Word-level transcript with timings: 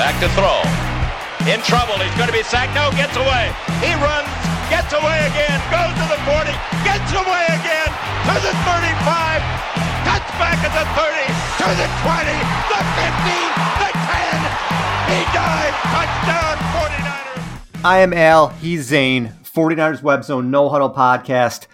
Back 0.00 0.16
to 0.24 0.32
throw. 0.32 0.64
In 1.44 1.60
trouble. 1.60 2.00
He's 2.00 2.16
going 2.16 2.32
to 2.32 2.32
be 2.32 2.40
sacked. 2.42 2.72
No, 2.72 2.88
gets 2.96 3.12
away. 3.20 3.52
He 3.84 3.92
runs, 4.00 4.32
gets 4.72 4.96
away 4.96 5.28
again, 5.28 5.60
goes 5.68 5.92
to 5.92 6.06
the 6.08 6.16
40, 6.24 6.56
gets 6.88 7.12
away 7.12 7.44
again 7.52 7.90
to 8.24 8.34
the 8.40 8.54
35, 8.64 9.44
cuts 10.08 10.30
back 10.40 10.56
at 10.64 10.72
the 10.72 10.88
30, 10.96 11.20
to 11.60 11.68
the 11.76 11.88
20, 12.00 12.32
the 12.72 12.80
15, 12.96 13.60
the 13.76 13.90
10. 13.92 14.80
He 15.12 15.20
dives. 15.36 15.76
Touchdown, 15.92 16.56
49ers. 16.80 17.84
I 17.84 17.98
am 17.98 18.14
Al. 18.14 18.48
He's 18.56 18.86
Zane. 18.86 19.34
49ers 19.44 20.02
Web 20.02 20.24
Zone 20.24 20.50
No 20.50 20.70
Huddle 20.70 20.94
podcast. 20.94 21.66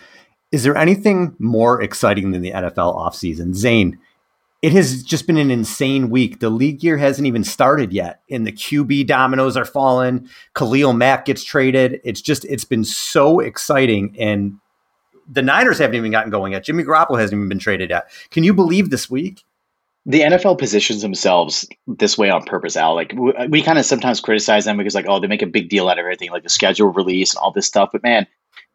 Is 0.50 0.64
there 0.64 0.76
anything 0.76 1.36
more 1.38 1.80
exciting 1.80 2.32
than 2.32 2.42
the 2.42 2.50
NFL 2.50 2.96
offseason? 2.96 3.54
Zane, 3.54 4.00
it 4.66 4.72
has 4.72 5.04
just 5.04 5.28
been 5.28 5.36
an 5.36 5.52
insane 5.52 6.10
week. 6.10 6.40
The 6.40 6.50
league 6.50 6.82
year 6.82 6.96
hasn't 6.96 7.24
even 7.24 7.44
started 7.44 7.92
yet, 7.92 8.22
and 8.28 8.44
the 8.44 8.50
QB 8.50 9.06
dominoes 9.06 9.56
are 9.56 9.64
falling. 9.64 10.28
Khalil 10.56 10.92
Mack 10.92 11.26
gets 11.26 11.44
traded. 11.44 12.00
It's 12.02 12.20
just, 12.20 12.44
it's 12.46 12.64
been 12.64 12.82
so 12.82 13.38
exciting. 13.38 14.16
And 14.18 14.58
the 15.30 15.42
Niners 15.42 15.78
haven't 15.78 15.94
even 15.94 16.10
gotten 16.10 16.32
going 16.32 16.50
yet. 16.50 16.64
Jimmy 16.64 16.82
Garoppolo 16.82 17.16
hasn't 17.16 17.38
even 17.38 17.48
been 17.48 17.60
traded 17.60 17.90
yet. 17.90 18.10
Can 18.32 18.42
you 18.42 18.52
believe 18.52 18.90
this 18.90 19.08
week? 19.08 19.44
the 20.04 20.22
NFL 20.22 20.58
positions 20.58 21.02
themselves 21.02 21.68
this 21.86 22.18
way 22.18 22.30
on 22.30 22.42
purpose, 22.42 22.76
Al. 22.76 22.96
Like 22.96 23.12
we, 23.16 23.32
we 23.48 23.62
kind 23.62 23.78
of 23.78 23.84
sometimes 23.84 24.20
criticize 24.20 24.64
them 24.64 24.78
because 24.78 24.96
like, 24.96 25.06
oh, 25.08 25.20
they 25.20 25.28
make 25.28 25.42
a 25.42 25.46
big 25.46 25.68
deal 25.68 25.88
out 25.88 25.98
of 25.98 26.02
everything, 26.02 26.30
like 26.32 26.42
the 26.42 26.48
schedule 26.48 26.88
release 26.88 27.34
and 27.34 27.38
all 27.38 27.52
this 27.52 27.66
stuff. 27.68 27.90
But 27.92 28.02
man, 28.02 28.26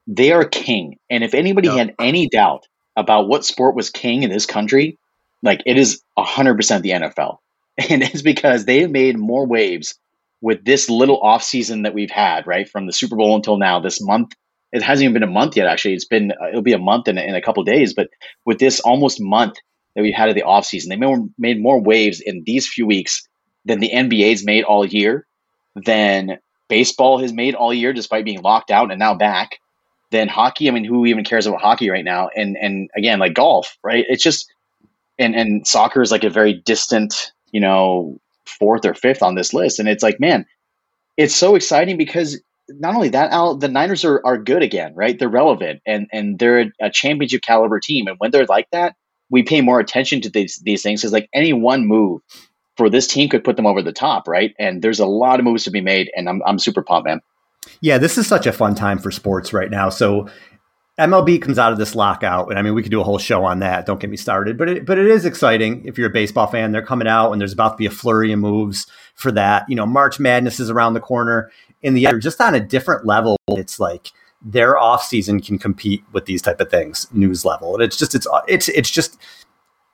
they 0.07 0.31
are 0.31 0.45
king. 0.45 0.99
And 1.09 1.21
if 1.21 1.33
anybody 1.33 1.67
had 1.69 1.95
any 1.99 2.29
doubt 2.29 2.67
about 2.95 3.27
what 3.27 3.43
sport 3.43 3.75
was 3.75 3.89
king 3.89 4.23
in 4.23 4.29
this 4.29 4.45
country, 4.45 4.97
like 5.43 5.63
it 5.65 5.77
is 5.77 6.01
hundred 6.17 6.55
percent 6.55 6.83
the 6.83 6.91
NFL. 6.91 7.37
And 7.89 8.03
it's 8.03 8.21
because 8.21 8.65
they 8.65 8.81
have 8.81 8.91
made 8.91 9.17
more 9.17 9.47
waves 9.47 9.97
with 10.41 10.63
this 10.65 10.89
little 10.89 11.19
off 11.19 11.41
season 11.41 11.83
that 11.83 11.93
we've 11.93 12.11
had, 12.11 12.45
right? 12.45 12.69
From 12.69 12.85
the 12.85 12.91
Super 12.91 13.15
Bowl 13.15 13.35
until 13.35 13.57
now, 13.57 13.79
this 13.79 14.01
month. 14.01 14.33
It 14.73 14.83
hasn't 14.83 15.03
even 15.03 15.13
been 15.13 15.23
a 15.23 15.31
month 15.31 15.55
yet, 15.55 15.67
actually. 15.67 15.95
It's 15.95 16.05
been, 16.05 16.31
uh, 16.31 16.49
it'll 16.49 16.61
be 16.61 16.73
a 16.73 16.77
month 16.77 17.07
in, 17.07 17.17
in 17.17 17.33
a 17.33 17.41
couple 17.41 17.63
days. 17.63 17.93
But 17.93 18.09
with 18.45 18.59
this 18.59 18.81
almost 18.81 19.21
month 19.21 19.55
that 19.95 20.01
we've 20.01 20.13
had 20.13 20.29
of 20.29 20.35
the 20.35 20.43
offseason. 20.43 20.89
They 20.89 20.95
made, 20.95 21.29
made 21.37 21.61
more 21.61 21.81
waves 21.81 22.21
in 22.21 22.43
these 22.45 22.67
few 22.67 22.85
weeks 22.85 23.27
than 23.65 23.79
the 23.79 23.91
NBA's 23.91 24.43
made 24.43 24.63
all 24.63 24.85
year, 24.85 25.25
than 25.75 26.39
baseball 26.67 27.19
has 27.19 27.33
made 27.33 27.55
all 27.55 27.73
year, 27.73 27.93
despite 27.93 28.25
being 28.25 28.41
locked 28.41 28.71
out 28.71 28.91
and 28.91 28.99
now 28.99 29.13
back. 29.13 29.59
Then 30.11 30.27
hockey. 30.27 30.67
I 30.67 30.71
mean, 30.71 30.83
who 30.83 31.05
even 31.05 31.23
cares 31.23 31.47
about 31.47 31.61
hockey 31.61 31.89
right 31.89 32.03
now? 32.03 32.29
And 32.35 32.57
and 32.57 32.89
again, 32.97 33.19
like 33.19 33.33
golf, 33.33 33.77
right? 33.81 34.05
It's 34.09 34.23
just 34.23 34.51
and 35.21 35.35
and 35.35 35.65
soccer 35.67 36.01
is 36.01 36.11
like 36.11 36.23
a 36.23 36.29
very 36.29 36.53
distant, 36.53 37.31
you 37.51 37.59
know, 37.59 38.19
fourth 38.45 38.85
or 38.85 38.93
fifth 38.93 39.23
on 39.23 39.35
this 39.35 39.53
list. 39.53 39.79
And 39.79 39.87
it's 39.87 40.03
like, 40.03 40.19
man, 40.19 40.45
it's 41.17 41.35
so 41.35 41.55
exciting 41.55 41.97
because 41.97 42.41
not 42.69 42.95
only 42.95 43.09
that, 43.09 43.31
Al, 43.31 43.55
the 43.55 43.67
Niners 43.67 44.05
are, 44.05 44.21
are 44.25 44.37
good 44.37 44.63
again, 44.63 44.93
right? 44.95 45.17
They're 45.17 45.29
relevant 45.29 45.81
and 45.85 46.07
and 46.11 46.39
they're 46.39 46.71
a 46.81 46.89
championship 46.89 47.41
caliber 47.41 47.79
team. 47.79 48.07
And 48.07 48.17
when 48.17 48.31
they're 48.31 48.45
like 48.45 48.67
that, 48.71 48.95
we 49.29 49.43
pay 49.43 49.61
more 49.61 49.79
attention 49.79 50.21
to 50.21 50.29
these 50.29 50.61
these 50.63 50.83
things 50.83 51.01
because 51.01 51.13
like 51.13 51.29
any 51.33 51.53
one 51.53 51.85
move 51.85 52.21
for 52.77 52.89
this 52.89 53.07
team 53.07 53.29
could 53.29 53.43
put 53.43 53.57
them 53.57 53.67
over 53.67 53.81
the 53.81 53.91
top, 53.91 54.27
right? 54.27 54.53
And 54.57 54.81
there's 54.81 54.99
a 54.99 55.05
lot 55.05 55.39
of 55.39 55.45
moves 55.45 55.63
to 55.65 55.71
be 55.71 55.81
made, 55.81 56.11
and 56.15 56.29
I'm 56.29 56.41
I'm 56.45 56.59
super 56.59 56.81
pumped, 56.81 57.07
man. 57.07 57.21
Yeah, 57.79 57.97
this 57.97 58.17
is 58.17 58.27
such 58.27 58.47
a 58.47 58.51
fun 58.51 58.75
time 58.75 58.97
for 58.97 59.11
sports 59.11 59.53
right 59.53 59.69
now. 59.69 59.89
So 59.89 60.27
MLB 61.01 61.41
comes 61.41 61.57
out 61.57 61.71
of 61.71 61.77
this 61.77 61.95
lockout, 61.95 62.49
and 62.49 62.59
I 62.59 62.61
mean, 62.61 62.73
we 62.73 62.83
could 62.83 62.91
do 62.91 63.01
a 63.01 63.03
whole 63.03 63.17
show 63.17 63.43
on 63.43 63.59
that. 63.59 63.85
Don't 63.85 63.99
get 63.99 64.09
me 64.09 64.17
started, 64.17 64.57
but 64.57 64.69
it, 64.69 64.85
but 64.85 64.97
it 64.97 65.07
is 65.07 65.25
exciting 65.25 65.83
if 65.85 65.97
you're 65.97 66.09
a 66.09 66.13
baseball 66.13 66.47
fan. 66.47 66.71
They're 66.71 66.85
coming 66.85 67.07
out, 67.07 67.31
and 67.31 67.41
there's 67.41 67.53
about 67.53 67.69
to 67.69 67.77
be 67.77 67.85
a 67.85 67.91
flurry 67.91 68.31
of 68.31 68.39
moves 68.39 68.87
for 69.15 69.31
that. 69.31 69.67
You 69.67 69.75
know, 69.75 69.85
March 69.85 70.19
Madness 70.19 70.59
is 70.59 70.69
around 70.69 70.93
the 70.93 70.99
corner. 70.99 71.51
In 71.81 71.95
the 71.95 72.05
other, 72.05 72.19
just 72.19 72.39
on 72.39 72.53
a 72.53 72.59
different 72.59 73.05
level, 73.05 73.37
it's 73.49 73.79
like 73.79 74.11
their 74.43 74.77
off 74.77 75.03
season 75.03 75.39
can 75.39 75.57
compete 75.57 76.03
with 76.13 76.25
these 76.25 76.41
type 76.41 76.59
of 76.59 76.69
things 76.69 77.07
news 77.11 77.45
level 77.45 77.75
and 77.75 77.83
it's 77.83 77.95
just 77.95 78.15
it's 78.15 78.27
it's 78.47 78.69
it's 78.69 78.89
just 78.89 79.19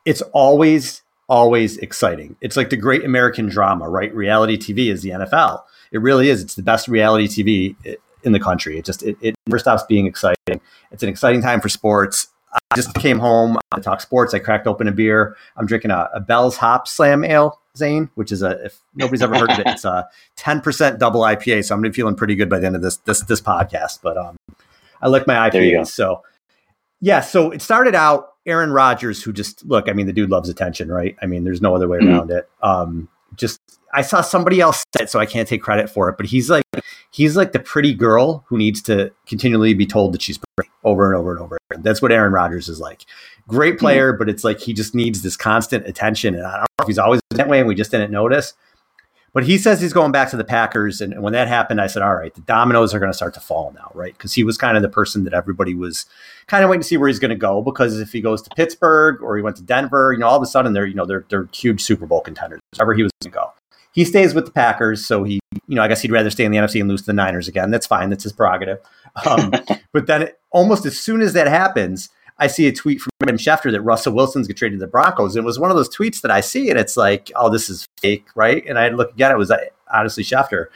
it's 0.06 0.22
always 0.34 1.04
always 1.28 1.78
exciting 1.80 2.36
it's 2.40 2.56
like 2.56 2.70
the 2.70 2.78
great 2.78 3.04
american 3.04 3.48
drama 3.48 3.90
right 3.90 4.16
reality 4.16 4.58
tv 4.58 4.90
is 4.90 5.02
the 5.02 5.10
nfl 5.10 5.62
it 5.92 6.02
really 6.02 6.30
is 6.30 6.42
it's 6.42 6.56
the 6.56 6.64
best 6.64 6.88
reality 6.88 7.28
tv 7.28 7.98
in 8.28 8.34
the 8.34 8.40
country 8.40 8.78
it 8.78 8.86
just 8.86 9.02
it, 9.04 9.18
it 9.22 9.36
never 9.48 9.58
stops 9.58 9.84
being 9.84 10.06
exciting 10.06 10.62
it's 10.92 11.02
an 11.02 11.10
exciting 11.10 11.42
time 11.42 11.60
for 11.60 11.70
sports 11.70 12.28
i 12.54 12.76
just 12.76 12.94
came 12.96 13.18
home 13.18 13.58
to 13.74 13.82
talk 13.82 14.02
sports 14.02 14.34
i 14.34 14.40
cracked 14.40 14.68
open 14.68 14.88
a 14.88 14.92
beer 14.92 15.36
i'm 15.56 15.66
drinking 15.66 15.92
a, 15.92 16.10
a 16.14 16.20
bell's 16.20 16.58
Hopslam 16.58 17.28
ale 17.28 17.60
Zane, 17.78 18.10
which 18.16 18.32
is 18.32 18.42
a 18.42 18.66
if 18.66 18.80
nobody's 18.96 19.22
ever 19.22 19.38
heard 19.38 19.52
of 19.52 19.60
it, 19.60 19.68
it's 19.68 19.86
a 19.86 20.10
ten 20.36 20.60
percent 20.60 21.00
double 21.00 21.22
IPA. 21.22 21.64
So 21.64 21.74
I'm 21.74 21.80
gonna 21.80 21.92
be 21.92 21.96
feeling 21.96 22.16
pretty 22.16 22.36
good 22.36 22.50
by 22.50 22.60
the 22.60 22.66
end 22.66 22.76
of 22.76 22.82
this 22.82 22.98
this 22.98 23.22
this 23.22 23.40
podcast. 23.40 24.00
But 24.02 24.18
um, 24.18 24.36
I 25.02 25.08
like 25.08 25.28
my 25.28 25.50
IPA. 25.50 25.88
So 25.88 26.24
yeah, 27.00 27.22
so 27.22 27.52
it 27.52 27.62
started 27.62 27.96
out 27.96 28.34
Aaron 28.46 28.72
Rodgers, 28.72 29.24
who 29.24 29.32
just 29.32 29.66
look. 29.66 29.88
I 29.88 29.94
mean, 29.94 30.08
the 30.08 30.14
dude 30.14 30.30
loves 30.30 30.50
attention, 30.50 30.92
right? 30.92 31.16
I 31.22 31.28
mean, 31.28 31.44
there's 31.44 31.62
no 31.62 31.76
other 31.76 31.88
way 31.88 32.00
mm-hmm. 32.00 32.10
around 32.10 32.32
it. 32.32 32.50
Um, 32.62 33.08
just 33.36 33.77
I 33.94 34.02
saw 34.02 34.22
somebody 34.22 34.60
else 34.60 34.84
said 34.96 35.04
it, 35.04 35.10
so 35.10 35.20
I 35.20 35.26
can't 35.26 35.48
take 35.48 35.62
credit 35.62 35.90
for 35.90 36.10
it. 36.10 36.18
But 36.18 36.28
he's 36.28 36.50
like 36.50 36.64
he's 37.12 37.36
like 37.36 37.52
the 37.52 37.60
pretty 37.60 37.94
girl 37.94 38.44
who 38.48 38.58
needs 38.58 38.82
to 38.84 39.12
continually 39.26 39.74
be 39.74 39.86
told 39.86 40.14
that 40.14 40.22
she's 40.22 40.40
pretty 40.56 40.70
over 40.84 41.06
and 41.06 41.16
over 41.16 41.32
and 41.32 41.42
over. 41.42 41.58
Again. 41.72 41.84
That's 41.84 42.02
what 42.02 42.12
Aaron 42.12 42.34
Rodgers 42.34 42.70
is 42.70 42.80
like. 42.80 43.06
Great 43.48 43.76
mm-hmm. 43.76 43.80
player, 43.80 44.14
but 44.14 44.30
it's 44.30 44.44
like 44.44 44.60
he 44.60 44.74
just 44.74 44.94
needs 44.94 45.22
this 45.22 45.38
constant 45.38 45.88
attention. 45.88 46.36
And 46.36 46.46
I 46.46 46.52
don't 46.52 46.62
know 46.62 46.84
if 46.84 46.88
he's 46.88 47.00
always 47.00 47.22
that 47.32 47.48
way 47.48 47.60
and 47.60 47.68
we 47.68 47.76
just 47.76 47.92
didn't 47.92 48.12
notice. 48.12 48.54
But 49.34 49.44
he 49.44 49.60
says 49.60 49.80
he's 49.80 49.94
going 49.94 50.12
back 50.12 50.32
to 50.32 50.38
the 50.38 50.44
Packers. 50.44 51.00
And 51.00 51.22
when 51.22 51.34
that 51.34 51.48
happened, 51.48 51.80
I 51.80 51.88
said, 51.88 52.02
all 52.02 52.16
right, 52.16 52.34
the 52.34 52.42
dominoes 52.42 52.94
are 52.94 53.00
going 53.00 53.12
to 53.12 53.16
start 53.16 53.36
to 53.36 53.40
fall 53.40 53.72
now, 53.76 53.92
right? 53.94 54.14
Because 54.14 54.34
he 54.34 54.44
was 54.44 54.58
kind 54.58 54.76
of 54.76 54.82
the 54.82 54.90
person 54.90 55.26
that 55.26 55.34
everybody 55.34 55.76
was 55.76 56.08
kind 56.48 56.64
of 56.64 56.72
waiting 56.72 56.82
to 56.82 56.88
see 56.88 56.98
where 56.98 57.08
he's 57.08 57.20
going 57.20 57.30
to 57.30 57.36
go. 57.36 57.62
Because 57.62 58.00
if 58.00 58.12
he 58.12 58.22
goes 58.22 58.42
to 58.42 58.50
Pittsburgh 58.56 59.22
or 59.22 59.36
he 59.36 59.44
went 59.44 59.56
to 59.58 59.64
Denver, 59.64 60.12
you 60.14 60.20
know, 60.20 60.28
all 60.28 60.38
of 60.38 60.42
a 60.42 60.48
sudden 60.48 60.74
they're, 60.74 60.88
you 60.88 60.96
know, 60.96 61.06
they're, 61.06 61.26
they're 61.30 61.48
huge 61.54 61.84
Super 61.84 62.08
Bowl 62.08 62.22
contenders, 62.22 62.62
wherever 62.78 62.96
he 62.96 63.04
was 63.04 63.12
going 63.22 63.32
to 63.32 63.36
go. 63.38 63.52
He 63.98 64.06
stays 64.06 64.36
with 64.36 64.46
the 64.46 64.52
Packers. 64.52 65.04
So 65.04 65.24
he, 65.24 65.40
you 65.68 65.76
know, 65.76 65.82
I 65.82 65.88
guess 65.88 66.04
he'd 66.04 66.12
rather 66.12 66.30
stay 66.30 66.46
in 66.46 66.52
the 66.52 66.60
NFC 66.60 66.80
and 66.80 66.88
lose 66.88 67.02
to 67.02 67.08
the 67.08 67.14
Niners 67.14 67.48
again. 67.48 67.72
That's 67.72 67.88
fine. 67.88 68.12
That's 68.12 68.26
his 68.26 68.32
prerogative. 68.32 68.78
Um, 69.26 69.52
but 69.92 70.06
then 70.06 70.22
it, 70.22 70.40
almost 70.52 70.86
as 70.86 71.00
soon 71.00 71.20
as 71.22 71.34
that 71.34 71.48
happens, 71.48 72.10
I 72.38 72.46
see 72.46 72.68
a 72.68 72.72
tweet 72.72 73.02
from 73.02 73.10
Adam 73.24 73.38
Schefter 73.38 73.72
that 73.72 73.82
Russell 73.82 74.14
Wilson's 74.14 74.48
get 74.48 74.56
traded 74.56 74.78
to 74.80 74.86
the 74.86 74.92
Broncos. 74.92 75.36
And 75.36 75.44
it 75.44 75.48
was 75.48 75.58
one 75.58 75.72
of 75.72 75.78
those 75.78 75.90
tweets 75.90 76.22
that 76.22 76.30
I 76.30 76.42
see 76.42 76.70
and 76.70 76.78
it's 76.78 76.96
like, 76.96 77.32
oh, 77.36 77.50
this 77.50 77.72
is 77.72 77.88
fake, 78.00 78.28
right? 78.36 78.64
And 78.68 78.78
I 78.78 78.90
look 78.90 79.14
again, 79.14 79.32
it 79.32 79.38
was 79.40 79.50
uh, 79.50 79.58
honestly 79.92 80.24
Schefter. 80.24 80.68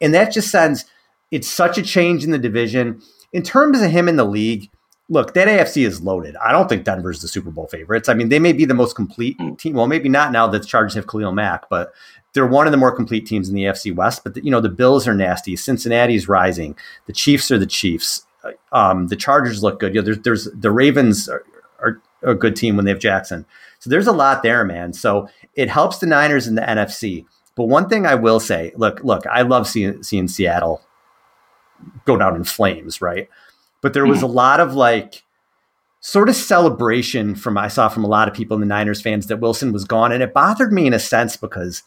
And 0.00 0.12
that 0.12 0.32
just 0.32 0.50
sends 0.50 0.84
it's 1.30 1.48
such 1.48 1.78
a 1.78 1.82
change 1.82 2.24
in 2.24 2.32
the 2.32 2.38
division. 2.40 3.00
In 3.32 3.44
terms 3.44 3.82
of 3.82 3.92
him 3.92 4.08
in 4.08 4.16
the 4.16 4.24
league, 4.24 4.68
look, 5.08 5.34
that 5.34 5.46
AFC 5.46 5.86
is 5.86 6.02
loaded. 6.02 6.34
I 6.44 6.50
don't 6.50 6.68
think 6.68 6.84
Denver's 6.84 7.22
the 7.22 7.28
Super 7.28 7.52
Bowl 7.52 7.68
favorites. 7.68 8.08
I 8.08 8.14
mean, 8.14 8.30
they 8.30 8.40
may 8.40 8.52
be 8.52 8.64
the 8.64 8.74
most 8.74 8.96
complete 8.96 9.38
mm. 9.38 9.56
team. 9.58 9.74
Well, 9.74 9.86
maybe 9.86 10.08
not 10.08 10.32
now 10.32 10.48
that 10.48 10.62
the 10.62 10.68
Chargers 10.68 10.94
have 10.94 11.06
Khalil 11.06 11.32
Mack, 11.32 11.68
but 11.68 11.92
they're 12.34 12.46
one 12.46 12.66
of 12.66 12.72
the 12.72 12.76
more 12.76 12.94
complete 12.94 13.26
teams 13.26 13.48
in 13.48 13.54
the 13.54 13.62
AFC 13.62 13.94
West. 13.94 14.22
But 14.24 14.34
the, 14.34 14.44
you 14.44 14.50
know, 14.50 14.60
the 14.60 14.68
Bills 14.68 15.08
are 15.08 15.14
nasty. 15.14 15.56
Cincinnati's 15.56 16.28
rising. 16.28 16.76
The 17.06 17.12
Chiefs 17.12 17.50
are 17.50 17.58
the 17.58 17.66
Chiefs. 17.66 18.26
Um, 18.72 19.06
the 19.06 19.16
Chargers 19.16 19.62
look 19.62 19.80
good. 19.80 19.94
You 19.94 20.02
know, 20.02 20.04
there's, 20.04 20.18
there's 20.18 20.44
the 20.52 20.70
Ravens 20.70 21.28
are, 21.28 21.44
are, 21.78 22.02
a 22.22 22.34
good 22.34 22.56
team 22.56 22.76
when 22.76 22.84
they 22.84 22.90
have 22.90 23.00
Jackson. 23.00 23.46
So 23.78 23.88
there's 23.88 24.06
a 24.06 24.12
lot 24.12 24.42
there, 24.42 24.64
man. 24.64 24.92
So 24.92 25.28
it 25.54 25.70
helps 25.70 25.98
the 25.98 26.06
Niners 26.06 26.46
in 26.46 26.54
the 26.54 26.62
NFC. 26.62 27.24
But 27.54 27.66
one 27.66 27.88
thing 27.88 28.06
I 28.06 28.14
will 28.14 28.40
say, 28.40 28.72
look, 28.76 29.02
look, 29.04 29.26
I 29.26 29.42
love 29.42 29.68
seeing, 29.68 30.02
seeing 30.02 30.26
Seattle 30.26 30.82
go 32.04 32.16
down 32.16 32.34
in 32.34 32.44
flames, 32.44 33.00
right? 33.00 33.28
But 33.80 33.92
there 33.92 34.06
was 34.06 34.22
a 34.22 34.26
lot 34.26 34.60
of 34.60 34.74
like 34.74 35.22
sort 36.00 36.28
of 36.28 36.34
celebration 36.34 37.34
from 37.34 37.58
I 37.58 37.68
saw 37.68 37.88
from 37.88 38.04
a 38.04 38.08
lot 38.08 38.26
of 38.26 38.34
people 38.34 38.54
in 38.54 38.60
the 38.60 38.66
Niners 38.66 39.02
fans 39.02 39.26
that 39.26 39.40
Wilson 39.40 39.72
was 39.72 39.84
gone, 39.84 40.10
and 40.10 40.22
it 40.22 40.32
bothered 40.32 40.72
me 40.72 40.86
in 40.86 40.94
a 40.94 40.98
sense 40.98 41.36
because 41.36 41.82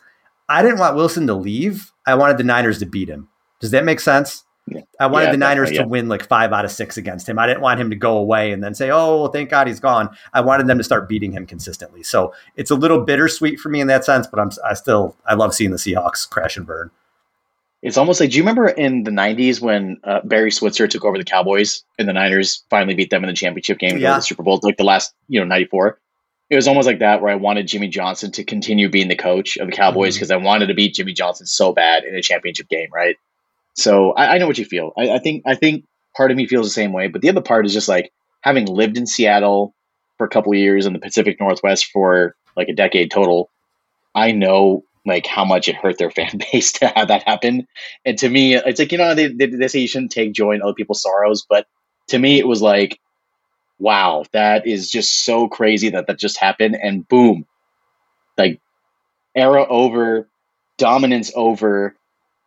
I 0.50 0.62
didn't 0.62 0.80
want 0.80 0.96
Wilson 0.96 1.28
to 1.28 1.34
leave. 1.34 1.92
I 2.06 2.16
wanted 2.16 2.38
the 2.38 2.44
Niners 2.44 2.80
to 2.80 2.86
beat 2.86 3.10
him. 3.10 3.28
Does 3.60 3.72
that 3.72 3.84
make 3.84 4.00
sense? 4.00 4.44
Yeah. 4.68 4.82
I 5.00 5.08
wanted 5.08 5.28
yeah, 5.28 5.32
the 5.32 5.38
Niners 5.38 5.72
yeah. 5.72 5.84
to 5.84 5.88
win 5.88 6.10
like 6.10 6.28
five 6.28 6.52
out 6.52 6.66
of 6.66 6.72
six 6.72 6.98
against 6.98 7.28
him. 7.28 7.40
I 7.40 7.48
didn't 7.48 7.62
want 7.62 7.80
him 7.80 7.90
to 7.90 7.96
go 7.96 8.18
away 8.18 8.52
and 8.52 8.62
then 8.62 8.76
say, 8.76 8.90
"Oh, 8.90 9.22
well, 9.22 9.32
thank 9.32 9.50
God 9.50 9.68
he's 9.68 9.80
gone." 9.80 10.10
I 10.34 10.42
wanted 10.42 10.68
them 10.68 10.78
to 10.78 10.84
start 10.84 11.08
beating 11.08 11.32
him 11.32 11.46
consistently. 11.46 12.04
So 12.04 12.34
it's 12.58 12.70
a 12.70 12.76
little 12.76 13.06
bittersweet 13.06 13.60
for 13.60 13.70
me 13.70 13.80
in 13.80 13.88
that 13.88 14.04
sense, 14.04 14.28
but 14.28 14.40
I'm 14.40 14.52
I 14.66 14.74
still 14.74 15.16
I 15.26 15.36
love 15.36 15.54
seeing 15.54 15.72
the 15.72 15.78
Seahawks 15.78 16.30
crash 16.30 16.58
and 16.58 16.66
burn. 16.66 16.92
It's 17.82 17.96
almost 17.96 18.20
like, 18.20 18.32
do 18.32 18.38
you 18.38 18.44
remember 18.44 18.68
in 18.68 19.04
the 19.04 19.12
'90s 19.12 19.62
when 19.62 20.02
uh, 20.04 20.20
Barry 20.26 20.52
Switzer 20.52 20.88
took 20.88 21.06
over 21.06 21.18
the 21.18 21.24
Cowboys 21.24 21.86
and 21.98 22.08
the 22.08 22.14
Niners 22.14 22.64
finally 22.70 22.96
beat 22.96 23.10
them 23.10 23.24
in 23.24 23.30
the 23.30 23.36
championship 23.36 23.80
game, 23.80 23.98
yeah. 23.98 24.16
the 24.16 24.22
Super 24.22 24.44
Bowl, 24.44 24.60
like 24.64 24.76
the 24.76 24.84
last 24.84 25.14
you 25.30 25.40
know 25.40 25.46
'94? 25.46 25.98
It 26.50 26.56
was 26.56 26.68
almost 26.68 26.88
like 26.88 27.00
that, 27.00 27.22
where 27.22 27.32
I 27.32 27.36
wanted 27.36 27.68
Jimmy 27.68 27.90
Johnson 27.90 28.32
to 28.34 28.44
continue 28.44 28.90
being 28.90 29.10
the 29.10 29.16
coach 29.16 29.58
of 29.58 29.68
the 29.68 29.74
Cowboys 29.74 30.16
because 30.16 30.30
mm-hmm. 30.30 30.44
I 30.44 30.46
wanted 30.46 30.68
to 30.68 30.74
beat 30.74 30.96
Jimmy 30.96 31.14
Johnson 31.14 31.46
so 31.46 31.74
bad 31.74 32.04
in 32.06 32.16
a 32.16 32.22
championship 32.22 32.70
game, 32.70 32.90
right? 32.94 33.18
So 33.76 34.12
I, 34.12 34.36
I 34.36 34.38
know 34.38 34.48
what 34.48 34.58
you 34.58 34.66
feel. 34.66 34.94
I, 34.98 35.12
I 35.12 35.20
think 35.20 35.44
I 35.46 35.56
think 35.56 35.86
part 36.16 36.32
of 36.32 36.38
me 36.38 36.48
feels 36.48 36.66
the 36.66 36.74
same 36.74 36.94
way, 36.94 37.08
but 37.08 37.22
the 37.22 37.30
other 37.30 37.42
part 37.42 37.66
is 37.66 37.74
just 37.74 37.88
like 37.88 38.12
having 38.42 38.66
lived 38.66 38.98
in 38.98 39.06
Seattle 39.06 39.74
for 40.18 40.26
a 40.26 40.30
couple 40.30 40.52
of 40.52 40.58
years 40.58 40.86
in 40.86 40.94
the 40.94 41.00
Pacific 41.00 41.40
Northwest 41.40 41.88
for 41.92 42.36
like 42.56 42.70
a 42.70 42.74
decade 42.74 43.12
total. 43.12 43.50
I 44.16 44.32
know 44.32 44.84
like 45.06 45.28
how 45.28 45.46
much 45.46 45.68
it 45.68 45.76
hurt 45.76 45.98
their 45.98 46.12
fan 46.18 46.40
base 46.52 46.72
to 46.74 46.88
have 46.88 47.10
that 47.10 47.24
happen. 47.24 47.68
And 48.06 48.18
to 48.20 48.30
me, 48.30 48.56
it's 48.56 48.80
like 48.80 48.92
you 48.92 48.98
know 48.98 49.16
they, 49.16 49.28
they, 49.28 49.48
they 49.48 49.68
say 49.68 49.80
you 49.80 49.88
shouldn't 49.88 50.12
take 50.12 50.34
joy 50.34 50.54
in 50.54 50.62
other 50.62 50.74
people's 50.74 51.02
sorrows, 51.02 51.46
but 51.48 51.68
to 52.08 52.18
me 52.18 52.40
it 52.40 52.48
was 52.48 52.62
like, 52.62 53.00
wow, 53.80 54.24
that 54.32 54.68
is 54.68 54.90
just 54.90 55.26
so 55.26 55.48
crazy 55.48 55.90
that 55.90 56.08
that 56.08 56.20
just 56.20 56.38
happened, 56.38 56.78
and 56.82 57.08
boom, 57.08 57.46
like 58.38 58.60
era 59.36 59.66
over, 59.68 60.28
dominance 60.78 61.32
over, 61.36 61.96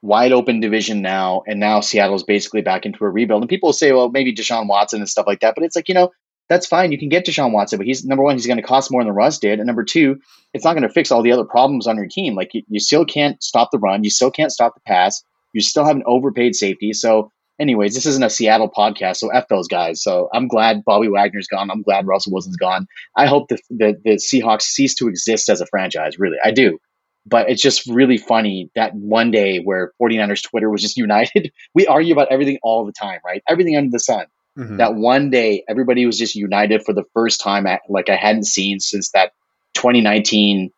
wide 0.03 0.33
open 0.33 0.61
division 0.61 1.03
now, 1.03 1.43
and 1.47 1.61
now 1.61 1.81
Seattle's 1.81 2.25
basically 2.25 2.63
back 2.63 2.87
into 2.87 3.05
a 3.05 3.11
rebuild. 3.11 3.43
And 3.43 3.49
people 3.49 3.73
say, 3.73 3.93
well, 3.93 4.11
maybe 4.11 4.35
Deshaun 4.35 4.69
Watson 4.69 5.01
and 5.01 5.09
stuff 5.09 5.27
like 5.27 5.41
that, 5.41 5.55
but 5.55 5.65
it's 5.65 5.77
like 5.77 5.89
you 5.89 5.95
know 5.95 6.11
that's 6.51 6.67
fine. 6.67 6.91
You 6.91 6.99
can 6.99 7.09
get 7.09 7.25
Deshaun 7.25 7.53
Watson, 7.53 7.79
but 7.79 7.87
he's 7.87 8.05
number 8.05 8.25
one, 8.25 8.35
he's 8.35 8.47
going 8.47 8.57
to 8.57 8.63
cost 8.63 8.91
more 8.91 9.05
than 9.05 9.15
Russ 9.15 9.39
did. 9.39 9.61
And 9.61 9.69
number 9.69 9.85
two, 9.85 10.21
it's 10.53 10.65
not 10.65 10.73
going 10.73 10.83
to 10.83 10.93
fix 10.93 11.13
all 11.13 11.23
the 11.23 11.31
other 11.31 11.45
problems 11.45 11.87
on 11.87 11.97
your 11.97 12.09
team. 12.09 12.35
Like 12.35 12.53
you, 12.53 12.63
you 12.69 12.81
still 12.81 13.05
can't 13.05 13.41
stop 13.41 13.71
the 13.71 13.79
run. 13.79 14.03
You 14.03 14.11
still 14.11 14.33
can't 14.33 14.51
stop 14.51 14.75
the 14.75 14.81
pass. 14.81 15.23
You 15.53 15.61
still 15.61 15.85
have 15.85 15.95
an 15.95 16.03
overpaid 16.07 16.57
safety. 16.57 16.93
So, 16.93 17.31
anyways, 17.61 17.95
this 17.95 18.07
isn't 18.07 18.23
a 18.23 18.31
Seattle 18.31 18.71
podcast. 18.71 19.19
So, 19.19 19.29
F 19.29 19.49
those 19.49 19.69
guys. 19.69 20.03
So, 20.03 20.29
I'm 20.33 20.49
glad 20.49 20.85
Bobby 20.85 21.09
Wagner's 21.09 21.47
gone. 21.47 21.71
I'm 21.71 21.83
glad 21.83 22.07
Russell 22.07 22.33
Wilson's 22.33 22.57
gone. 22.57 22.87
I 23.17 23.27
hope 23.27 23.49
the, 23.49 23.59
the, 23.71 24.01
the 24.05 24.11
Seahawks 24.13 24.63
cease 24.63 24.95
to 24.97 25.09
exist 25.09 25.49
as 25.49 25.61
a 25.61 25.67
franchise. 25.67 26.19
Really, 26.19 26.39
I 26.43 26.51
do. 26.51 26.79
But 27.27 27.51
it's 27.51 27.63
just 27.63 27.87
really 27.87 28.17
funny 28.17 28.71
that 28.75 28.95
one 28.95 29.31
day 29.31 29.59
where 29.59 29.93
49ers 30.01 30.43
Twitter 30.43 30.71
was 30.71 30.83
just 30.83 30.97
united. 30.97 31.53
We 31.75 31.87
argue 31.87 32.13
about 32.13 32.29
everything 32.31 32.59
all 32.63 32.87
the 32.87 32.93
time, 32.93 33.21
right? 33.25 33.43
Everything 33.49 33.77
under 33.77 33.91
the 33.91 34.01
sun 34.01 34.27
Mm-hmm. 34.59 34.77
That 34.77 34.95
one 34.95 35.31
day, 35.31 35.65
everybody 35.69 36.05
was 36.07 36.19
just 36.19 36.35
united 36.35 36.85
for 36.85 36.93
the 36.93 37.05
first 37.15 37.41
time, 37.41 37.67
at, 37.67 37.83
like 37.89 38.09
I 38.09 38.17
hadn't 38.17 38.45
seen 38.45 38.81
since 38.81 39.11
that 39.13 39.33
2019, 39.75 40.71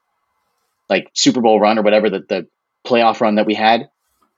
like 0.91 1.11
Super 1.15 1.41
Bowl 1.41 1.59
run 1.59 1.79
or 1.79 1.83
whatever 1.83 2.11
the, 2.11 2.21
the 2.21 2.47
playoff 2.87 3.21
run 3.21 3.37
that 3.37 3.47
we 3.47 3.55
had. 3.55 3.89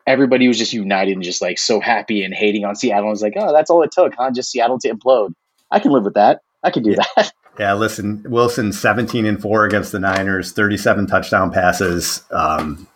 Everybody 0.06 0.48
was 0.48 0.58
just 0.58 0.72
united 0.72 1.12
and 1.12 1.22
just 1.22 1.40
like 1.40 1.58
so 1.58 1.80
happy 1.80 2.22
and 2.22 2.34
hating 2.34 2.64
on 2.64 2.76
Seattle. 2.76 3.08
I 3.08 3.10
was 3.10 3.22
like, 3.22 3.34
oh, 3.36 3.52
that's 3.52 3.70
all 3.70 3.82
it 3.82 3.92
took, 3.92 4.14
huh? 4.14 4.30
Just 4.30 4.50
Seattle 4.50 4.78
to 4.80 4.88
implode. 4.90 5.32
I 5.70 5.78
can 5.78 5.92
live 5.92 6.04
with 6.04 6.14
that. 6.14 6.40
I 6.62 6.70
can 6.70 6.82
do 6.82 6.90
yeah. 6.90 7.04
that. 7.16 7.32
Yeah, 7.56 7.74
listen, 7.74 8.24
Wilson 8.28 8.72
17 8.72 9.26
and 9.26 9.40
4 9.40 9.64
against 9.64 9.92
the 9.92 10.00
Niners, 10.00 10.50
37 10.50 11.06
touchdown 11.06 11.52
passes. 11.52 12.24
Um, 12.32 12.88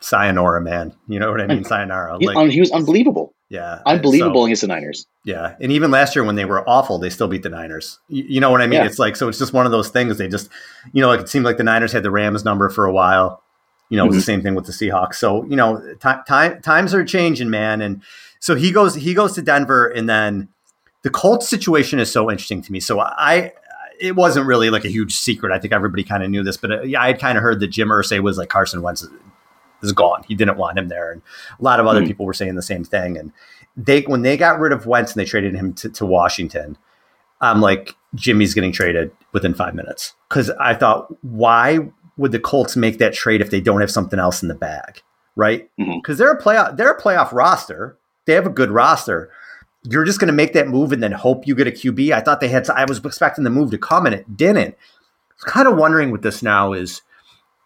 sayonara, 0.00 0.60
man. 0.60 0.94
You 1.08 1.18
know 1.18 1.30
what 1.30 1.40
I 1.40 1.46
mean? 1.46 1.64
Sayonara. 1.64 2.18
Like, 2.18 2.46
he, 2.46 2.54
he 2.54 2.60
was 2.60 2.70
unbelievable. 2.70 3.34
Yeah. 3.48 3.80
Unbelievable 3.86 4.42
so, 4.42 4.44
against 4.46 4.62
the 4.62 4.68
Niners. 4.68 5.06
Yeah. 5.24 5.54
And 5.60 5.72
even 5.72 5.90
last 5.90 6.16
year 6.16 6.24
when 6.24 6.36
they 6.36 6.44
were 6.44 6.68
awful, 6.68 6.98
they 6.98 7.10
still 7.10 7.28
beat 7.28 7.42
the 7.42 7.48
Niners. 7.48 7.98
You, 8.08 8.24
you 8.28 8.40
know 8.40 8.50
what 8.50 8.60
I 8.60 8.66
mean? 8.66 8.80
Yeah. 8.80 8.86
It's 8.86 8.98
like, 8.98 9.16
so 9.16 9.28
it's 9.28 9.38
just 9.38 9.52
one 9.52 9.66
of 9.66 9.72
those 9.72 9.88
things. 9.88 10.18
They 10.18 10.28
just, 10.28 10.48
you 10.92 11.00
know, 11.00 11.08
like 11.08 11.20
it 11.20 11.28
seemed 11.28 11.44
like 11.44 11.56
the 11.56 11.64
Niners 11.64 11.92
had 11.92 12.02
the 12.02 12.10
Rams 12.10 12.44
number 12.44 12.68
for 12.68 12.86
a 12.86 12.92
while. 12.92 13.42
You 13.88 13.96
know, 13.96 14.02
mm-hmm. 14.02 14.12
it 14.12 14.16
was 14.16 14.24
the 14.24 14.32
same 14.32 14.42
thing 14.42 14.54
with 14.54 14.66
the 14.66 14.72
Seahawks. 14.72 15.14
So, 15.14 15.44
you 15.44 15.56
know, 15.56 15.80
t- 15.94 16.22
time, 16.26 16.60
times 16.62 16.92
are 16.94 17.04
changing, 17.04 17.50
man. 17.50 17.80
And 17.80 18.02
so 18.40 18.54
he 18.54 18.72
goes, 18.72 18.94
he 18.94 19.14
goes 19.14 19.34
to 19.34 19.42
Denver 19.42 19.86
and 19.86 20.08
then 20.08 20.48
the 21.02 21.10
Colts 21.10 21.48
situation 21.48 21.98
is 21.98 22.10
so 22.10 22.30
interesting 22.30 22.62
to 22.62 22.72
me. 22.72 22.80
So 22.80 23.00
I, 23.00 23.52
it 24.00 24.16
wasn't 24.16 24.46
really 24.46 24.70
like 24.70 24.84
a 24.84 24.88
huge 24.88 25.14
secret. 25.14 25.52
I 25.52 25.58
think 25.58 25.72
everybody 25.72 26.04
kind 26.04 26.22
of 26.22 26.30
knew 26.30 26.42
this, 26.42 26.56
but 26.56 26.72
uh, 26.72 26.82
yeah, 26.82 27.00
I 27.00 27.08
had 27.08 27.20
kind 27.20 27.38
of 27.38 27.42
heard 27.42 27.60
that 27.60 27.68
Jim 27.68 27.88
Irsay 27.88 28.20
was 28.20 28.38
like 28.38 28.48
Carson 28.48 28.82
Wentz 28.82 29.06
is 29.82 29.92
gone. 29.92 30.24
He 30.26 30.34
didn't 30.34 30.56
want 30.56 30.78
him 30.78 30.88
there, 30.88 31.12
and 31.12 31.22
a 31.58 31.62
lot 31.62 31.80
of 31.80 31.86
other 31.86 32.00
mm-hmm. 32.00 32.08
people 32.08 32.26
were 32.26 32.34
saying 32.34 32.54
the 32.54 32.62
same 32.62 32.84
thing. 32.84 33.16
And 33.16 33.32
they 33.76 34.02
when 34.02 34.22
they 34.22 34.36
got 34.36 34.58
rid 34.58 34.72
of 34.72 34.86
Wentz 34.86 35.12
and 35.12 35.20
they 35.20 35.24
traded 35.24 35.54
him 35.54 35.72
to, 35.74 35.88
to 35.90 36.06
Washington, 36.06 36.76
I'm 37.40 37.60
like 37.60 37.94
Jimmy's 38.14 38.54
getting 38.54 38.72
traded 38.72 39.10
within 39.32 39.54
five 39.54 39.74
minutes 39.74 40.14
because 40.28 40.50
I 40.50 40.74
thought 40.74 41.08
why 41.22 41.88
would 42.16 42.32
the 42.32 42.40
Colts 42.40 42.76
make 42.76 42.98
that 42.98 43.14
trade 43.14 43.40
if 43.40 43.50
they 43.50 43.60
don't 43.60 43.80
have 43.80 43.90
something 43.90 44.18
else 44.18 44.42
in 44.42 44.48
the 44.48 44.54
bag, 44.54 45.02
right? 45.34 45.68
Because 45.76 45.88
mm-hmm. 45.88 46.14
they're 46.14 46.32
a 46.32 46.40
playoff 46.40 46.76
they're 46.76 46.92
a 46.92 47.00
playoff 47.00 47.32
roster. 47.32 47.98
They 48.24 48.34
have 48.34 48.46
a 48.46 48.50
good 48.50 48.70
roster. 48.70 49.30
You're 49.84 50.04
just 50.04 50.18
going 50.18 50.28
to 50.28 50.34
make 50.34 50.52
that 50.54 50.68
move 50.68 50.92
and 50.92 51.02
then 51.02 51.12
hope 51.12 51.46
you 51.46 51.54
get 51.54 51.68
a 51.68 51.70
QB. 51.70 52.10
I 52.10 52.20
thought 52.20 52.40
they 52.40 52.48
had. 52.48 52.64
To, 52.64 52.76
I 52.76 52.84
was 52.84 52.98
expecting 52.98 53.44
the 53.44 53.50
move 53.50 53.70
to 53.70 53.78
come 53.78 54.06
and 54.06 54.14
it 54.14 54.36
didn't. 54.36 54.74
I 55.46 55.50
kind 55.50 55.68
of 55.68 55.76
wondering 55.76 56.10
with 56.10 56.22
this 56.22 56.42
now 56.42 56.72
is 56.72 57.02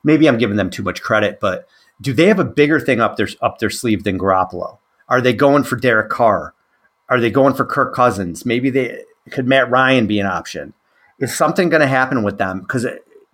maybe 0.04 0.28
I'm 0.28 0.38
giving 0.38 0.56
them 0.56 0.70
too 0.70 0.82
much 0.82 1.02
credit, 1.02 1.38
but 1.40 1.66
do 2.00 2.12
they 2.12 2.26
have 2.26 2.38
a 2.38 2.44
bigger 2.44 2.80
thing 2.80 3.00
up 3.00 3.16
their 3.16 3.28
up 3.40 3.58
their 3.58 3.70
sleeve 3.70 4.04
than 4.04 4.18
Garoppolo? 4.18 4.78
Are 5.08 5.20
they 5.20 5.32
going 5.32 5.64
for 5.64 5.76
Derek 5.76 6.10
Carr? 6.10 6.54
Are 7.08 7.20
they 7.20 7.30
going 7.30 7.54
for 7.54 7.64
Kirk 7.64 7.94
Cousins? 7.94 8.46
Maybe 8.46 8.70
they 8.70 9.02
could 9.30 9.46
Matt 9.46 9.70
Ryan 9.70 10.06
be 10.06 10.20
an 10.20 10.26
option? 10.26 10.74
Is 11.18 11.36
something 11.36 11.68
going 11.68 11.80
to 11.80 11.86
happen 11.86 12.22
with 12.22 12.38
them? 12.38 12.60
Because 12.60 12.86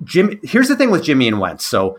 Jim, 0.05 0.39
here's 0.43 0.69
the 0.69 0.77
thing 0.77 0.91
with 0.91 1.05
Jimmy 1.05 1.29
and 1.29 1.41
Wentz. 1.41 1.67
So 1.67 1.99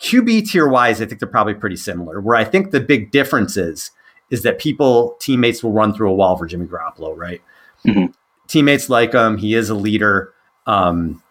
QB 0.00 0.48
tier 0.48 0.68
wise, 0.68 1.00
I 1.00 1.06
think 1.06 1.20
they're 1.20 1.28
probably 1.28 1.54
pretty 1.54 1.76
similar. 1.76 2.20
Where 2.20 2.36
I 2.36 2.44
think 2.44 2.70
the 2.70 2.80
big 2.80 3.10
difference 3.10 3.56
is 3.56 3.90
is 4.30 4.42
that 4.42 4.58
people 4.58 5.16
teammates 5.20 5.62
will 5.62 5.72
run 5.72 5.94
through 5.94 6.10
a 6.10 6.14
wall 6.14 6.36
for 6.36 6.46
Jimmy 6.46 6.66
Garoppolo, 6.66 7.16
right? 7.16 7.42
Mm-hmm. 7.86 8.06
Teammates 8.48 8.88
like 8.88 9.12
him. 9.12 9.36
He 9.38 9.54
is 9.54 9.70
a 9.70 9.74
leader. 9.74 10.32
Um, 10.66 11.22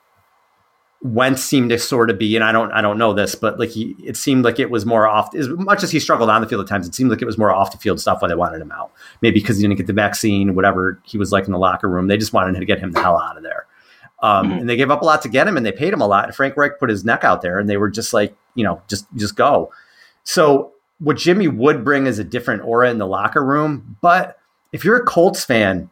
Wentz 1.01 1.43
seemed 1.43 1.71
to 1.71 1.79
sort 1.79 2.09
of 2.09 2.17
be, 2.17 2.35
and 2.35 2.45
I 2.45 2.53
don't, 2.53 2.71
I 2.71 2.81
don't 2.81 2.97
know 2.97 3.13
this, 3.13 3.35
but 3.35 3.59
like 3.59 3.71
he, 3.71 3.95
it 4.01 4.15
seemed 4.15 4.45
like 4.45 4.57
it 4.57 4.69
was 4.69 4.85
more 4.85 5.05
off. 5.05 5.35
As 5.35 5.49
much 5.49 5.83
as 5.83 5.91
he 5.91 5.99
struggled 5.99 6.29
on 6.29 6.41
the 6.41 6.47
field 6.47 6.61
at 6.61 6.67
times, 6.67 6.87
it 6.87 6.95
seemed 6.95 7.09
like 7.09 7.21
it 7.21 7.25
was 7.25 7.37
more 7.37 7.51
off 7.51 7.71
the 7.71 7.77
field 7.77 7.99
stuff 7.99 8.21
why 8.21 8.29
they 8.29 8.35
wanted 8.35 8.61
him 8.61 8.71
out. 8.71 8.91
Maybe 9.21 9.41
because 9.41 9.57
he 9.57 9.63
didn't 9.63 9.77
get 9.77 9.87
the 9.87 9.93
vaccine, 9.93 10.55
whatever 10.55 11.01
he 11.03 11.17
was 11.17 11.31
like 11.31 11.45
in 11.45 11.51
the 11.51 11.59
locker 11.59 11.89
room. 11.89 12.07
They 12.07 12.15
just 12.15 12.31
wanted 12.31 12.57
to 12.57 12.65
get 12.65 12.79
him 12.79 12.91
the 12.91 13.01
hell 13.01 13.17
out 13.17 13.35
of 13.35 13.43
there. 13.43 13.65
Um, 14.23 14.47
mm-hmm. 14.47 14.59
And 14.59 14.69
they 14.69 14.75
gave 14.75 14.89
up 14.89 15.03
a 15.03 15.05
lot 15.05 15.21
to 15.23 15.29
get 15.29 15.47
him, 15.47 15.57
and 15.57 15.65
they 15.65 15.71
paid 15.71 15.93
him 15.93 16.01
a 16.01 16.07
lot. 16.07 16.25
And 16.25 16.35
Frank 16.35 16.57
Reich 16.57 16.79
put 16.79 16.89
his 16.89 17.05
neck 17.05 17.23
out 17.23 17.41
there, 17.41 17.59
and 17.59 17.69
they 17.69 17.77
were 17.77 17.89
just 17.89 18.13
like, 18.13 18.35
you 18.55 18.63
know, 18.63 18.81
just 18.87 19.05
just 19.15 19.35
go. 19.35 19.71
So 20.23 20.71
what 20.99 21.17
Jimmy 21.17 21.47
would 21.47 21.83
bring 21.83 22.07
is 22.07 22.17
a 22.17 22.23
different 22.23 22.63
aura 22.63 22.89
in 22.89 22.97
the 22.97 23.05
locker 23.05 23.43
room. 23.43 23.97
But 24.01 24.37
if 24.71 24.83
you're 24.83 24.95
a 24.95 25.05
Colts 25.05 25.43
fan, 25.43 25.89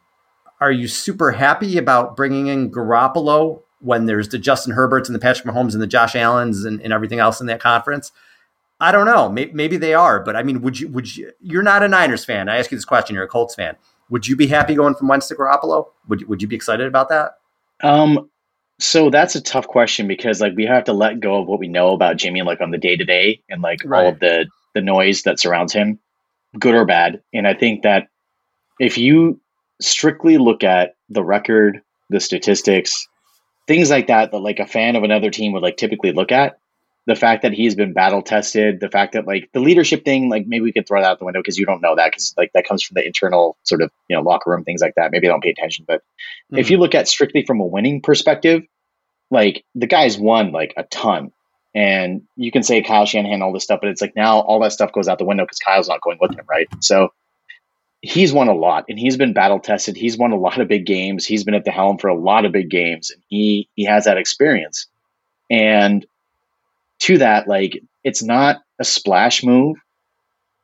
are 0.62 0.72
you 0.72 0.88
super 0.88 1.34
happy 1.34 1.78
about 1.78 2.16
bringing 2.16 2.48
in 2.48 2.72
Garoppolo 2.72 3.62
when 3.82 4.06
there's 4.06 4.30
the 4.30 4.38
Justin 4.38 4.74
Herberts 4.74 5.10
and 5.10 5.16
the 5.16 5.20
Patrick 5.20 5.46
Mahomes 5.46 5.74
and 5.74 5.82
the 5.82 5.88
Josh 5.88 6.16
Allens 6.16 6.64
and, 6.64 6.80
and 6.82 6.94
everything 6.94 7.20
else 7.20 7.42
in 7.42 7.48
that 7.48 7.60
conference. 7.60 8.12
I 8.80 8.92
don't 8.92 9.06
know. 9.06 9.30
Maybe, 9.30 9.52
maybe, 9.54 9.78
they 9.78 9.94
are, 9.94 10.20
but 10.20 10.36
I 10.36 10.44
mean, 10.44 10.62
would 10.62 10.80
you? 10.80 10.88
Would 10.88 11.16
you? 11.16 11.32
You're 11.40 11.62
not 11.62 11.84
a 11.84 11.88
Niners 11.88 12.26
fan. 12.26 12.50
I 12.50 12.58
ask 12.58 12.72
you 12.72 12.78
this 12.78 12.86
question. 12.86 13.14
You're 13.14 13.26
a 13.26 13.28
Colts 13.28 13.54
fan. 13.54 13.76
Would 14.10 14.28
you 14.28 14.36
be 14.36 14.48
happy 14.48 14.74
going 14.74 14.96
from 14.96 15.08
Wentz 15.08 15.28
to 15.28 15.36
Garoppolo? 15.36 15.88
Would 16.08 16.22
you, 16.22 16.28
Would 16.28 16.42
you 16.42 16.48
be 16.48 16.56
excited 16.56 16.88
about 16.88 17.10
that? 17.10 17.34
Um. 17.84 18.30
So 18.80 19.12
that's 19.12 19.36
a 19.36 19.42
tough 19.42 19.68
question 19.68 20.08
because 20.08 20.42
like 20.42 20.54
we 20.56 20.66
have 20.66 20.86
to 20.86 20.94
let 20.94 21.20
go 21.20 21.40
of 21.40 21.48
what 21.48 21.60
we 21.60 21.68
know 21.68 21.94
about 21.94 22.18
Jimmy, 22.18 22.42
like 22.42 22.62
on 22.62 22.72
the 22.72 22.80
day 22.80 22.96
to 22.96 23.06
day, 23.06 23.44
and 23.48 23.62
like 23.62 23.80
right. 23.86 24.06
all 24.06 24.10
of 24.10 24.20
the 24.20 24.48
the 24.74 24.82
noise 24.82 25.22
that 25.24 25.40
surrounds 25.40 25.74
him, 25.74 26.00
good 26.58 26.74
or 26.74 26.86
bad. 26.86 27.22
And 27.34 27.48
I 27.48 27.54
think 27.54 27.84
that 27.84 28.08
if 28.80 28.98
you 28.98 29.40
strictly 29.80 30.38
look 30.38 30.64
at 30.64 30.96
the 31.10 31.24
record, 31.24 31.82
the 32.10 32.20
statistics, 32.20 33.08
things 33.68 33.90
like 33.90 34.08
that 34.08 34.32
that 34.32 34.40
like 34.40 34.60
a 34.60 34.66
fan 34.66 34.96
of 34.96 35.04
another 35.04 35.30
team 35.30 35.54
would 35.54 35.64
like 35.64 35.78
typically 35.78 36.12
look 36.12 36.32
at 36.32 36.58
the 37.08 37.16
fact 37.16 37.42
that 37.42 37.54
he's 37.54 37.76
been 37.76 37.94
battle 37.94 38.22
tested 38.22 38.80
the 38.80 38.90
fact 38.90 39.14
that 39.14 39.26
like 39.26 39.50
the 39.54 39.60
leadership 39.60 40.06
thing 40.06 40.30
like 40.30 40.46
maybe 40.48 40.64
we 40.64 40.72
could 40.72 40.88
throw 40.88 41.02
that 41.02 41.10
out 41.10 41.20
the 41.20 41.26
window 41.26 41.40
because 41.40 41.58
you 41.58 41.66
don't 41.66 41.82
know 41.82 41.96
that 41.96 42.12
because 42.12 42.34
like 42.38 42.52
that 42.54 42.68
comes 42.68 42.84
from 42.84 42.96
the 42.96 43.06
internal 43.06 43.58
sort 43.64 43.82
of 43.82 43.92
you 44.08 44.16
know 44.16 44.22
locker 44.22 44.52
room 44.52 44.64
things 44.64 44.82
like 44.82 44.96
that 44.96 45.12
maybe 45.12 45.28
I 45.28 45.32
don't 45.32 45.44
pay 45.44 45.50
attention 45.50 45.86
but 45.88 46.02
mm-hmm. 46.02 46.58
if 46.58 46.70
you 46.70 46.78
look 46.78 46.96
at 46.96 47.08
strictly 47.08 47.46
from 47.46 47.60
a 47.60 47.66
winning 47.66 48.02
perspective 48.02 48.64
like 49.30 49.64
the 49.76 49.88
guy's 49.88 50.18
won 50.18 50.52
like 50.52 50.74
a 50.78 50.84
ton 50.84 51.32
and 51.74 52.24
you 52.36 52.52
can 52.52 52.64
say 52.64 52.82
Kyle 52.82 53.06
Shanahan 53.06 53.42
all 53.42 53.54
this 53.54 53.64
stuff 53.64 53.80
but 53.82 53.90
it's 53.90 54.02
like 54.02 54.16
now 54.16 54.40
all 54.40 54.60
that 54.62 54.74
stuff 54.74 54.92
goes 54.92 55.08
out 55.08 55.18
the 55.18 55.26
window 55.26 55.44
because 55.44 55.60
Kyle's 55.60 55.88
not 55.88 56.02
going 56.02 56.18
with 56.22 56.38
him 56.38 56.46
right 56.50 56.68
so 56.82 57.12
he's 58.02 58.34
won 58.34 58.48
a 58.48 58.54
lot 58.54 58.86
and 58.90 59.00
he's 59.00 59.16
been 59.16 59.34
battle 59.34 59.60
tested. 59.60 59.96
He's 59.96 60.18
won 60.18 60.32
a 60.32 60.38
lot 60.38 60.60
of 60.60 60.68
big 60.68 60.86
games. 60.86 61.26
He's 61.26 61.44
been 61.44 61.54
at 61.54 61.66
the 61.66 61.72
helm 61.72 61.98
for 61.98 62.08
a 62.08 62.16
lot 62.16 62.46
of 62.46 62.52
big 62.52 62.70
games 62.70 63.12
and 63.12 63.22
he 63.28 63.70
he 63.76 63.86
has 63.86 64.06
that 64.06 64.18
experience. 64.18 64.88
And 65.50 66.06
to 67.02 67.18
that, 67.18 67.48
like 67.48 67.82
it's 68.04 68.24
not 68.24 68.62
a 68.80 68.84
splash 68.84 69.44
move, 69.44 69.78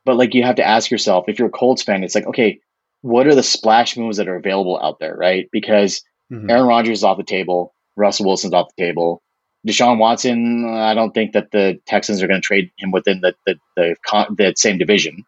but 0.06 0.18
like 0.18 0.34
you 0.34 0.44
have 0.44 0.56
to 0.56 0.68
ask 0.68 0.90
yourself 0.90 1.26
if 1.28 1.38
you're 1.38 1.50
a 1.50 1.52
Colts 1.52 1.84
fan, 1.84 2.04
it's 2.04 2.16
like, 2.16 2.28
okay, 2.28 2.60
what 3.02 3.28
are 3.28 3.36
the 3.36 3.44
splash 3.44 3.98
moves 3.98 4.18
that 4.18 4.28
are 4.28 4.36
available 4.36 4.80
out 4.82 5.00
there, 5.00 5.16
right? 5.16 5.50
Because 5.52 6.02
mm-hmm. 6.32 6.50
Aaron 6.50 6.68
Rodgers 6.68 7.00
is 7.00 7.04
off 7.04 7.18
the 7.18 7.24
table, 7.24 7.74
Russell 7.96 8.26
Wilson's 8.26 8.54
off 8.54 8.74
the 8.76 8.84
table. 8.84 9.22
Deshaun 9.68 9.98
Watson, 9.98 10.66
I 10.66 10.94
don't 10.94 11.14
think 11.14 11.34
that 11.34 11.52
the 11.52 11.80
Texans 11.86 12.22
are 12.22 12.28
going 12.28 12.40
to 12.40 12.46
trade 12.46 12.72
him 12.78 12.92
within 12.92 13.22
the 13.22 13.36
the 13.46 13.56
the, 13.76 13.96
the 14.38 14.54
same 14.56 14.78
division. 14.78 15.26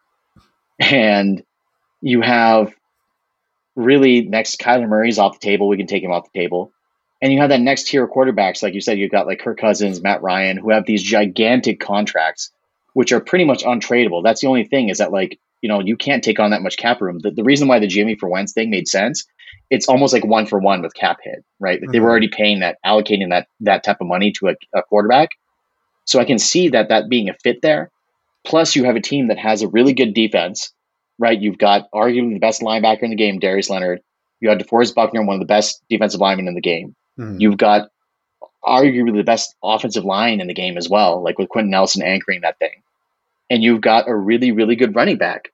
And 0.78 1.42
you 2.00 2.22
have 2.22 2.74
really 3.76 4.22
next 4.22 4.60
Kyler 4.60 4.88
Murray's 4.88 5.18
off 5.18 5.38
the 5.38 5.46
table. 5.46 5.68
We 5.68 5.76
can 5.76 5.86
take 5.86 6.02
him 6.02 6.12
off 6.12 6.30
the 6.32 6.38
table. 6.38 6.72
And 7.22 7.32
you 7.32 7.40
have 7.40 7.50
that 7.50 7.60
next 7.60 7.88
tier 7.88 8.04
of 8.04 8.10
quarterbacks, 8.10 8.62
like 8.62 8.74
you 8.74 8.80
said, 8.80 8.98
you've 8.98 9.10
got 9.10 9.26
like 9.26 9.40
Kirk 9.40 9.58
Cousins, 9.58 10.02
Matt 10.02 10.22
Ryan, 10.22 10.56
who 10.56 10.70
have 10.70 10.86
these 10.86 11.02
gigantic 11.02 11.78
contracts, 11.78 12.50
which 12.94 13.12
are 13.12 13.20
pretty 13.20 13.44
much 13.44 13.62
untradeable. 13.62 14.22
That's 14.22 14.40
the 14.40 14.46
only 14.46 14.64
thing 14.64 14.88
is 14.88 14.98
that 14.98 15.12
like, 15.12 15.38
you 15.60 15.68
know, 15.68 15.80
you 15.80 15.96
can't 15.96 16.24
take 16.24 16.40
on 16.40 16.50
that 16.50 16.62
much 16.62 16.78
cap 16.78 17.00
room. 17.02 17.18
The, 17.18 17.30
the 17.30 17.44
reason 17.44 17.68
why 17.68 17.78
the 17.78 17.86
Jimmy 17.86 18.14
for 18.14 18.30
Wentz 18.30 18.52
thing 18.52 18.70
made 18.70 18.88
sense, 18.88 19.26
it's 19.68 19.88
almost 19.88 20.14
like 20.14 20.24
one 20.24 20.46
for 20.46 20.58
one 20.58 20.80
with 20.80 20.94
cap 20.94 21.18
hit, 21.22 21.44
right? 21.58 21.80
mm-hmm. 21.80 21.92
They 21.92 22.00
were 22.00 22.06
mm-hmm. 22.06 22.10
already 22.10 22.28
paying 22.28 22.60
that, 22.60 22.78
allocating 22.84 23.30
that 23.30 23.48
that 23.60 23.84
type 23.84 23.98
of 24.00 24.06
money 24.06 24.32
to 24.38 24.48
a, 24.48 24.54
a 24.74 24.82
quarterback. 24.82 25.30
So 26.06 26.18
I 26.18 26.24
can 26.24 26.38
see 26.38 26.70
that 26.70 26.88
that 26.88 27.10
being 27.10 27.28
a 27.28 27.34
fit 27.34 27.60
there. 27.60 27.90
Plus, 28.44 28.74
you 28.74 28.84
have 28.84 28.96
a 28.96 29.00
team 29.00 29.28
that 29.28 29.38
has 29.38 29.60
a 29.60 29.68
really 29.68 29.92
good 29.92 30.14
defense, 30.14 30.72
right? 31.18 31.38
You've 31.38 31.58
got 31.58 31.90
arguably 31.94 32.32
the 32.32 32.38
best 32.38 32.62
linebacker 32.62 33.02
in 33.02 33.10
the 33.10 33.16
game, 33.16 33.38
Darius 33.38 33.68
Leonard. 33.68 34.00
You 34.40 34.48
have 34.48 34.58
DeForest 34.58 34.94
Buckner, 34.94 35.22
one 35.22 35.34
of 35.34 35.40
the 35.40 35.46
best 35.46 35.82
defensive 35.90 36.20
linemen 36.20 36.48
in 36.48 36.54
the 36.54 36.62
game. 36.62 36.96
Mm-hmm. 37.20 37.40
You've 37.40 37.58
got 37.58 37.90
arguably 38.64 39.16
the 39.16 39.24
best 39.24 39.54
offensive 39.62 40.04
line 40.04 40.40
in 40.40 40.46
the 40.46 40.54
game 40.54 40.76
as 40.76 40.88
well, 40.88 41.22
like 41.22 41.38
with 41.38 41.48
Quenton 41.48 41.70
Nelson 41.70 42.02
anchoring 42.02 42.40
that 42.42 42.58
thing. 42.58 42.82
And 43.50 43.62
you've 43.62 43.80
got 43.80 44.08
a 44.08 44.14
really, 44.14 44.52
really 44.52 44.76
good 44.76 44.94
running 44.94 45.18
back. 45.18 45.52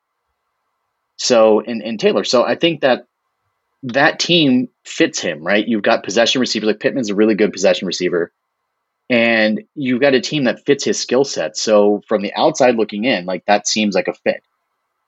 So, 1.16 1.60
in, 1.60 1.80
in 1.80 1.96
Taylor. 1.98 2.24
So 2.24 2.44
I 2.44 2.56
think 2.56 2.82
that 2.82 3.06
that 3.84 4.18
team 4.18 4.68
fits 4.84 5.18
him, 5.18 5.42
right? 5.42 5.66
You've 5.66 5.82
got 5.82 6.04
possession 6.04 6.40
receivers, 6.40 6.66
like 6.66 6.80
Pittman's 6.80 7.10
a 7.10 7.14
really 7.14 7.34
good 7.34 7.52
possession 7.52 7.86
receiver. 7.86 8.32
And 9.08 9.62
you've 9.74 10.00
got 10.00 10.14
a 10.14 10.20
team 10.20 10.44
that 10.44 10.64
fits 10.66 10.84
his 10.84 11.00
skill 11.00 11.24
set. 11.24 11.56
So 11.56 12.02
from 12.06 12.22
the 12.22 12.34
outside 12.34 12.76
looking 12.76 13.04
in, 13.04 13.24
like 13.24 13.44
that 13.46 13.66
seems 13.66 13.94
like 13.94 14.08
a 14.08 14.14
fit. 14.14 14.42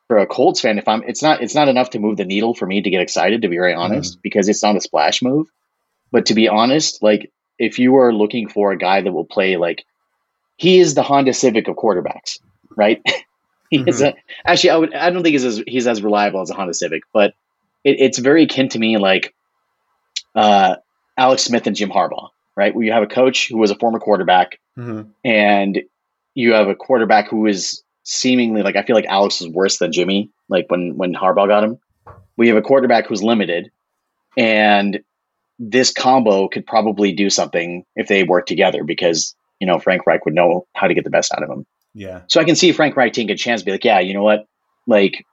For 0.07 0.19
a 0.19 0.27
Colts 0.27 0.63
fan, 0.63 0.79
if 0.79 0.89
I'm 0.89 1.03
it's 1.03 1.23
not 1.23 1.43
it's 1.43 1.55
not 1.55 1.69
enough 1.69 1.91
to 1.91 1.99
move 1.99 2.17
the 2.17 2.25
needle 2.25 2.55
for 2.55 2.65
me 2.65 2.81
to 2.81 2.89
get 2.89 3.03
excited, 3.03 3.43
to 3.43 3.49
be 3.49 3.57
very 3.57 3.75
honest, 3.75 4.17
mm 4.17 4.23
because 4.23 4.49
it's 4.49 4.63
not 4.63 4.77
a 4.77 4.81
splash 4.81 5.21
move. 5.21 5.49
But 6.11 6.27
to 6.27 6.35
be 6.35 6.49
honest, 6.49 7.03
like 7.03 7.33
if 7.59 7.79
you 7.79 7.97
are 7.97 8.13
looking 8.13 8.49
for 8.49 8.73
a 8.73 8.79
guy 8.79 9.01
that 9.01 9.13
will 9.13 9.25
play 9.25 9.57
like 9.57 9.85
he 10.57 10.79
is 10.79 10.95
the 10.95 11.03
Honda 11.03 11.33
Civic 11.33 11.69
of 11.69 11.77
quarterbacks, 11.77 12.39
right? 12.77 13.03
he 13.71 13.79
mm-hmm. 13.79 13.89
is 13.89 14.03
a, 14.03 14.15
actually 14.45 14.71
I 14.71 14.77
would 14.77 14.95
I 14.95 15.11
don't 15.11 15.23
think 15.23 15.33
he's 15.33 15.45
as 15.45 15.63
he's 15.67 15.87
as 15.87 16.03
reliable 16.03 16.41
as 16.41 16.51
a 16.51 16.55
Honda 16.55 16.75
Civic, 16.75 17.03
but 17.13 17.35
it, 17.85 18.01
it's 18.01 18.19
very 18.19 18.45
akin 18.45 18.69
to 18.71 18.79
me 18.79 18.99
like 18.99 19.35
uh, 20.35 20.77
Alex 21.17 21.43
Smith 21.43 21.67
and 21.67 21.77
Jim 21.77 21.91
Harbaugh, 21.91 22.29
right? 22.57 22.75
Where 22.75 22.85
you 22.85 22.93
have 22.93 23.03
a 23.03 23.09
coach 23.09 23.49
who 23.49 23.59
was 23.59 23.71
a 23.71 23.77
former 23.77 23.99
quarterback, 23.99 24.59
mm-hmm. 24.77 25.11
and 25.25 25.83
you 26.35 26.53
have 26.53 26.69
a 26.69 26.75
quarterback 26.75 27.29
who 27.29 27.47
is 27.47 27.83
seemingly 28.05 28.63
like 28.63 28.77
I 28.77 28.83
feel 28.83 28.97
like 28.97 29.07
Alex 29.07 29.41
is 29.41 29.49
worse 29.49 29.79
than 29.79 29.93
Jimmy. 29.93 30.31
Like 30.49 30.67
when 30.69 30.97
when 30.97 31.15
Harbaugh 31.15 31.49
got 31.49 31.65
him, 31.65 31.79
we 32.37 32.49
have 32.49 32.57
a 32.57 32.63
quarterback 32.63 33.07
who's 33.07 33.23
limited, 33.23 33.71
and 34.37 35.01
this 35.59 35.93
combo 35.93 36.49
could 36.49 36.67
probably 36.67 37.13
do 37.13 37.31
something 37.31 37.85
if 37.97 38.09
they 38.09 38.23
work 38.23 38.47
together 38.47 38.85
because 38.85 39.35
you 39.61 39.67
know 39.67 39.79
Frank 39.79 40.07
Reich 40.07 40.25
would 40.25 40.35
know 40.35 40.67
how 40.75 40.87
to 40.87 40.95
get 40.95 41.05
the 41.05 41.11
best 41.11 41.33
out 41.33 41.43
of 41.43 41.51
him. 41.51 41.67
Yeah. 41.95 42.23
So 42.29 42.41
I 42.41 42.45
can 42.45 42.55
see 42.55 42.73
Frank 42.73 42.97
Reich 42.97 43.13
taking 43.13 43.31
a 43.31 43.37
chance, 43.37 43.63
be 43.63 43.73
like, 43.73 43.85
yeah, 43.85 43.99
you 43.99 44.15
know 44.15 44.23
what, 44.23 44.47
like 44.87 45.25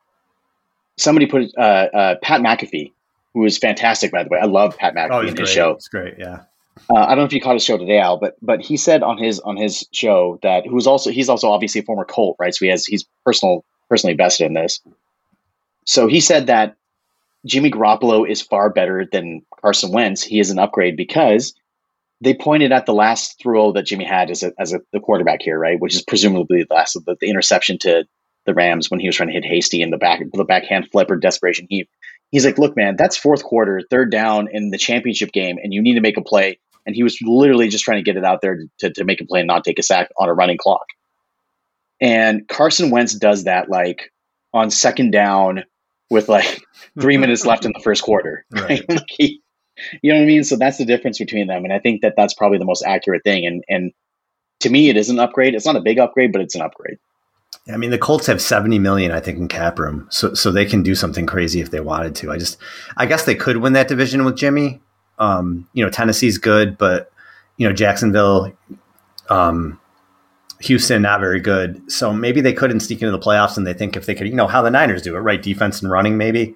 somebody 0.98 1.27
put 1.27 1.51
uh, 1.58 1.62
uh, 1.62 2.15
Pat 2.22 2.41
McAfee, 2.41 2.91
who 3.34 3.41
was 3.41 3.58
fantastic 3.58 4.12
by 4.12 4.24
the 4.24 4.29
way. 4.29 4.39
I 4.39 4.46
love 4.46 4.77
Pat 4.77 4.96
McAfee 4.96 5.12
oh, 5.12 5.20
in 5.20 5.27
his 5.27 5.36
great. 5.36 5.48
show. 5.50 5.72
It's 5.72 5.88
great, 5.88 6.15
yeah. 6.17 6.41
Uh, 6.89 6.96
I 6.96 7.10
don't 7.10 7.20
know 7.20 7.24
if 7.24 7.34
you 7.34 7.41
caught 7.41 7.53
his 7.53 7.63
show 7.63 7.77
today, 7.77 8.00
Al, 8.00 8.17
but 8.17 8.36
but 8.41 8.62
he 8.62 8.77
said 8.77 9.01
on 9.01 9.17
his 9.17 9.39
on 9.39 9.55
his 9.55 9.88
show 9.91 10.39
that 10.44 10.65
who's 10.67 10.88
also 10.88 11.10
he's 11.10 11.29
also 11.29 11.50
obviously 11.50 11.82
a 11.82 11.84
former 11.84 12.03
Colt, 12.03 12.36
right? 12.39 12.53
So 12.53 12.65
he 12.65 12.72
has 12.72 12.86
he's 12.86 13.05
personal 13.24 13.63
personally 13.89 14.15
vested 14.15 14.48
in 14.48 14.53
this. 14.53 14.82
So 15.86 16.08
he 16.08 16.20
said 16.20 16.48
that 16.48 16.75
Jimmy 17.45 17.71
Garoppolo 17.71 18.29
is 18.29 18.41
far 18.41 18.69
better 18.69 19.05
than 19.09 19.41
Carson 19.61 19.91
Wentz. 19.91 20.23
He 20.23 20.39
is 20.39 20.49
an 20.49 20.59
upgrade 20.59 20.97
because 20.97 21.53
they 22.21 22.33
pointed 22.33 22.71
at 22.71 22.85
the 22.85 22.93
last 22.93 23.39
throw 23.41 23.71
that 23.73 23.85
Jimmy 23.85 24.05
had 24.05 24.31
as 24.31 24.41
a, 24.41 24.51
as 24.57 24.73
a, 24.73 24.79
the 24.93 24.99
quarterback 24.99 25.41
here, 25.41 25.59
right? 25.59 25.79
Which 25.79 25.95
is 25.95 26.01
presumably 26.01 26.63
the 26.63 26.73
last 26.73 26.95
of 26.95 27.05
the, 27.05 27.15
the 27.19 27.29
interception 27.29 27.77
to 27.79 28.05
the 28.45 28.53
Rams 28.53 28.89
when 28.89 28.99
he 28.99 29.07
was 29.07 29.15
trying 29.15 29.29
to 29.29 29.33
hit 29.33 29.45
Hasty 29.45 29.81
in 29.81 29.91
the 29.91 29.97
back, 29.97 30.21
the 30.33 30.43
backhand 30.43 30.89
flip 30.91 31.11
or 31.11 31.17
desperation 31.17 31.67
heave. 31.69 31.87
He's 32.31 32.45
like, 32.45 32.57
look, 32.57 32.75
man, 32.75 32.95
that's 32.95 33.17
fourth 33.17 33.43
quarter, 33.43 33.81
third 33.89 34.11
down 34.11 34.47
in 34.51 34.71
the 34.71 34.77
championship 34.77 35.31
game, 35.31 35.57
and 35.61 35.73
you 35.73 35.81
need 35.81 35.95
to 35.95 36.01
make 36.01 36.17
a 36.17 36.21
play. 36.21 36.59
And 36.85 36.95
he 36.95 37.03
was 37.03 37.17
literally 37.21 37.67
just 37.67 37.83
trying 37.83 37.97
to 37.97 38.03
get 38.03 38.17
it 38.17 38.25
out 38.25 38.41
there 38.41 38.59
to, 38.79 38.91
to 38.91 39.03
make 39.03 39.21
a 39.21 39.25
play 39.25 39.39
and 39.39 39.47
not 39.47 39.63
take 39.63 39.79
a 39.79 39.83
sack 39.83 40.09
on 40.17 40.29
a 40.29 40.33
running 40.33 40.57
clock. 40.57 40.85
And 41.99 42.47
Carson 42.47 42.91
Wentz 42.91 43.13
does 43.13 43.45
that 43.45 43.69
like 43.69 44.11
on 44.53 44.69
second 44.69 45.11
down 45.11 45.63
with 46.09 46.29
like 46.29 46.63
three 47.00 47.17
minutes 47.17 47.45
left 47.45 47.65
in 47.65 47.71
the 47.74 47.81
first 47.81 48.03
quarter. 48.03 48.45
Right. 48.51 48.83
like 48.89 49.05
he, 49.07 49.41
you 50.01 50.12
know 50.12 50.19
what 50.19 50.24
I 50.24 50.27
mean? 50.27 50.43
So 50.43 50.55
that's 50.55 50.77
the 50.77 50.85
difference 50.85 51.17
between 51.17 51.47
them. 51.47 51.63
And 51.63 51.74
I 51.74 51.79
think 51.79 52.01
that 52.01 52.13
that's 52.15 52.33
probably 52.33 52.57
the 52.57 52.65
most 52.65 52.83
accurate 52.83 53.24
thing. 53.24 53.45
And, 53.45 53.63
and 53.67 53.91
to 54.62 54.69
me, 54.69 54.89
it 54.89 54.97
is 54.97 55.09
an 55.09 55.19
upgrade. 55.19 55.55
It's 55.55 55.65
not 55.65 55.75
a 55.75 55.81
big 55.81 56.00
upgrade, 56.00 56.31
but 56.31 56.41
it's 56.41 56.55
an 56.55 56.62
upgrade. 56.62 56.97
I 57.71 57.77
mean, 57.77 57.89
the 57.89 57.97
Colts 57.97 58.27
have 58.27 58.41
70 58.41 58.79
million, 58.79 59.12
I 59.12 59.19
think, 59.19 59.38
in 59.38 59.47
cap 59.47 59.79
room. 59.79 60.07
So, 60.12 60.33
so 60.33 60.51
they 60.51 60.65
can 60.65 60.83
do 60.83 60.93
something 60.95 61.25
crazy 61.25 61.62
if 61.62 61.71
they 61.71 61.79
wanted 61.79 62.15
to. 62.15 62.31
I 62.31 62.38
just, 62.38 62.57
I 62.95 63.05
guess 63.05 63.25
they 63.25 63.35
could 63.35 63.57
win 63.57 63.74
that 63.74 63.88
division 63.88 64.24
with 64.24 64.38
Jimmy. 64.38 64.81
Um, 65.17 65.67
you 65.74 65.83
know, 65.83 65.89
Tennessee's 65.89 66.38
good, 66.38 66.77
but, 66.77 67.12
you 67.57 67.67
know, 67.67 67.74
Jacksonville, 67.74 68.55
um, 69.29 69.79
Houston, 70.65 71.01
not 71.01 71.19
very 71.19 71.39
good. 71.39 71.91
So 71.91 72.13
maybe 72.13 72.41
they 72.41 72.53
couldn't 72.53 72.81
sneak 72.81 73.01
into 73.01 73.12
the 73.12 73.19
playoffs 73.19 73.57
and 73.57 73.65
they 73.65 73.74
think 73.74 73.95
if 73.95 74.05
they 74.05 74.15
could, 74.15 74.27
you 74.27 74.36
know, 74.36 74.48
how 74.48 74.62
the 74.62 74.72
Niners 74.72 75.01
do 75.01 75.15
it, 75.15 75.19
right? 75.19 75.41
Defense 75.41 75.81
and 75.81 75.91
running, 75.91 76.17
maybe. 76.17 76.55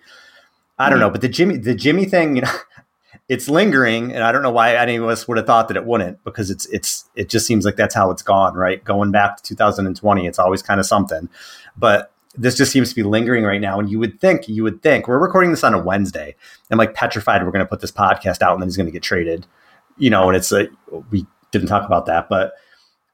I 0.78 0.90
don't 0.90 0.98
mm-hmm. 0.98 1.08
know. 1.08 1.10
But 1.10 1.22
the 1.22 1.30
Jimmy, 1.30 1.58
the 1.58 1.76
Jimmy 1.76 2.06
thing, 2.06 2.36
you 2.36 2.42
know, 2.44 2.52
it's 3.30 3.48
lingering, 3.48 4.14
and 4.14 4.24
I 4.24 4.32
don't 4.32 4.42
know 4.42 4.52
why 4.52 4.76
any 4.76 4.96
of 4.96 5.06
us 5.06 5.28
would 5.28 5.38
have 5.38 5.46
thought 5.46 5.68
that 5.68 5.78
it 5.78 5.86
wouldn't, 5.86 6.24
because 6.24 6.50
it's 6.50 6.66
it's 6.68 7.10
it 7.16 7.30
just 7.30 7.46
seems 7.46 7.66
like 7.66 7.76
that's 7.76 7.94
how 7.94 8.10
it's 8.12 8.22
gone, 8.22 8.56
right? 8.56 8.84
Going 8.84 9.12
back 9.12 9.38
to 9.38 9.44
2020, 9.44 10.26
it's 10.26 10.40
always 10.40 10.62
kind 10.62 10.80
of 10.80 10.86
something, 10.86 11.30
but 11.78 12.12
this 12.36 12.56
just 12.56 12.72
seems 12.72 12.90
to 12.90 12.96
be 12.96 13.04
lingering 13.04 13.44
right 13.44 13.60
now. 13.60 13.80
And 13.80 13.90
you 13.90 14.00
would 14.00 14.20
think, 14.22 14.48
you 14.48 14.64
would 14.64 14.82
think, 14.82 15.08
we're 15.08 15.18
recording 15.20 15.52
this 15.52 15.64
on 15.64 15.74
a 15.74 15.82
Wednesday. 15.82 16.36
I'm 16.72 16.78
like 16.78 16.94
petrified 16.94 17.44
we're 17.44 17.52
going 17.52 17.66
to 17.66 17.70
put 17.70 17.82
this 17.82 17.92
podcast 17.92 18.42
out 18.42 18.54
and 18.54 18.62
then 18.62 18.70
he's 18.70 18.78
going 18.78 18.86
to 18.86 18.94
get 18.94 19.04
traded, 19.04 19.46
you 19.98 20.10
know. 20.10 20.28
And 20.30 20.38
it's 20.38 20.52
like 20.52 20.72
we 21.12 21.26
didn't 21.52 21.68
talk 21.68 21.86
about 21.86 22.06
that, 22.06 22.30
but 22.30 22.54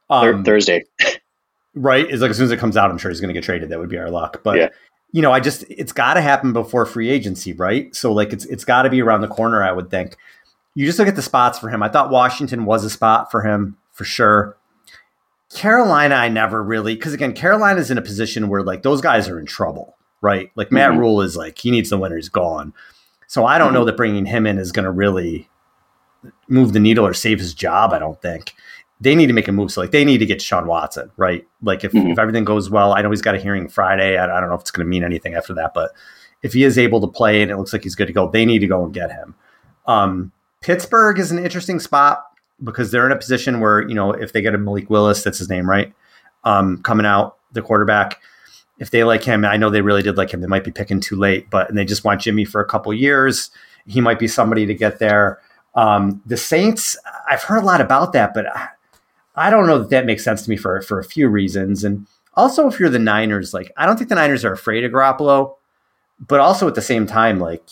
um, 0.10 0.44
Thursday, 0.44 0.86
right? 1.74 2.10
Is 2.10 2.22
like 2.22 2.32
as 2.32 2.38
soon 2.38 2.46
as 2.46 2.52
it 2.52 2.60
comes 2.60 2.78
out, 2.78 2.90
I'm 2.90 2.98
sure 2.98 3.12
he's 3.12 3.22
going 3.22 3.34
to 3.34 3.34
get 3.34 3.44
traded. 3.44 3.70
That 3.70 3.80
would 3.80 3.90
be 3.90 3.98
our 3.98 4.10
luck, 4.10 4.42
but. 4.44 4.58
Yeah 4.58 4.70
you 5.16 5.22
know, 5.22 5.32
I 5.32 5.40
just 5.40 5.64
it's 5.70 5.94
got 5.94 6.16
to 6.16 6.22
happen 6.22 6.52
before 6.52 6.86
free 6.86 7.10
agency, 7.10 7.54
right? 7.54 7.96
So 7.96 8.12
like 8.12 8.34
it's 8.34 8.44
it's 8.48 8.66
got 8.66 8.82
to 8.82 8.90
be 8.90 9.02
around 9.02 9.22
the 9.22 9.30
corner, 9.30 9.64
I 9.64 9.72
would 9.72 9.90
think. 9.90 10.18
You 10.74 10.86
just 10.86 11.00
look 11.00 11.08
at 11.08 11.16
the 11.16 11.22
spots 11.22 11.58
for 11.58 11.70
him. 11.70 11.82
I 11.82 11.88
thought 11.88 12.10
Washington 12.10 12.66
was 12.66 12.84
a 12.84 12.90
spot 12.90 13.32
for 13.32 13.42
him 13.42 13.78
for 13.94 14.04
sure. 14.04 14.58
Carolina, 15.54 16.16
I 16.16 16.28
never 16.28 16.62
really 16.62 16.96
because 16.96 17.14
again, 17.14 17.32
Carolina's 17.32 17.90
in 17.90 17.98
a 17.98 18.02
position 18.02 18.50
where 18.50 18.62
like 18.62 18.84
those 18.84 19.00
guys 19.00 19.30
are 19.30 19.40
in 19.40 19.46
trouble, 19.46 19.96
right? 20.20 20.52
Like 20.56 20.70
Matt 20.70 20.92
mm-hmm. 20.92 21.00
Rhule 21.00 21.22
is 21.22 21.38
like 21.38 21.60
he 21.60 21.72
needs 21.72 21.90
the 21.90 21.98
winner, 21.98 22.18
he's 22.18 22.28
gone. 22.28 22.74
So 23.28 23.46
I 23.46 23.58
don't 23.58 23.68
mm-hmm. 23.68 23.76
know 23.76 23.86
that 23.86 23.96
bringing 23.96 24.26
him 24.26 24.46
in 24.46 24.58
is 24.58 24.74
going 24.74 24.84
to 24.84 24.92
really 24.92 25.48
move 26.50 26.74
the 26.74 26.82
needle 26.82 27.08
or 27.08 27.14
save 27.14 27.40
his 27.40 27.54
job. 27.54 27.94
I 27.94 28.00
don't 28.00 28.22
think 28.22 28.54
they 29.02 29.16
need 29.16 29.28
to 29.28 29.34
make 29.34 29.48
a 29.48 29.52
move. 29.52 29.72
So 29.72 29.82
like 29.82 29.92
they 29.92 30.06
need 30.06 30.20
to 30.20 30.26
get 30.26 30.40
Deshaun 30.40 30.66
Watson, 30.66 31.12
right? 31.18 31.46
Like 31.62 31.84
if, 31.84 31.92
mm-hmm. 31.92 32.12
if 32.12 32.20
everything 32.20 32.46
goes 32.46 32.70
well, 32.70 32.94
I 32.94 33.02
know 33.02 33.10
he's 33.10 33.22
got 33.22 33.36
a 33.36 33.40
hearing 33.40 33.68
Friday. 33.68 34.18
I, 34.18 34.26
I 34.26 34.40
don't 34.40 34.50
know 34.50 34.56
if 34.56 34.62
it's 34.62 34.72
going 34.72 34.86
to 34.86 34.90
mean 34.90 35.04
anything 35.04 35.34
after 35.34 35.54
that, 35.56 35.74
but 35.74 35.92
if 36.42 36.54
he 36.54 36.64
is 36.64 36.78
able 36.78 37.02
to 37.02 37.08
play 37.08 37.42
and 37.42 37.52
it 37.52 37.58
looks 37.58 37.74
like 37.74 37.84
he's 37.84 37.96
good 37.96 38.08
to 38.08 38.14
go, 38.14 38.30
they 38.30 38.46
need 38.46 38.60
to 38.60 38.68
go 38.68 38.84
and 38.84 38.94
get 38.94 39.12
him. 39.12 39.36
Um, 39.86 40.32
Pittsburgh 40.62 41.20
is 41.20 41.32
an 41.32 41.40
interesting 41.40 41.80
spot 41.80 42.24
because 42.64 42.92
they're 42.92 43.06
in 43.06 43.12
a 43.12 43.18
position 43.18 43.60
where, 43.60 43.88
you 43.88 43.94
know, 43.94 44.12
if 44.12 44.32
they 44.32 44.42
get 44.42 44.56
a 44.56 44.58
Malik 44.58 44.90
Willis, 44.90 45.24
that's 45.24 45.40
his 45.40 45.50
name, 45.50 45.70
right? 45.70 45.94
Um, 46.44 46.82
coming 46.82 47.06
out, 47.06 47.38
the 47.52 47.62
quarterback, 47.62 48.22
if 48.80 48.92
they 48.92 49.04
like 49.04 49.24
him, 49.24 49.46
I 49.46 49.58
know 49.58 49.70
they 49.70 49.82
really 49.82 50.04
did 50.04 50.18
like 50.18 50.32
him. 50.32 50.42
They 50.42 50.48
might 50.48 50.64
be 50.64 50.72
picking 50.72 51.00
too 51.00 51.16
late, 51.16 51.50
but 51.50 51.70
and 51.70 51.78
they 51.78 51.86
just 51.86 52.04
want 52.04 52.22
Jimmy 52.22 52.46
for 52.46 52.62
a 52.62 52.66
couple 52.66 52.94
years. 52.94 53.50
He 53.88 54.02
might 54.02 54.20
be 54.20 54.28
somebody 54.28 54.66
to 54.66 54.74
get 54.74 55.00
there. 55.00 55.40
Um, 55.76 56.22
the 56.26 56.38
Saints, 56.38 56.98
I've 57.30 57.44
heard 57.44 57.62
a 57.62 57.66
lot 57.66 57.82
about 57.82 58.14
that, 58.14 58.34
but 58.34 58.46
I 58.48 58.70
don't 59.50 59.68
know 59.68 59.80
that 59.80 59.90
that 59.90 60.06
makes 60.06 60.24
sense 60.24 60.44
to 60.44 60.50
me 60.50 60.58
for 60.58 60.82
for 60.82 61.00
a 61.00 61.04
few 61.04 61.28
reasons. 61.28 61.84
And 61.84 62.08
also, 62.36 62.68
if 62.68 62.80
you're 62.80 62.90
the 62.90 63.00
Niners, 63.00 63.54
like 63.54 63.72
I 63.78 63.86
don't 63.86 63.98
think 63.98 64.10
the 64.10 64.16
Niners 64.16 64.46
are 64.46 64.54
afraid 64.54 64.84
of 64.84 64.92
Garoppolo, 64.92 65.56
but 66.20 66.40
also 66.40 66.68
at 66.68 66.76
the 66.76 66.82
same 66.82 67.06
time, 67.06 67.40
like 67.40 67.64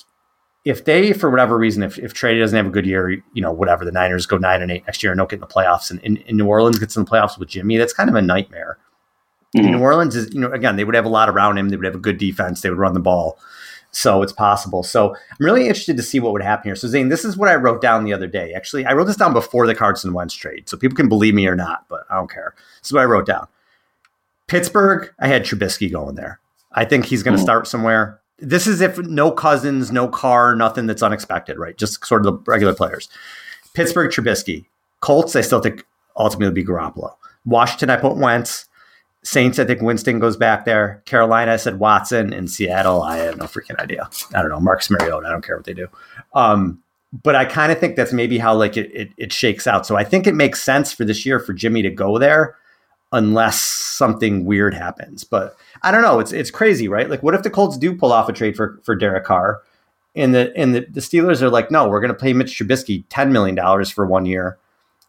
if 0.66 0.86
they, 0.86 1.12
for 1.14 1.30
whatever 1.30 1.58
reason, 1.58 1.84
if, 1.84 1.98
if 2.00 2.14
Trey 2.14 2.40
doesn't 2.40 2.56
have 2.56 2.68
a 2.68 2.70
good 2.70 2.86
year, 2.86 3.10
you 3.10 3.42
know, 3.42 3.52
whatever, 3.52 3.84
the 3.84 3.92
Niners 3.92 4.26
go 4.26 4.38
nine 4.38 4.62
and 4.62 4.72
eight 4.72 4.86
next 4.86 5.04
year 5.04 5.12
and 5.12 5.20
don't 5.20 5.30
get 5.30 5.38
in 5.38 5.42
the 5.42 5.48
playoffs, 5.48 5.92
and, 5.92 6.00
and, 6.04 6.24
and 6.28 6.38
New 6.38 6.48
Orleans 6.48 6.80
gets 6.80 6.96
in 6.96 7.04
the 7.04 7.10
playoffs 7.10 7.38
with 7.38 7.50
Jimmy, 7.50 7.78
that's 7.78 7.94
kind 7.94 8.10
of 8.10 8.16
a 8.16 8.22
nightmare. 8.22 8.78
Mm-hmm. 9.56 9.72
New 9.72 9.80
Orleans 9.80 10.16
is, 10.16 10.34
you 10.34 10.40
know, 10.40 10.52
again, 10.52 10.78
they 10.78 10.84
would 10.84 10.96
have 10.96 11.06
a 11.06 11.10
lot 11.10 11.30
around 11.30 11.58
him. 11.58 11.70
They 11.70 11.76
would 11.76 11.86
have 11.86 11.96
a 11.96 12.00
good 12.00 12.18
defense. 12.18 12.62
They 12.62 12.70
would 12.70 12.80
run 12.80 12.94
the 12.94 13.00
ball. 13.00 13.38
So 13.94 14.24
it's 14.24 14.34
possible. 14.34 14.82
So 14.82 15.16
I'm 15.16 15.46
really 15.46 15.68
interested 15.68 15.98
to 15.98 16.04
see 16.04 16.20
what 16.20 16.34
would 16.34 16.42
happen 16.42 16.68
here. 16.68 16.76
So 16.76 16.88
Zane, 16.88 17.10
this 17.10 17.24
is 17.24 17.38
what 17.38 17.48
I 17.48 17.56
wrote 17.56 17.80
down 17.80 18.04
the 18.04 18.14
other 18.14 18.28
day. 18.28 18.54
Actually, 18.54 18.86
I 18.86 18.94
wrote 18.94 19.06
this 19.06 19.16
down 19.16 19.34
before 19.34 19.68
the 19.68 19.76
Carson 19.76 20.14
Wentz 20.14 20.34
trade, 20.34 20.68
so 20.68 20.76
people 20.76 20.96
can 20.96 21.08
believe 21.08 21.36
me 21.36 21.48
or 21.48 21.56
not, 21.56 21.88
but 21.90 22.06
I 22.10 22.16
don't 22.16 22.30
care. 22.30 22.56
This 22.82 22.88
is 22.88 22.94
what 22.94 23.02
I 23.02 23.06
wrote 23.06 23.28
down. 23.28 23.48
Pittsburgh, 24.48 25.14
I 25.20 25.28
had 25.28 25.44
Trubisky 25.44 25.92
going 25.92 26.16
there. 26.16 26.40
I 26.72 26.86
think 26.86 27.06
he's 27.06 27.24
going 27.24 27.36
to 27.36 27.40
hmm. 27.40 27.46
start 27.46 27.68
somewhere. 27.68 28.20
This 28.40 28.66
is 28.66 28.82
if 28.82 28.98
no 28.98 29.32
Cousins, 29.32 29.92
no 29.92 30.08
Carr, 30.08 30.56
nothing 30.56 30.88
that's 30.88 31.04
unexpected, 31.04 31.60
right? 31.60 31.78
Just 31.78 32.06
sort 32.06 32.26
of 32.26 32.34
the 32.34 32.52
regular 32.52 32.74
players. 32.74 33.10
Pittsburgh, 33.74 34.12
Trubisky. 34.12 34.66
Colts, 35.02 35.36
I 35.36 35.42
still 35.42 35.62
think 35.62 35.86
ultimately 36.18 36.64
be 36.64 36.68
Garoppolo. 36.68 37.16
Washington, 37.46 37.90
I 37.90 37.98
put 37.98 38.18
Wentz. 38.18 38.66
Saints, 39.24 39.58
I 39.58 39.66
think 39.66 39.82
Winston 39.82 40.20
goes 40.20 40.38
back 40.38 40.66
there. 40.66 41.02
Carolina, 41.06 41.54
I 41.54 41.58
said 41.58 41.80
Watson. 41.80 42.34
In 42.34 42.48
Seattle, 42.48 43.02
I 43.02 43.18
have 43.18 43.38
no 43.38 43.46
freaking 43.46 43.80
idea. 43.80 44.10
I 44.36 44.42
don't 44.42 44.52
know. 44.52 44.60
Marcus 44.60 44.90
Mariota, 44.90 45.28
I 45.28 45.32
don't 45.32 45.46
care 45.46 45.56
what 45.56 45.66
they 45.66 45.74
do. 45.74 45.88
Um, 46.34 46.82
but 47.24 47.36
I 47.36 47.46
kind 47.46 47.72
of 47.72 47.80
think 47.80 47.96
that's 47.96 48.12
maybe 48.14 48.38
how 48.38 48.54
like 48.56 48.76
it, 48.76 48.92
it, 48.94 49.12
it 49.18 49.32
shakes 49.34 49.68
out. 49.68 49.86
So 49.86 49.96
I 49.96 50.04
think 50.04 50.28
it 50.28 50.36
makes 50.36 50.62
sense 50.62 50.92
for 50.92 51.06
this 51.06 51.26
year 51.26 51.40
for 51.40 51.54
Jimmy 51.54 51.82
to 51.84 51.90
go 51.90 52.18
there. 52.18 52.56
unless 53.14 53.62
something 53.62 54.44
weird 54.44 54.74
happens. 54.74 55.24
But 55.24 55.56
I 55.84 55.92
don't 55.92 56.02
know. 56.02 56.20
It's 56.20 56.34
it's 56.34 56.52
crazy, 56.52 56.88
right? 56.90 57.10
Like, 57.10 57.24
what 57.24 57.36
if 57.36 57.44
the 57.44 57.50
Colts 57.50 57.78
do 57.78 57.96
pull 57.96 58.12
off 58.12 58.28
a 58.28 58.34
trade 58.34 58.58
for 58.58 58.80
for 58.84 58.96
Derek 58.96 59.24
Carr, 59.24 59.62
and 60.16 60.34
the 60.36 60.52
and 60.58 60.76
the, 60.76 60.82
the 60.90 61.00
Steelers 61.00 61.42
are 61.42 61.50
like, 61.50 61.72
no, 61.72 61.88
we're 61.88 62.02
going 62.02 62.14
to 62.14 62.20
pay 62.20 62.34
Mitch 62.34 62.58
Trubisky 62.58 63.06
ten 63.10 63.32
million 63.32 63.56
dollars 63.56 63.90
for 63.90 64.06
one 64.06 64.26
year 64.26 64.58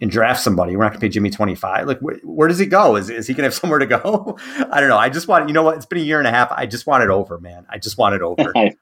and 0.04 0.10
draft 0.10 0.42
somebody. 0.42 0.76
We're 0.76 0.84
not 0.84 0.90
going 0.90 1.00
to 1.00 1.06
pay 1.06 1.08
Jimmy 1.08 1.30
twenty 1.30 1.54
five. 1.54 1.88
Like, 1.88 1.98
wh- 2.00 2.22
where 2.24 2.46
does 2.46 2.58
he 2.58 2.66
go? 2.66 2.94
Is 2.96 3.08
is 3.08 3.26
he 3.26 3.32
going 3.32 3.44
to 3.44 3.44
have 3.44 3.54
somewhere 3.60 3.78
to 3.78 3.86
go? 3.86 4.36
I 4.70 4.78
don't 4.78 4.90
know. 4.90 4.98
I 4.98 5.08
just 5.08 5.26
want 5.28 5.48
you 5.48 5.54
know 5.54 5.62
what? 5.62 5.76
It's 5.76 5.86
been 5.86 5.98
a 5.98 6.02
year 6.02 6.18
and 6.18 6.28
a 6.28 6.30
half. 6.30 6.52
I 6.52 6.66
just 6.66 6.86
want 6.86 7.02
it 7.02 7.08
over, 7.08 7.40
man. 7.40 7.64
I 7.70 7.78
just 7.78 7.96
want 7.96 8.14
it 8.14 8.20
over. 8.22 8.52
I, 8.54 8.74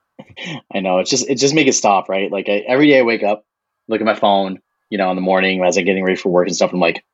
I 0.74 0.80
know. 0.80 0.98
It's 0.98 1.08
just 1.08 1.30
it 1.30 1.36
just 1.36 1.54
make 1.54 1.68
it 1.68 1.74
stop, 1.74 2.08
right? 2.08 2.30
Like 2.30 2.48
I, 2.48 2.64
every 2.66 2.88
day 2.88 2.98
I 2.98 3.02
wake 3.02 3.22
up, 3.22 3.46
look 3.86 4.00
at 4.00 4.04
my 4.04 4.16
phone, 4.16 4.60
you 4.90 4.98
know, 4.98 5.10
in 5.10 5.16
the 5.16 5.22
morning 5.22 5.62
as 5.64 5.78
I'm 5.78 5.84
getting 5.84 6.02
ready 6.02 6.16
for 6.16 6.28
work 6.28 6.48
and 6.48 6.56
stuff. 6.56 6.72
I'm 6.72 6.80
like, 6.80 7.04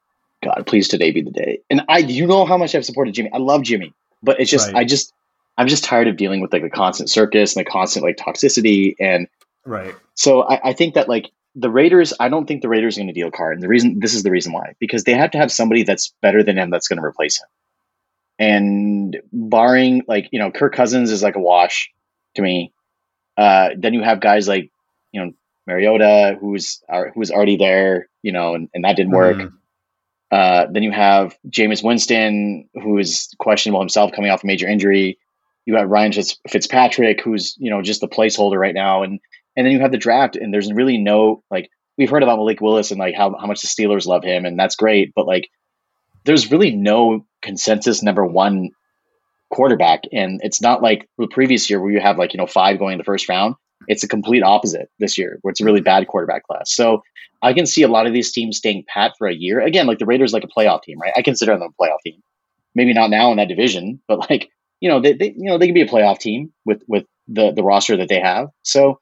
God, 0.42 0.64
please 0.66 0.88
today 0.88 1.10
be 1.10 1.20
the 1.20 1.30
day. 1.30 1.60
And 1.68 1.82
I, 1.88 1.98
you 1.98 2.26
know 2.26 2.46
how 2.46 2.56
much 2.56 2.74
I've 2.74 2.86
supported 2.86 3.12
Jimmy. 3.12 3.30
I 3.32 3.38
love 3.38 3.62
Jimmy, 3.62 3.92
but 4.22 4.40
it's 4.40 4.50
just, 4.50 4.68
right. 4.68 4.76
I 4.76 4.84
just, 4.84 5.12
I'm 5.58 5.68
just 5.68 5.84
tired 5.84 6.08
of 6.08 6.16
dealing 6.16 6.40
with 6.40 6.52
like 6.52 6.62
the 6.62 6.70
constant 6.70 7.10
circus 7.10 7.56
and 7.56 7.66
the 7.66 7.70
constant 7.70 8.04
like 8.04 8.16
toxicity. 8.16 8.94
And 9.00 9.28
right. 9.64 9.94
So 10.14 10.42
I, 10.42 10.70
I 10.70 10.72
think 10.72 10.94
that 10.94 11.08
like 11.08 11.30
the 11.58 11.70
Raiders, 11.70 12.12
I 12.20 12.28
don't 12.28 12.46
think 12.46 12.62
the 12.62 12.68
Raiders 12.68 12.96
are 12.96 13.00
going 13.00 13.08
to 13.08 13.12
deal 13.12 13.30
Carr. 13.30 13.52
And 13.52 13.62
the 13.62 13.68
reason, 13.68 13.98
this 13.98 14.14
is 14.14 14.22
the 14.22 14.30
reason 14.30 14.52
why, 14.52 14.74
because 14.78 15.04
they 15.04 15.14
have 15.14 15.32
to 15.32 15.38
have 15.38 15.50
somebody 15.50 15.82
that's 15.82 16.14
better 16.22 16.42
than 16.42 16.56
him 16.56 16.70
that's 16.70 16.86
going 16.86 16.98
to 17.00 17.04
replace 17.04 17.40
him. 17.40 17.48
And 18.38 19.20
barring 19.32 20.02
like, 20.06 20.28
you 20.30 20.38
know, 20.38 20.52
Kirk 20.52 20.74
Cousins 20.74 21.10
is 21.10 21.22
like 21.22 21.34
a 21.34 21.40
wash 21.40 21.90
to 22.36 22.42
me. 22.42 22.72
Uh, 23.36 23.70
then 23.76 23.94
you 23.94 24.02
have 24.02 24.20
guys 24.20 24.46
like, 24.46 24.70
you 25.12 25.24
know, 25.24 25.32
Mariota, 25.66 26.38
who's 26.40 26.82
who's 27.14 27.30
already 27.30 27.56
there, 27.56 28.08
you 28.22 28.32
know, 28.32 28.54
and, 28.54 28.68
and 28.72 28.84
that 28.84 28.96
didn't 28.96 29.12
work. 29.12 29.36
Mm. 29.36 29.52
Uh, 30.30 30.66
then 30.70 30.82
you 30.82 30.92
have 30.92 31.36
Jameis 31.48 31.82
Winston, 31.82 32.68
who 32.74 32.98
is 32.98 33.34
questionable 33.38 33.80
himself 33.80 34.12
coming 34.12 34.30
off 34.30 34.44
a 34.44 34.46
major 34.46 34.68
injury. 34.68 35.18
You 35.66 35.76
have 35.76 35.88
Ryan 35.88 36.12
Fitzpatrick, 36.48 37.20
who's 37.20 37.56
you 37.58 37.70
know 37.70 37.82
just 37.82 38.00
the 38.00 38.08
placeholder 38.08 38.58
right 38.58 38.74
now, 38.74 39.02
and 39.02 39.20
and 39.58 39.66
then 39.66 39.72
you 39.72 39.80
have 39.80 39.90
the 39.90 39.98
draft, 39.98 40.36
and 40.36 40.54
there's 40.54 40.72
really 40.72 40.98
no 40.98 41.42
like 41.50 41.68
we've 41.98 42.08
heard 42.08 42.22
about 42.22 42.38
Malik 42.38 42.60
Willis 42.60 42.92
and 42.92 43.00
like 43.00 43.16
how 43.16 43.36
how 43.36 43.46
much 43.46 43.60
the 43.60 43.66
Steelers 43.66 44.06
love 44.06 44.22
him, 44.22 44.44
and 44.44 44.56
that's 44.56 44.76
great, 44.76 45.12
but 45.16 45.26
like 45.26 45.50
there's 46.24 46.50
really 46.50 46.74
no 46.74 47.26
consensus 47.42 48.00
number 48.00 48.24
one 48.24 48.70
quarterback, 49.50 50.04
and 50.12 50.40
it's 50.44 50.62
not 50.62 50.80
like 50.80 51.08
the 51.18 51.26
previous 51.26 51.68
year 51.68 51.80
where 51.80 51.90
you 51.90 51.98
have 51.98 52.18
like 52.18 52.32
you 52.32 52.38
know 52.38 52.46
five 52.46 52.78
going 52.78 52.92
in 52.92 52.98
the 52.98 53.04
first 53.04 53.28
round. 53.28 53.56
It's 53.88 54.04
a 54.04 54.08
complete 54.08 54.44
opposite 54.44 54.90
this 55.00 55.18
year, 55.18 55.38
where 55.42 55.50
it's 55.50 55.60
a 55.60 55.64
really 55.64 55.80
bad 55.80 56.06
quarterback 56.06 56.44
class. 56.44 56.72
So 56.72 57.02
I 57.42 57.52
can 57.52 57.66
see 57.66 57.82
a 57.82 57.88
lot 57.88 58.06
of 58.06 58.12
these 58.12 58.30
teams 58.30 58.58
staying 58.58 58.84
pat 58.86 59.14
for 59.18 59.26
a 59.26 59.34
year. 59.34 59.60
Again, 59.60 59.88
like 59.88 59.98
the 59.98 60.06
Raiders, 60.06 60.32
like 60.32 60.44
a 60.44 60.48
playoff 60.48 60.82
team, 60.82 61.00
right? 61.00 61.12
I 61.16 61.22
consider 61.22 61.58
them 61.58 61.68
a 61.68 61.82
playoff 61.82 61.98
team. 62.06 62.20
Maybe 62.76 62.92
not 62.92 63.10
now 63.10 63.32
in 63.32 63.38
that 63.38 63.48
division, 63.48 64.00
but 64.06 64.30
like 64.30 64.50
you 64.80 64.88
know, 64.88 65.00
they, 65.00 65.14
they 65.14 65.34
you 65.36 65.50
know 65.50 65.58
they 65.58 65.66
can 65.66 65.74
be 65.74 65.82
a 65.82 65.88
playoff 65.88 66.20
team 66.20 66.52
with 66.64 66.80
with 66.86 67.06
the 67.26 67.50
the 67.50 67.64
roster 67.64 67.96
that 67.96 68.08
they 68.08 68.20
have. 68.20 68.50
So 68.62 69.00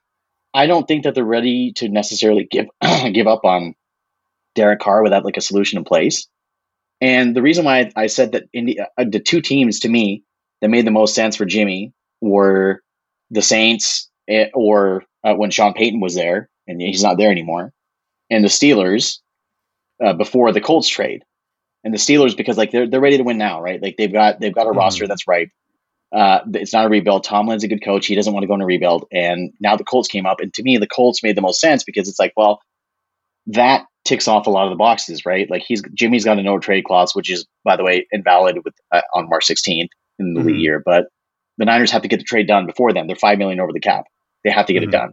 I 0.57 0.67
don't 0.67 0.89
think 0.89 1.05
that 1.05 1.15
they're 1.15 1.25
ready 1.25 1.73
to 1.77 1.89
necessarily 1.91 2.49
give 2.51 2.67
give 3.13 3.27
up 3.27 3.45
on 3.45 3.75
Derek 4.55 4.81
Carr 4.81 5.03
without 5.03 5.25
like 5.25 5.37
a 5.37 5.43
solution 5.43 5.79
in 5.79 5.85
place. 5.85 6.27
And 7.03 7.37
the 7.37 7.43
reason 7.43 7.67
why 7.67 7.91
I, 7.95 8.07
said 8.07 8.33
that 8.33 8.45
India, 8.55 8.89
uh, 8.97 9.05
the 9.07 9.21
two 9.21 9.43
teams 9.43 9.81
to 9.81 9.89
me 9.89 10.25
that 10.63 10.71
made 10.71 10.87
the 10.87 10.91
most 10.91 11.15
sense 11.15 11.37
for 11.37 11.45
Jimmy 11.45 11.93
were 12.23 12.81
the 13.31 13.43
Saints 13.43 14.09
eh, 14.31 14.47
or 14.55 15.05
uh, 15.23 15.35
when 15.35 15.51
Sean 15.51 15.75
Payton 15.75 16.01
was 16.01 16.15
there, 16.15 16.49
and 16.67 16.81
he's 16.81 17.03
not 17.03 17.19
there 17.19 17.31
anymore, 17.31 17.75
and 18.31 18.43
the 18.43 18.49
Steelers 18.49 19.19
uh, 20.03 20.15
before 20.15 20.53
the 20.53 20.63
Colts 20.63 20.89
trade. 20.89 21.23
And 21.85 21.93
the 21.93 21.99
Steelers 21.99 22.35
because 22.35 22.57
like 22.57 22.73
they're 22.73 22.89
they're 22.89 23.01
ready 23.01 23.19
to 23.19 23.23
win 23.25 23.39
now, 23.39 23.61
right? 23.61 23.81
Like 23.81 23.97
they've 23.99 24.13
got 24.13 24.41
they've 24.41 24.55
got 24.55 24.67
a 24.67 24.71
mm 24.71 24.77
roster 24.77 25.07
that's 25.07 25.29
ripe. 25.29 25.51
Uh, 26.17 26.41
it's 26.55 26.73
not 26.73 26.87
a 26.87 26.89
rebuild. 26.89 27.25
Tomlin's 27.25 27.63
a 27.63 27.69
good 27.69 27.85
coach. 27.85 28.07
He 28.07 28.15
doesn't 28.15 28.33
want 28.33 28.43
to 28.43 28.47
go 28.47 28.55
in 28.55 28.63
a 28.63 28.67
rebuild. 28.67 29.05
And 29.13 29.53
now 29.61 29.77
the 29.77 29.85
Colts 29.85 30.09
came 30.09 30.25
up, 30.25 30.41
and 30.41 30.53
to 30.55 30.63
me, 30.63 30.79
the 30.79 30.87
Colts 30.87 31.23
made 31.23 31.37
the 31.37 31.43
most 31.43 31.61
sense 31.61 31.85
because 31.85 32.09
it's 32.09 32.19
like, 32.19 32.33
well, 32.37 32.61
that 33.49 33.85
ticks 34.07 34.27
off 34.27 34.47
a 34.47 34.51
lot 34.51 34.65
of 34.65 34.71
the 34.71 34.77
boxes, 34.77 35.27
right? 35.27 35.51
Like 35.51 35.63
he's 35.67 35.83
Jimmy's 35.93 36.25
got 36.25 36.39
a 36.39 36.43
no 36.43 36.59
trade 36.59 36.85
clause, 36.85 37.15
which 37.15 37.31
is, 37.31 37.47
by 37.65 37.77
the 37.77 37.85
way, 37.85 38.07
invalid 38.13 38.65
with 38.65 38.75
uh, 38.91 39.03
on 39.13 39.29
March 39.29 39.47
16th 39.47 39.89
in 40.19 40.33
the 40.33 40.41
mm 40.41 40.59
year. 40.59 40.83
But 40.83 41.09
the 41.59 41.67
Niners 41.67 41.91
have 41.91 42.03
to 42.03 42.09
get 42.09 42.19
the 42.19 42.25
trade 42.25 42.47
done 42.47 42.65
before 42.65 42.95
then. 42.95 43.07
They're 43.07 43.17
five 43.17 43.37
million 43.37 43.61
over 43.61 43.73
the 43.73 43.81
cap. 43.81 44.05
They 44.43 44.51
have 44.51 44.67
to 44.67 44.73
get 44.73 44.85
mm 44.85 44.89
it 44.89 44.93
done. 44.93 45.13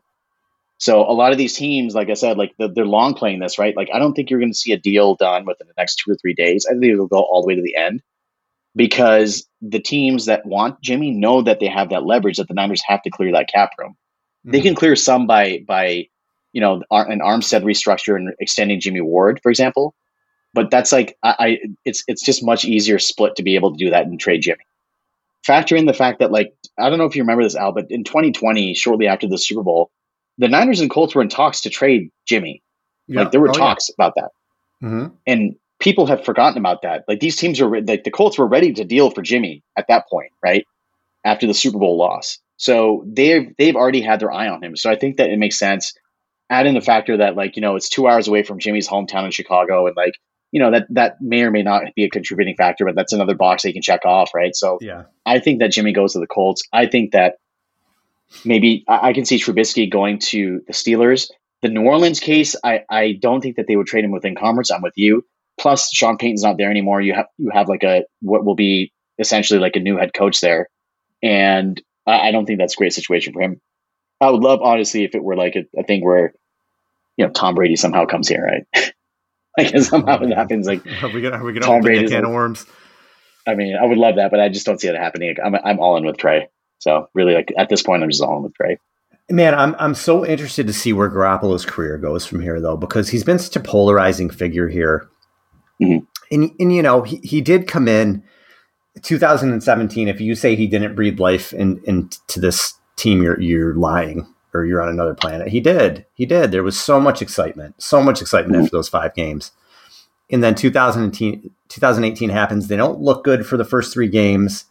So 0.79 1.01
a 1.01 1.13
lot 1.13 1.31
of 1.31 1.37
these 1.37 1.53
teams, 1.53 1.95
like 1.95 2.09
I 2.09 2.13
said, 2.13 2.37
like 2.37 2.53
they're 2.57 2.85
long 2.85 3.13
playing 3.13 3.39
this, 3.39 3.59
right? 3.59 3.75
Like 3.75 3.89
I 3.93 3.99
don't 3.99 4.13
think 4.13 4.29
you're 4.29 4.39
going 4.39 4.51
to 4.51 4.57
see 4.57 4.71
a 4.71 4.77
deal 4.77 5.15
done 5.15 5.45
within 5.45 5.67
the 5.67 5.73
next 5.77 5.95
two 5.97 6.11
or 6.11 6.15
three 6.15 6.33
days. 6.33 6.65
I 6.69 6.73
think 6.73 6.93
it'll 6.93 7.07
go 7.07 7.21
all 7.21 7.41
the 7.41 7.47
way 7.47 7.55
to 7.55 7.61
the 7.61 7.75
end 7.75 8.01
because 8.75 9.47
the 9.61 9.79
teams 9.79 10.25
that 10.25 10.45
want 10.45 10.81
Jimmy 10.81 11.11
know 11.11 11.41
that 11.41 11.59
they 11.59 11.67
have 11.67 11.89
that 11.89 12.05
leverage 12.05 12.37
that 12.37 12.47
the 12.47 12.53
Niners 12.53 12.81
have 12.87 13.01
to 13.03 13.09
clear 13.09 13.31
that 13.31 13.49
cap 13.49 13.71
room. 13.77 13.91
Mm-hmm. 13.91 14.51
They 14.51 14.61
can 14.61 14.75
clear 14.75 14.95
some 14.95 15.27
by 15.27 15.63
by 15.67 16.07
you 16.51 16.61
know 16.61 16.83
an 16.91 17.19
Armstead 17.19 17.63
restructure 17.63 18.15
and 18.15 18.33
extending 18.39 18.79
Jimmy 18.79 19.01
Ward, 19.01 19.39
for 19.41 19.49
example. 19.49 19.95
But 20.53 20.69
that's 20.69 20.91
like 20.91 21.17
I, 21.23 21.35
I 21.39 21.57
it's 21.85 22.03
it's 22.07 22.23
just 22.23 22.43
much 22.43 22.65
easier 22.65 22.99
split 22.99 23.35
to 23.35 23.43
be 23.43 23.55
able 23.55 23.71
to 23.71 23.77
do 23.77 23.89
that 23.91 24.05
and 24.05 24.19
trade 24.19 24.41
Jimmy. 24.41 24.65
Factor 25.45 25.75
in 25.75 25.85
the 25.85 25.93
fact 25.93 26.19
that 26.19 26.31
like 26.31 26.53
I 26.79 26.89
don't 26.89 26.99
know 26.99 27.05
if 27.05 27.15
you 27.15 27.23
remember 27.23 27.43
this, 27.43 27.55
Al, 27.55 27.73
but 27.73 27.87
in 27.89 28.03
2020, 28.03 28.73
shortly 28.73 29.07
after 29.07 29.27
the 29.27 29.37
Super 29.37 29.63
Bowl, 29.63 29.91
the 30.37 30.47
Niners 30.47 30.79
and 30.79 30.89
Colts 30.89 31.13
were 31.13 31.21
in 31.21 31.29
talks 31.29 31.61
to 31.61 31.69
trade 31.69 32.11
Jimmy. 32.25 32.61
Yeah. 33.07 33.21
Like 33.21 33.31
there 33.31 33.41
were 33.41 33.49
oh, 33.49 33.53
talks 33.53 33.89
yeah. 33.89 33.95
about 33.97 34.13
that, 34.15 34.29
mm-hmm. 34.81 35.07
and 35.27 35.55
people 35.83 36.05
have 36.07 36.23
forgotten 36.23 36.57
about 36.57 36.81
that. 36.81 37.03
Like 37.07 37.19
these 37.19 37.35
teams 37.35 37.61
are 37.61 37.81
like 37.81 38.03
the 38.03 38.11
Colts 38.11 38.37
were 38.37 38.47
ready 38.47 38.73
to 38.73 38.85
deal 38.85 39.11
for 39.11 39.21
Jimmy 39.21 39.63
at 39.77 39.85
that 39.89 40.09
point, 40.09 40.31
right 40.41 40.65
after 41.23 41.45
the 41.45 41.53
Super 41.53 41.77
Bowl 41.77 41.97
loss. 41.97 42.39
So 42.57 43.03
they've 43.05 43.53
they've 43.57 43.75
already 43.75 44.01
had 44.01 44.19
their 44.19 44.31
eye 44.31 44.47
on 44.47 44.63
him. 44.63 44.75
So 44.75 44.89
I 44.89 44.95
think 44.95 45.17
that 45.17 45.29
it 45.29 45.37
makes 45.37 45.59
sense. 45.59 45.93
Add 46.49 46.65
in 46.65 46.73
the 46.73 46.81
factor 46.81 47.17
that 47.17 47.35
like 47.35 47.55
you 47.55 47.61
know 47.61 47.75
it's 47.75 47.89
two 47.89 48.07
hours 48.07 48.27
away 48.27 48.43
from 48.43 48.59
Jimmy's 48.59 48.87
hometown 48.87 49.25
in 49.25 49.31
Chicago, 49.31 49.85
and 49.87 49.95
like 49.95 50.15
you 50.51 50.59
know 50.59 50.71
that 50.71 50.87
that 50.91 51.21
may 51.21 51.41
or 51.43 51.51
may 51.51 51.63
not 51.63 51.83
be 51.95 52.05
a 52.05 52.09
contributing 52.09 52.55
factor, 52.55 52.85
but 52.85 52.95
that's 52.95 53.13
another 53.13 53.35
box 53.35 53.63
they 53.63 53.73
can 53.73 53.81
check 53.81 54.05
off, 54.05 54.33
right? 54.33 54.55
So 54.55 54.77
yeah, 54.81 55.03
I 55.25 55.39
think 55.39 55.59
that 55.59 55.71
Jimmy 55.71 55.91
goes 55.91 56.13
to 56.13 56.19
the 56.19 56.27
Colts. 56.27 56.63
I 56.71 56.85
think 56.85 57.11
that 57.11 57.37
maybe 58.45 58.85
I, 58.87 59.09
I 59.09 59.13
can 59.13 59.25
see 59.25 59.37
Trubisky 59.37 59.91
going 59.91 60.19
to 60.19 60.61
the 60.65 60.73
Steelers. 60.73 61.29
The 61.61 61.69
New 61.69 61.83
Orleans 61.83 62.19
case, 62.19 62.57
I, 62.61 62.81
I 62.89 63.13
don't 63.13 63.39
think 63.39 63.55
that 63.55 63.67
they 63.67 63.77
would 63.77 63.87
trade 63.87 64.03
him 64.03 64.11
within 64.11 64.35
conference. 64.35 64.69
I'm 64.69 64.81
with 64.81 64.97
you. 64.97 65.25
Plus, 65.59 65.91
Sean 65.93 66.17
Payton's 66.17 66.43
not 66.43 66.57
there 66.57 66.71
anymore. 66.71 67.01
You 67.01 67.13
have 67.13 67.27
you 67.37 67.51
have 67.53 67.69
like 67.69 67.83
a 67.83 68.03
what 68.21 68.43
will 68.43 68.55
be 68.55 68.91
essentially 69.19 69.59
like 69.59 69.75
a 69.75 69.79
new 69.79 69.97
head 69.97 70.13
coach 70.13 70.41
there, 70.41 70.67
and 71.21 71.81
I, 72.05 72.29
I 72.29 72.31
don't 72.31 72.45
think 72.45 72.59
that's 72.59 72.73
a 72.73 72.77
great 72.77 72.93
situation 72.93 73.33
for 73.33 73.41
him. 73.41 73.61
I 74.19 74.29
would 74.29 74.41
love, 74.41 74.61
honestly, 74.61 75.03
if 75.03 75.15
it 75.15 75.23
were 75.23 75.35
like 75.35 75.55
a, 75.55 75.65
a 75.79 75.83
thing 75.83 76.03
where, 76.03 76.33
you 77.17 77.25
know, 77.25 77.31
Tom 77.31 77.55
Brady 77.55 77.75
somehow 77.75 78.05
comes 78.05 78.27
here, 78.27 78.43
right? 78.43 78.93
like 79.57 79.77
somehow 79.83 80.21
it 80.21 80.33
happens. 80.33 80.65
Like, 80.65 80.85
are 81.03 81.09
we 81.09 81.21
gonna, 81.21 81.37
are 81.37 81.43
we 81.43 81.53
gonna 81.53 81.65
Tom 81.65 81.81
Brady 81.81 82.07
can 82.07 82.17
like, 82.17 82.23
of 82.23 82.31
worms? 82.31 82.65
I 83.45 83.55
mean, 83.55 83.75
I 83.75 83.85
would 83.85 83.97
love 83.97 84.15
that, 84.15 84.31
but 84.31 84.39
I 84.39 84.49
just 84.49 84.65
don't 84.65 84.79
see 84.79 84.87
it 84.87 84.95
happening. 84.95 85.35
I'm 85.43 85.55
I'm 85.55 85.79
all 85.79 85.97
in 85.97 86.05
with 86.05 86.17
Trey. 86.17 86.47
So 86.79 87.09
really, 87.13 87.33
like 87.33 87.53
at 87.57 87.69
this 87.69 87.83
point, 87.83 88.03
I'm 88.03 88.09
just 88.09 88.21
all 88.21 88.37
in 88.37 88.43
with 88.43 88.53
Trey. 88.53 88.77
Man, 89.29 89.53
I'm 89.53 89.75
I'm 89.79 89.95
so 89.95 90.25
interested 90.25 90.67
to 90.67 90.73
see 90.73 90.93
where 90.93 91.09
Garoppolo's 91.09 91.65
career 91.65 91.97
goes 91.97 92.25
from 92.25 92.41
here, 92.41 92.61
though, 92.61 92.77
because 92.77 93.09
he's 93.09 93.23
been 93.23 93.39
such 93.39 93.55
a 93.55 93.59
polarizing 93.59 94.29
figure 94.29 94.67
here. 94.67 95.09
Mm-hmm. 95.81 96.05
And 96.31 96.51
and 96.59 96.73
you 96.73 96.81
know, 96.81 97.01
he, 97.01 97.17
he 97.17 97.41
did 97.41 97.67
come 97.67 97.87
in 97.87 98.23
2017. 99.01 100.07
If 100.07 100.21
you 100.21 100.35
say 100.35 100.55
he 100.55 100.67
didn't 100.67 100.95
breathe 100.95 101.19
life 101.19 101.53
in, 101.53 101.81
into 101.85 102.39
this 102.39 102.75
team, 102.95 103.21
you're 103.21 103.39
you're 103.39 103.75
lying 103.75 104.27
or 104.53 104.65
you're 104.65 104.81
on 104.81 104.89
another 104.89 105.15
planet. 105.15 105.47
He 105.47 105.59
did. 105.59 106.05
He 106.13 106.25
did. 106.25 106.51
There 106.51 106.63
was 106.63 106.79
so 106.79 106.99
much 106.99 107.21
excitement, 107.21 107.81
so 107.81 108.01
much 108.03 108.21
excitement 108.21 108.55
mm-hmm. 108.55 108.65
after 108.65 108.77
those 108.77 108.89
five 108.89 109.15
games. 109.15 109.51
And 110.29 110.43
then 110.43 110.55
2018, 110.55 111.51
2018 111.69 112.29
happens. 112.29 112.67
They 112.67 112.77
don't 112.77 112.99
look 112.99 113.23
good 113.23 113.45
for 113.45 113.57
the 113.57 113.65
first 113.65 113.93
three 113.93 114.07
games 114.07 114.65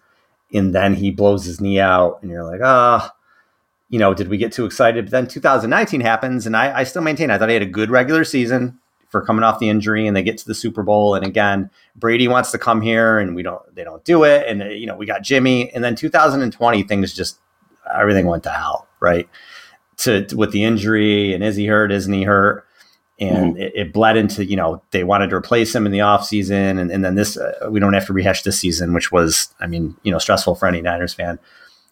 and 0.52 0.74
then 0.74 0.94
he 0.94 1.10
blows 1.10 1.44
his 1.44 1.60
knee 1.60 1.80
out, 1.80 2.18
and 2.22 2.30
you're 2.30 2.44
like, 2.44 2.60
ah, 2.62 3.10
oh, 3.10 3.16
you 3.88 3.98
know, 3.98 4.14
did 4.14 4.28
we 4.28 4.36
get 4.36 4.52
too 4.52 4.64
excited? 4.64 5.06
But 5.06 5.12
then 5.12 5.26
2019 5.26 6.00
happens, 6.00 6.46
and 6.46 6.56
I, 6.56 6.80
I 6.80 6.84
still 6.84 7.02
maintain 7.02 7.30
I 7.30 7.38
thought 7.38 7.48
he 7.48 7.54
had 7.54 7.62
a 7.62 7.66
good 7.66 7.90
regular 7.90 8.24
season 8.24 8.78
for 9.12 9.22
coming 9.22 9.44
off 9.44 9.60
the 9.60 9.68
injury, 9.68 10.08
and 10.08 10.16
they 10.16 10.24
get 10.24 10.38
to 10.38 10.46
the 10.46 10.54
Super 10.54 10.82
Bowl, 10.82 11.14
and 11.14 11.24
again, 11.24 11.70
Brady 11.94 12.26
wants 12.26 12.50
to 12.50 12.58
come 12.58 12.80
here, 12.80 13.18
and 13.20 13.36
we 13.36 13.44
don't, 13.44 13.62
they 13.74 13.84
don't 13.84 14.04
do 14.04 14.24
it, 14.24 14.48
and 14.48 14.62
you 14.72 14.86
know, 14.86 14.96
we 14.96 15.06
got 15.06 15.22
Jimmy, 15.22 15.72
and 15.72 15.84
then 15.84 15.94
2020 15.94 16.82
things 16.82 17.14
just 17.14 17.38
everything 17.96 18.26
went 18.26 18.42
to 18.42 18.50
hell, 18.50 18.88
right? 18.98 19.28
To, 19.98 20.24
to 20.24 20.36
with 20.36 20.50
the 20.50 20.64
injury, 20.64 21.32
and 21.32 21.44
is 21.44 21.54
he 21.54 21.66
hurt? 21.66 21.92
Isn't 21.92 22.12
he 22.12 22.24
hurt? 22.24 22.66
and 23.22 23.54
mm-hmm. 23.54 23.62
it, 23.62 23.72
it, 23.74 23.92
bled 23.92 24.16
into 24.16 24.44
you 24.44 24.56
know 24.56 24.82
they 24.90 25.04
wanted 25.04 25.30
to 25.30 25.36
replace 25.36 25.74
him 25.74 25.86
in 25.86 25.92
the 25.92 25.98
offseason 25.98 26.80
and, 26.80 26.90
and 26.90 27.04
then 27.04 27.14
this 27.14 27.36
uh, 27.36 27.68
we 27.70 27.78
don't 27.78 27.92
have 27.92 28.06
to 28.06 28.12
rehash 28.12 28.42
this 28.42 28.58
season 28.58 28.92
which 28.92 29.12
was 29.12 29.54
i 29.60 29.66
mean 29.66 29.96
you 30.02 30.10
know 30.10 30.18
stressful 30.18 30.54
for 30.54 30.66
any 30.66 30.80
niners 30.80 31.14
fan 31.14 31.38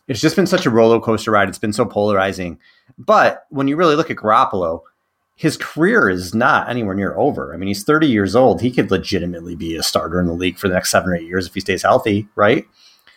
it's 0.09 0.20
just 0.20 0.37
been 0.37 0.46
such 0.46 0.66
a 0.66 0.70
roller 0.70 1.00
coaster 1.00 1.30
ride 1.30 1.48
it's 1.48 1.59
been 1.59 1.72
so 1.72 1.85
polarizing 1.85 2.59
but 2.98 3.46
when 3.50 3.68
you 3.68 3.76
really 3.76 3.96
look 3.96 4.11
at 4.11 4.16
garoppolo 4.16 4.83
his 5.40 5.57
career 5.57 6.11
is 6.11 6.35
not 6.35 6.68
anywhere 6.68 6.94
near 6.94 7.16
over. 7.16 7.55
I 7.55 7.57
mean, 7.57 7.68
he's 7.68 7.83
30 7.83 8.07
years 8.07 8.37
old. 8.37 8.61
He 8.61 8.70
could 8.70 8.90
legitimately 8.90 9.57
be 9.57 9.74
a 9.74 9.83
starter 9.83 10.20
in 10.20 10.26
the 10.26 10.35
league 10.35 10.59
for 10.59 10.68
the 10.68 10.74
next 10.74 10.90
seven 10.90 11.09
or 11.09 11.16
eight 11.16 11.26
years 11.26 11.46
if 11.46 11.55
he 11.55 11.61
stays 11.61 11.81
healthy, 11.81 12.29
right? 12.37 12.66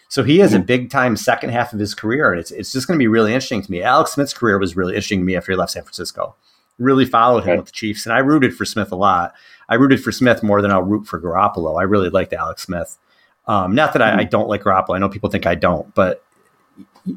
So 0.07 0.23
he 0.23 0.39
has 0.39 0.53
mm-hmm. 0.53 0.62
a 0.62 0.65
big 0.65 0.89
time 0.89 1.17
second 1.17 1.49
half 1.49 1.73
of 1.73 1.79
his 1.79 1.93
career, 1.93 2.31
and 2.31 2.39
it's 2.39 2.49
it's 2.49 2.71
just 2.71 2.88
going 2.88 2.97
to 2.97 3.03
be 3.03 3.09
really 3.09 3.33
interesting 3.33 3.62
to 3.62 3.69
me. 3.69 3.83
Alex 3.83 4.13
Smith's 4.13 4.33
career 4.33 4.57
was 4.57 4.77
really 4.77 4.93
interesting 4.93 5.19
to 5.19 5.25
me 5.25 5.36
after 5.36 5.51
he 5.51 5.57
left 5.57 5.73
San 5.73 5.83
Francisco. 5.83 6.33
Really 6.79 7.05
followed 7.05 7.43
him 7.43 7.49
right. 7.49 7.57
with 7.57 7.65
the 7.65 7.73
Chiefs, 7.73 8.05
and 8.05 8.13
I 8.13 8.19
rooted 8.19 8.55
for 8.55 8.63
Smith 8.63 8.93
a 8.93 8.95
lot. 8.95 9.33
I 9.67 9.75
rooted 9.75 10.01
for 10.01 10.13
Smith 10.13 10.43
more 10.43 10.62
than 10.62 10.71
I'll 10.71 10.81
root 10.81 11.05
for 11.05 11.19
Garoppolo. 11.19 11.77
I 11.77 11.83
really 11.83 12.09
liked 12.09 12.31
Alex 12.31 12.63
Smith. 12.63 12.97
Um, 13.47 13.75
not 13.75 13.91
that 13.91 14.01
mm-hmm. 14.01 14.19
I, 14.19 14.21
I, 14.21 14.23
don't 14.23 14.47
like 14.47 14.63
Garoppolo. 14.63 14.95
I 14.95 14.99
know 14.99 15.09
people 15.09 15.29
think 15.29 15.45
I 15.45 15.55
don't, 15.55 15.93
but 15.93 16.23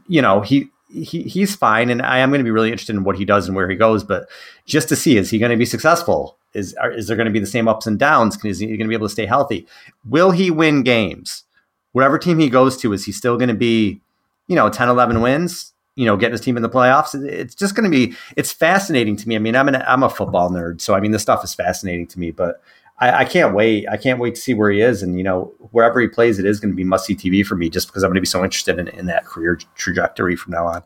you 0.09 0.21
know 0.21 0.41
he 0.41 0.71
he 0.89 1.23
he's 1.23 1.55
fine, 1.55 1.91
and 1.91 2.03
I 2.03 2.19
am 2.19 2.31
going 2.31 2.41
to 2.41 2.45
be 2.45 2.51
really 2.51 2.71
interested 2.71 2.97
in 2.97 3.05
what 3.05 3.17
he 3.17 3.25
does 3.25 3.47
and 3.47 3.57
where 3.57 3.69
he 3.69 3.77
goes. 3.77 4.05
But 4.05 4.29
just 4.65 4.89
to 4.89 4.97
see, 4.97 5.17
is 5.17 5.31
he 5.31 5.39
going 5.39 5.51
to 5.51 5.57
be 5.57 5.67
successful? 5.67 6.39
Is 6.55 6.75
are, 6.75 6.91
is 6.91 7.07
there 7.07 7.17
going 7.17 7.27
to 7.27 7.33
be 7.33 7.41
the 7.41 7.47
same 7.47 7.69
ups 7.69 7.87
and 7.87 7.99
downs? 7.99 8.43
Is 8.45 8.59
he 8.61 8.67
going 8.67 8.81
to 8.81 8.89
be 8.89 8.95
able 8.95 9.09
to 9.09 9.13
stay 9.13 9.27
healthy? 9.27 9.67
Will 10.05 10.31
he 10.31 10.51
win 10.51 10.83
games? 10.83 11.45
Whatever 11.93 12.19
team 12.19 12.39
he 12.39 12.51
goes 12.51 12.77
to, 12.79 12.93
is 12.93 13.05
he 13.05 13.13
still 13.13 13.37
going 13.37 13.49
to 13.49 13.55
be, 13.55 14.01
you 14.49 14.55
know, 14.55 14.69
10, 14.69 14.89
11 14.89 15.21
wins? 15.21 15.73
You 15.95 16.05
know, 16.05 16.17
getting 16.17 16.33
his 16.33 16.43
team 16.43 16.59
in 16.59 16.63
the 16.63 16.69
playoffs. 16.69 17.15
It's 17.27 17.55
just 17.55 17.75
going 17.75 17.91
to 17.91 17.95
be. 17.95 18.15
It's 18.37 18.53
fascinating 18.53 19.17
to 19.17 19.29
me. 19.29 19.35
I 19.35 19.39
mean, 19.39 19.57
I'm 19.57 19.69
an 19.69 19.77
I'm 19.77 20.03
a 20.03 20.11
football 20.11 20.51
nerd, 20.51 20.81
so 20.81 20.95
I 20.95 21.01
mean, 21.01 21.11
this 21.11 21.23
stuff 21.23 21.43
is 21.43 21.55
fascinating 21.55 22.07
to 22.09 22.19
me. 22.19 22.31
But 22.31 22.61
I, 22.99 23.21
I, 23.21 23.25
can't 23.25 23.55
wait. 23.55 23.87
I 23.89 23.97
can't 23.97 24.19
wait 24.19 24.35
to 24.37 24.41
see 24.41 24.55
where 24.55 24.71
he 24.71 24.81
is. 24.81 25.03
And, 25.03 25.19
you 25.19 25.25
know, 25.25 25.53
wherever 25.71 26.01
he 26.01 26.09
plays, 26.09 26.39
it 26.39 26.47
is 26.47 26.61
going 26.61 26.73
to 26.73 26.77
be 26.77 26.85
must 26.85 27.07
see 27.07 27.15
TV 27.15 27.45
for 27.45 27.55
me 27.55 27.69
just 27.69 27.89
because 27.89 28.03
I'm 28.03 28.09
going 28.09 28.17
to 28.17 28.23
be 28.23 28.27
so 28.27 28.43
interested 28.43 28.79
in, 28.79 28.89
in 28.89 29.07
that 29.07 29.27
career 29.27 29.59
trajectory 29.75 30.37
from 30.37 30.53
now 30.53 30.67
on. 30.67 30.83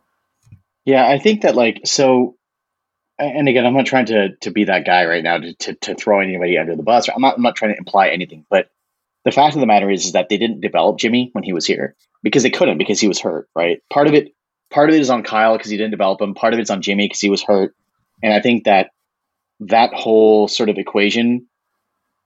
Yeah, 0.85 1.09
I 1.09 1.18
think 1.18 1.42
that, 1.42 1.55
like, 1.55 1.83
so, 1.85 2.37
and 3.18 3.49
again, 3.49 3.64
I'm 3.64 3.75
not 3.75 3.87
trying 3.87 4.07
to, 4.07 4.35
to 4.37 4.51
be 4.51 4.64
that 4.64 4.85
guy 4.85 5.05
right 5.05 5.23
now 5.23 5.38
to, 5.38 5.55
to, 5.55 5.75
to 5.75 5.94
throw 5.94 6.20
anybody 6.20 6.59
under 6.59 6.75
the 6.75 6.83
bus. 6.83 7.09
I'm 7.09 7.20
not, 7.20 7.37
I'm 7.37 7.42
not 7.42 7.55
trying 7.55 7.73
to 7.73 7.79
imply 7.79 8.09
anything, 8.09 8.44
but 8.51 8.70
the 9.25 9.31
fact 9.31 9.55
of 9.55 9.61
the 9.61 9.66
matter 9.66 9.90
is, 9.90 10.07
is 10.07 10.12
that 10.12 10.29
they 10.29 10.38
didn't 10.38 10.61
develop 10.61 10.99
Jimmy 10.99 11.31
when 11.33 11.44
he 11.44 11.53
was 11.53 11.66
here 11.66 11.94
because 12.23 12.42
they 12.42 12.51
couldn't 12.51 12.79
because 12.79 12.99
he 12.99 13.09
was 13.09 13.20
hurt, 13.20 13.49
right? 13.55 13.83
Part 13.90 14.09
of 14.09 14.14
it, 14.14 14.35
part 14.70 14.88
of 14.88 14.94
it 14.94 15.01
is 15.01 15.11
on 15.11 15.23
Kyle 15.23 15.57
because 15.57 15.70
he 15.70 15.77
didn't 15.77 15.90
develop 15.90 16.20
him. 16.20 16.35
Part 16.35 16.55
of 16.55 16.61
it's 16.61 16.70
on 16.70 16.83
Jimmy 16.83 17.05
because 17.05 17.20
he 17.20 17.31
was 17.31 17.42
hurt. 17.42 17.75
And 18.23 18.33
I 18.33 18.40
think 18.40 18.64
that 18.64 18.90
that 19.61 19.92
whole 19.92 20.49
sort 20.49 20.70
of 20.70 20.79
equation 20.79 21.46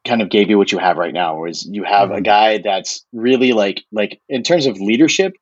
kind 0.05 0.23
of 0.23 0.31
gave 0.31 0.51
you 0.51 0.59
what 0.59 0.73
you 0.73 0.79
have 0.79 0.97
right 0.97 1.15
now, 1.15 1.37
whereas 1.37 1.67
you 1.67 1.85
have 1.85 2.09
mm-hmm. 2.09 2.19
a 2.19 2.21
guy 2.21 2.59
that's 2.59 3.05
really 3.13 3.53
like 3.53 3.83
like 3.93 4.21
in 4.29 4.43
terms 4.43 4.67
of 4.67 4.79
leadership, 4.79 5.35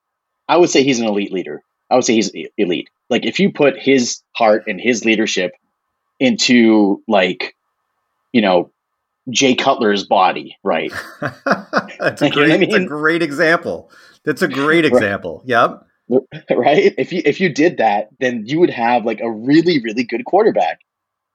I 0.48 0.57
would 0.57 0.70
say 0.70 0.83
he's 0.83 1.01
an 1.01 1.07
elite 1.07 1.33
leader. 1.33 1.62
I 1.90 1.96
would 1.96 2.05
say 2.05 2.14
he's 2.14 2.31
elite. 2.57 2.88
Like 3.11 3.27
if 3.27 3.38
you 3.38 3.53
put 3.53 3.79
his 3.79 4.22
heart 4.35 4.64
and 4.66 4.81
his 4.81 5.05
leadership 5.05 5.53
into 6.18 7.03
like, 7.07 7.55
you 8.33 8.40
know, 8.40 8.70
Jay 9.31 9.55
Cutler's 9.55 10.05
body, 10.05 10.57
right? 10.62 10.92
that's, 11.20 12.22
a 12.22 12.31
great, 12.31 12.53
I 12.53 12.57
mean? 12.57 12.70
that's 12.70 12.85
a 12.85 12.87
great 12.87 13.22
example. 13.22 13.90
That's 14.25 14.42
a 14.42 14.48
great 14.48 14.85
example. 14.85 15.42
Yep. 15.46 15.87
Right. 16.51 16.92
If 16.98 17.11
you 17.11 17.22
if 17.25 17.40
you 17.40 17.48
did 17.48 17.79
that, 17.79 18.09
then 18.20 18.44
you 18.44 18.61
would 18.61 18.68
have 18.68 19.07
like 19.07 19.20
a 19.20 19.31
really 19.31 19.81
really 19.81 20.05
good 20.05 20.27
quarterback. 20.27 20.81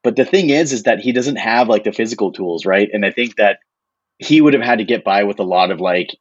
But 0.08 0.16
the 0.16 0.24
thing 0.24 0.52
is, 0.52 0.72
is 0.72 0.84
that 0.84 1.02
he 1.02 1.12
doesn't 1.12 1.36
have 1.36 1.68
like 1.68 1.84
the 1.84 1.92
physical 1.92 2.32
tools, 2.32 2.66
right? 2.66 2.90
And 2.94 3.06
I 3.06 3.12
think 3.12 3.36
that 3.36 3.60
he 4.20 4.40
would 4.40 4.54
have 4.54 4.64
had 4.64 4.78
to 4.78 4.86
get 4.86 5.04
by 5.04 5.26
with 5.26 5.38
a 5.42 5.44
lot 5.44 5.70
of 5.70 5.82
like, 5.82 6.16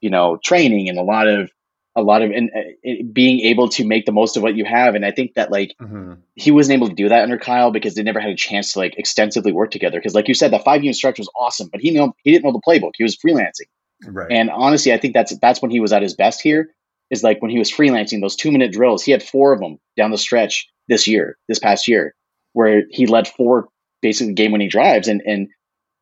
you 0.00 0.10
know, 0.10 0.36
training 0.42 0.88
and 0.88 0.98
a 0.98 1.04
lot 1.04 1.28
of 1.28 1.48
a 1.94 2.02
lot 2.02 2.22
of 2.22 2.32
in, 2.32 2.50
uh, 2.52 3.04
being 3.12 3.38
able 3.42 3.68
to 3.68 3.86
make 3.86 4.04
the 4.04 4.10
most 4.10 4.36
of 4.36 4.42
what 4.42 4.56
you 4.56 4.64
have. 4.64 4.96
And 4.96 5.06
I 5.06 5.12
think 5.12 5.34
that 5.34 5.52
like 5.52 5.76
mm-hmm. 5.80 6.14
he 6.34 6.50
wasn't 6.50 6.74
able 6.74 6.88
to 6.88 6.94
do 6.96 7.08
that 7.08 7.22
under 7.22 7.38
Kyle 7.38 7.70
because 7.70 7.94
they 7.94 8.02
never 8.02 8.18
had 8.18 8.30
a 8.30 8.36
chance 8.36 8.72
to 8.72 8.80
like 8.80 8.98
extensively 8.98 9.52
work 9.52 9.70
together. 9.70 10.00
Because 10.00 10.16
like 10.16 10.26
you 10.26 10.34
said, 10.34 10.50
that 10.50 10.64
five 10.64 10.82
game 10.82 10.92
stretch 10.92 11.20
was 11.20 11.30
awesome, 11.38 11.68
but 11.70 11.80
he 11.80 11.92
know 11.92 12.16
he 12.24 12.32
didn't 12.32 12.46
know 12.46 12.50
the 12.50 12.60
playbook. 12.66 12.94
He 12.96 13.04
was 13.04 13.16
freelancing. 13.16 13.68
Right. 14.04 14.32
And 14.32 14.50
honestly, 14.50 14.92
I 14.92 14.98
think 14.98 15.14
that's 15.14 15.38
that's 15.38 15.62
when 15.62 15.70
he 15.70 15.78
was 15.78 15.92
at 15.92 16.02
his 16.02 16.14
best 16.14 16.42
here. 16.42 16.74
Is 17.10 17.22
like 17.22 17.40
when 17.40 17.52
he 17.52 17.60
was 17.60 17.70
freelancing 17.70 18.20
those 18.20 18.34
two 18.34 18.50
minute 18.50 18.72
drills. 18.72 19.04
He 19.04 19.12
had 19.12 19.22
four 19.22 19.52
of 19.52 19.60
them 19.60 19.78
down 19.96 20.10
the 20.10 20.18
stretch 20.18 20.68
this 20.88 21.06
year, 21.06 21.38
this 21.46 21.60
past 21.60 21.86
year 21.86 22.16
where 22.56 22.84
he 22.88 23.06
led 23.06 23.28
four 23.28 23.68
basically 24.00 24.32
game 24.32 24.50
winning 24.50 24.70
drives. 24.70 25.08
And, 25.08 25.20
and 25.26 25.48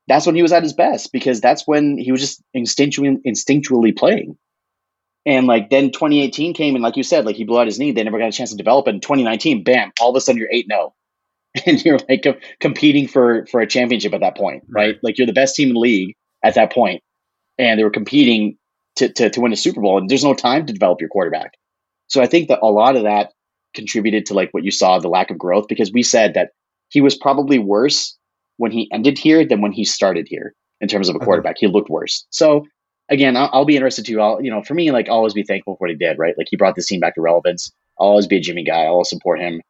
that's 0.07 0.25
when 0.25 0.37
he 0.37 0.43
was 0.43 0.53
at 0.53 0.63
his 0.63 0.73
best 0.73 1.11
because 1.13 1.41
that's 1.41 1.67
when 1.67 1.99
he 1.99 2.13
was 2.13 2.21
just 2.21 2.41
instinctually, 2.57 3.19
instinctually 3.27 3.97
playing. 3.97 4.39
And 5.27 5.49
like 5.49 5.71
then 5.71 5.91
2018 5.91 6.55
came 6.55 6.77
and 6.77 6.85
like 6.85 6.97
you 6.97 7.03
said, 7.03 7.27
like 7.27 7.35
he 7.35 7.43
blew 7.43 7.59
out 7.59 7.67
his 7.67 7.81
knee. 7.81 7.91
They 7.91 8.05
never 8.05 8.21
got 8.21 8.29
a 8.29 8.33
chance 8.33 8.53
to 8.53 8.57
develop. 8.57 8.87
And 8.87 9.03
2019, 9.03 9.65
bam, 9.65 9.91
all 10.01 10.11
of 10.11 10.17
a 10.17 10.21
sudden 10.21 10.39
you're 10.39 10.49
8 10.51 10.67
0. 10.71 10.95
And 11.67 11.85
you're 11.85 11.99
like 12.09 12.25
competing 12.59 13.07
for 13.07 13.47
for 13.47 13.61
a 13.61 13.67
championship 13.67 14.13
at 14.13 14.21
that 14.21 14.37
point, 14.37 14.65
right? 14.69 14.87
right? 14.87 14.99
Like 15.05 15.19
you're 15.19 15.27
the 15.29 15.33
best 15.33 15.55
team 15.55 15.69
in 15.69 15.75
the 15.75 15.81
league 15.81 16.17
at 16.43 16.57
that 16.57 16.73
point, 16.73 17.01
and 17.59 17.79
they 17.79 17.85
were 17.85 17.91
competing 17.91 18.59
to, 18.97 19.09
to 19.09 19.31
to 19.31 19.41
win 19.41 19.53
a 19.53 19.57
Super 19.57 19.81
Bowl. 19.81 19.99
And 19.99 20.11
there's 20.11 20.25
no 20.25 20.35
time 20.35 20.67
to 20.67 20.73
develop 20.73 21.01
your 21.01 21.11
quarterback. 21.11 21.53
So 22.09 22.21
I 22.21 22.27
think 22.27 22.49
that 22.49 22.59
a 22.61 22.67
lot 22.67 22.97
of 22.97 23.05
that 23.05 23.31
contributed 23.75 24.27
to 24.27 24.35
like 24.35 24.51
what 24.53 24.65
you 24.65 24.71
saw 24.71 24.99
the 24.99 25.09
lack 25.09 25.31
of 25.31 25.39
growth 25.39 25.67
because 25.69 25.93
we 25.93 26.03
said 26.03 26.35
that 26.35 26.51
he 26.89 27.01
was 27.01 27.17
probably 27.17 27.59
worse 27.59 28.17
when 28.57 28.73
he 28.73 28.89
ended 28.93 29.19
here 29.19 29.45
than 29.47 29.61
when 29.61 29.73
he 29.73 29.85
started 29.85 30.27
here 30.29 30.55
in 30.81 30.89
terms 30.89 31.09
of 31.09 31.17
a 31.17 31.19
quarterback. 31.19 31.57
He 31.59 31.67
looked 31.67 31.91
worse. 31.91 32.27
So 32.31 32.65
again, 33.09 33.37
I'll, 33.37 33.51
I'll, 33.53 33.65
be 33.65 33.77
interested 33.77 34.07
too. 34.07 34.21
I'll 34.21 34.43
you 34.43 34.51
know 34.51 34.63
for 34.63 34.75
me 34.75 34.91
like 34.91 35.09
I'll 35.09 35.17
always 35.17 35.35
be 35.35 35.43
thankful 35.43 35.75
for 35.75 35.87
what 35.87 35.91
he 35.91 35.97
did. 35.97 36.19
Right, 36.19 36.35
like 36.39 36.49
he 36.51 36.57
brought 36.57 36.77
this 36.77 36.87
team 36.87 37.01
back 37.01 37.15
to 37.17 37.21
relevance. 37.21 37.73
I'll 37.99 38.09
always 38.09 38.27
be 38.27 38.37
a 38.37 38.41
Jimmy 38.41 38.65
guy. 38.65 38.83
I'll 38.83 38.93
always 38.93 39.09
support 39.09 39.41
him. 39.41 39.61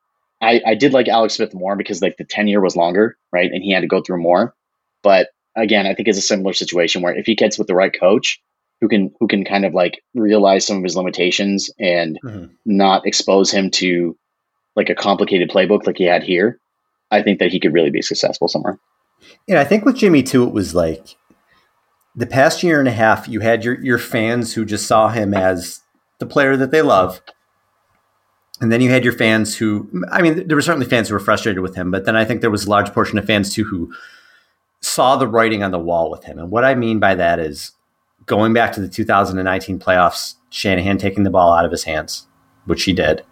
I, 0.40 0.60
I 0.66 0.74
did 0.74 0.92
like 0.92 1.08
Alex 1.08 1.34
Smith 1.34 1.54
more 1.54 1.76
because 1.76 2.02
like 2.02 2.16
the 2.16 2.24
tenure 2.24 2.60
was 2.60 2.76
longer, 2.76 3.16
right, 3.32 3.50
and 3.50 3.62
he 3.62 3.72
had 3.72 3.80
to 3.80 3.86
go 3.86 4.02
through 4.02 4.22
more. 4.22 4.54
But 5.02 5.28
again, 5.56 5.86
I 5.86 5.94
think 5.94 6.08
it's 6.08 6.18
a 6.18 6.22
similar 6.22 6.52
situation 6.52 7.02
where 7.02 7.16
if 7.16 7.26
he 7.26 7.34
gets 7.34 7.58
with 7.58 7.66
the 7.66 7.74
right 7.74 7.94
coach, 7.98 8.40
who 8.80 8.88
can 8.88 9.14
who 9.20 9.26
can 9.26 9.44
kind 9.44 9.64
of 9.64 9.74
like 9.74 10.02
realize 10.14 10.66
some 10.66 10.78
of 10.78 10.84
his 10.84 10.96
limitations 10.96 11.70
and 11.78 12.18
mm-hmm. 12.24 12.46
not 12.64 13.06
expose 13.06 13.50
him 13.50 13.70
to 13.70 14.16
like 14.76 14.90
a 14.90 14.94
complicated 14.94 15.50
playbook 15.50 15.86
like 15.86 15.96
he 15.98 16.04
had 16.04 16.22
here, 16.22 16.58
I 17.10 17.22
think 17.22 17.38
that 17.38 17.52
he 17.52 17.60
could 17.60 17.72
really 17.72 17.90
be 17.90 18.02
successful 18.02 18.48
somewhere. 18.48 18.78
Yeah, 19.46 19.60
I 19.60 19.64
think 19.64 19.84
with 19.84 19.96
Jimmy 19.96 20.22
too, 20.22 20.44
it 20.44 20.52
was 20.52 20.74
like 20.74 21.16
the 22.14 22.26
past 22.26 22.62
year 22.62 22.78
and 22.78 22.88
a 22.88 22.92
half, 22.92 23.28
you 23.28 23.40
had 23.40 23.64
your 23.64 23.80
your 23.82 23.98
fans 23.98 24.54
who 24.54 24.64
just 24.64 24.86
saw 24.86 25.08
him 25.08 25.34
as 25.34 25.80
the 26.18 26.26
player 26.26 26.56
that 26.56 26.70
they 26.70 26.82
love. 26.82 27.20
And 28.60 28.70
then 28.70 28.80
you 28.80 28.88
had 28.88 29.02
your 29.02 29.12
fans 29.12 29.56
who, 29.56 29.90
I 30.12 30.22
mean, 30.22 30.46
there 30.46 30.56
were 30.56 30.62
certainly 30.62 30.86
fans 30.86 31.08
who 31.08 31.14
were 31.14 31.20
frustrated 31.20 31.60
with 31.60 31.74
him, 31.74 31.90
but 31.90 32.04
then 32.04 32.14
I 32.14 32.24
think 32.24 32.40
there 32.40 32.52
was 32.52 32.66
a 32.66 32.70
large 32.70 32.92
portion 32.92 33.18
of 33.18 33.26
fans 33.26 33.52
too 33.52 33.64
who 33.64 33.92
saw 34.80 35.16
the 35.16 35.26
writing 35.26 35.64
on 35.64 35.72
the 35.72 35.78
wall 35.78 36.08
with 36.08 36.24
him. 36.24 36.38
And 36.38 36.50
what 36.50 36.64
I 36.64 36.76
mean 36.76 37.00
by 37.00 37.16
that 37.16 37.40
is 37.40 37.72
going 38.26 38.52
back 38.52 38.72
to 38.72 38.80
the 38.80 38.88
2019 38.88 39.78
playoffs, 39.78 40.34
Shanahan 40.50 40.98
taking 40.98 41.24
the 41.24 41.30
ball 41.30 41.52
out 41.52 41.64
of 41.64 41.70
his 41.70 41.84
hands, 41.84 42.26
which 42.66 42.84
he 42.84 42.92
did. 42.92 43.24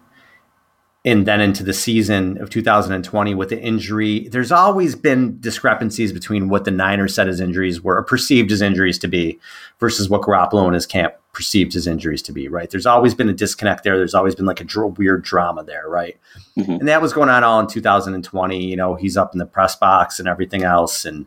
And 1.05 1.27
then 1.27 1.41
into 1.41 1.65
the 1.65 1.73
season 1.73 2.41
of 2.41 2.49
2020 2.49 3.35
with 3.35 3.49
the 3.49 3.61
injury, 3.61 4.29
there's 4.29 4.53
always 4.53 4.95
been 4.95 5.41
discrepancies 5.41 6.13
between 6.13 6.49
what 6.49 6.65
the 6.65 6.71
Niners 6.71 7.13
said 7.13 7.27
his 7.27 7.41
injuries 7.41 7.83
were 7.83 7.97
or 7.97 8.05
perceived 8.05 8.51
his 8.51 8.63
injuries 8.63 8.99
to 9.01 9.09
be 9.09 9.41
versus 9.81 10.09
what 10.09 10.23
Garoppolo 10.23 10.65
and 10.67 10.75
his 10.75 10.87
camp 10.87 11.15
perceived 11.33 11.73
his 11.73 11.89
injuries 11.89 12.23
to 12.23 12.33
be, 12.33 12.47
right? 12.47 12.71
There's 12.71 12.87
always 12.87 13.17
been 13.17 13.29
a 13.29 13.33
disconnect 13.33 13.83
there. 13.83 13.97
There's 13.97 14.15
always 14.15 14.37
been 14.37 14.47
like 14.47 14.61
a 14.61 14.65
dr- 14.65 14.97
weird 14.97 15.25
drama 15.25 15.65
there, 15.65 15.89
right? 15.89 16.17
Mm-hmm. 16.57 16.73
And 16.73 16.89
that 16.89 17.03
was 17.03 17.13
going 17.13 17.31
on 17.31 17.43
all 17.43 17.59
in 17.59 17.67
2020. 17.67 18.65
You 18.65 18.77
know, 18.77 18.95
he's 18.95 19.17
up 19.17 19.33
in 19.33 19.39
the 19.39 19.47
press 19.47 19.75
box 19.75 20.21
and 20.21 20.29
everything 20.29 20.63
else. 20.63 21.05
And, 21.05 21.27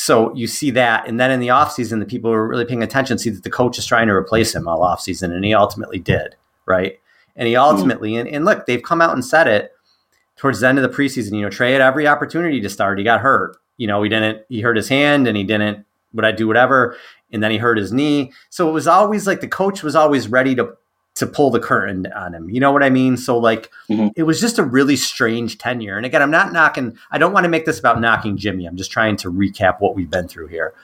so 0.00 0.34
you 0.34 0.46
see 0.46 0.70
that. 0.70 1.06
And 1.06 1.20
then 1.20 1.30
in 1.30 1.40
the 1.40 1.48
offseason, 1.48 2.00
the 2.00 2.06
people 2.06 2.30
who 2.30 2.36
are 2.36 2.48
really 2.48 2.64
paying 2.64 2.82
attention 2.82 3.18
see 3.18 3.28
that 3.28 3.42
the 3.42 3.50
coach 3.50 3.78
is 3.78 3.84
trying 3.84 4.06
to 4.06 4.14
replace 4.14 4.54
him 4.54 4.66
all 4.66 4.80
offseason, 4.80 5.30
and 5.30 5.44
he 5.44 5.52
ultimately 5.52 5.98
did, 5.98 6.36
right? 6.64 6.98
And 7.36 7.46
he 7.46 7.54
ultimately, 7.54 8.12
mm-hmm. 8.12 8.26
and, 8.26 8.36
and 8.36 8.44
look, 8.46 8.64
they've 8.64 8.82
come 8.82 9.02
out 9.02 9.12
and 9.12 9.22
said 9.22 9.46
it 9.46 9.72
towards 10.36 10.60
the 10.60 10.68
end 10.68 10.78
of 10.78 10.82
the 10.82 10.96
preseason. 10.96 11.36
You 11.36 11.42
know, 11.42 11.50
Trey 11.50 11.72
had 11.72 11.82
every 11.82 12.06
opportunity 12.06 12.62
to 12.62 12.70
start. 12.70 12.96
He 12.96 13.04
got 13.04 13.20
hurt. 13.20 13.58
You 13.76 13.88
know, 13.88 14.02
he 14.02 14.08
didn't, 14.08 14.46
he 14.48 14.62
hurt 14.62 14.78
his 14.78 14.88
hand 14.88 15.26
and 15.28 15.36
he 15.36 15.44
didn't, 15.44 15.84
would 16.14 16.24
I 16.24 16.32
do 16.32 16.48
whatever? 16.48 16.96
And 17.30 17.42
then 17.42 17.50
he 17.50 17.58
hurt 17.58 17.76
his 17.76 17.92
knee. 17.92 18.32
So 18.48 18.70
it 18.70 18.72
was 18.72 18.88
always 18.88 19.26
like 19.26 19.42
the 19.42 19.48
coach 19.48 19.82
was 19.82 19.94
always 19.94 20.28
ready 20.28 20.54
to 20.54 20.76
to 21.16 21.26
pull 21.26 21.50
the 21.50 21.60
curtain 21.60 22.06
on 22.14 22.34
him. 22.34 22.48
You 22.48 22.60
know 22.60 22.72
what 22.72 22.82
I 22.82 22.90
mean? 22.90 23.16
So 23.16 23.36
like 23.36 23.70
mm-hmm. 23.88 24.08
it 24.16 24.22
was 24.22 24.40
just 24.40 24.58
a 24.58 24.64
really 24.64 24.96
strange 24.96 25.58
tenure. 25.58 25.96
And 25.96 26.06
again, 26.06 26.22
I'm 26.22 26.30
not 26.30 26.52
knocking 26.52 26.96
I 27.10 27.18
don't 27.18 27.32
want 27.32 27.44
to 27.44 27.50
make 27.50 27.66
this 27.66 27.78
about 27.78 28.00
knocking 28.00 28.36
Jimmy. 28.36 28.66
I'm 28.66 28.76
just 28.76 28.90
trying 28.92 29.16
to 29.18 29.30
recap 29.30 29.80
what 29.80 29.94
we've 29.94 30.10
been 30.10 30.28
through 30.28 30.48
here. 30.48 30.74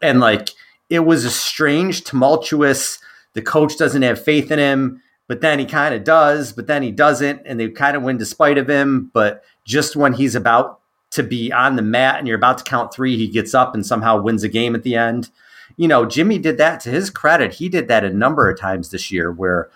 And 0.00 0.20
like 0.20 0.50
it 0.90 1.00
was 1.00 1.24
a 1.24 1.30
strange, 1.30 2.04
tumultuous, 2.04 2.98
the 3.34 3.42
coach 3.42 3.78
doesn't 3.78 4.02
have 4.02 4.22
faith 4.22 4.50
in 4.50 4.58
him, 4.58 5.00
but 5.26 5.40
then 5.40 5.58
he 5.58 5.64
kind 5.64 5.94
of 5.94 6.04
does, 6.04 6.52
but 6.52 6.66
then 6.66 6.82
he 6.82 6.90
doesn't, 6.90 7.40
and 7.46 7.58
they 7.58 7.68
kind 7.70 7.96
of 7.96 8.02
win 8.02 8.18
despite 8.18 8.58
of 8.58 8.68
him. 8.68 9.10
But 9.14 9.42
just 9.64 9.96
when 9.96 10.12
he's 10.12 10.34
about 10.34 10.80
to 11.12 11.22
be 11.22 11.50
on 11.50 11.76
the 11.76 11.82
mat 11.82 12.18
and 12.18 12.26
you're 12.26 12.36
about 12.36 12.58
to 12.58 12.64
count 12.64 12.92
three, 12.92 13.16
he 13.16 13.28
gets 13.28 13.54
up 13.54 13.74
and 13.74 13.86
somehow 13.86 14.20
wins 14.20 14.42
a 14.42 14.48
game 14.48 14.74
at 14.74 14.82
the 14.82 14.96
end 14.96 15.30
you 15.76 15.88
know, 15.88 16.06
Jimmy 16.06 16.38
did 16.38 16.58
that 16.58 16.80
to 16.80 16.90
his 16.90 17.10
credit. 17.10 17.54
He 17.54 17.68
did 17.68 17.88
that 17.88 18.04
a 18.04 18.10
number 18.10 18.48
of 18.48 18.58
times 18.58 18.90
this 18.90 19.10
year 19.10 19.30
where 19.30 19.70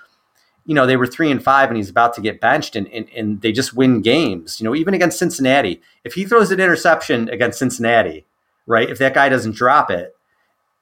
you 0.66 0.74
know, 0.74 0.84
they 0.84 0.96
were 0.96 1.06
three 1.06 1.30
and 1.30 1.42
five 1.42 1.68
and 1.68 1.76
he's 1.76 1.88
about 1.88 2.12
to 2.14 2.20
get 2.20 2.40
benched 2.40 2.74
and, 2.74 2.88
and, 2.88 3.08
and 3.14 3.40
they 3.40 3.52
just 3.52 3.74
win 3.74 4.02
games. 4.02 4.60
You 4.60 4.64
know, 4.64 4.74
even 4.74 4.94
against 4.94 5.18
Cincinnati, 5.18 5.80
if 6.04 6.14
he 6.14 6.24
throws 6.24 6.50
an 6.50 6.60
interception 6.60 7.28
against 7.28 7.60
Cincinnati, 7.60 8.26
right? 8.66 8.90
If 8.90 8.98
that 8.98 9.14
guy 9.14 9.28
doesn't 9.28 9.54
drop 9.54 9.90
it, 9.92 10.16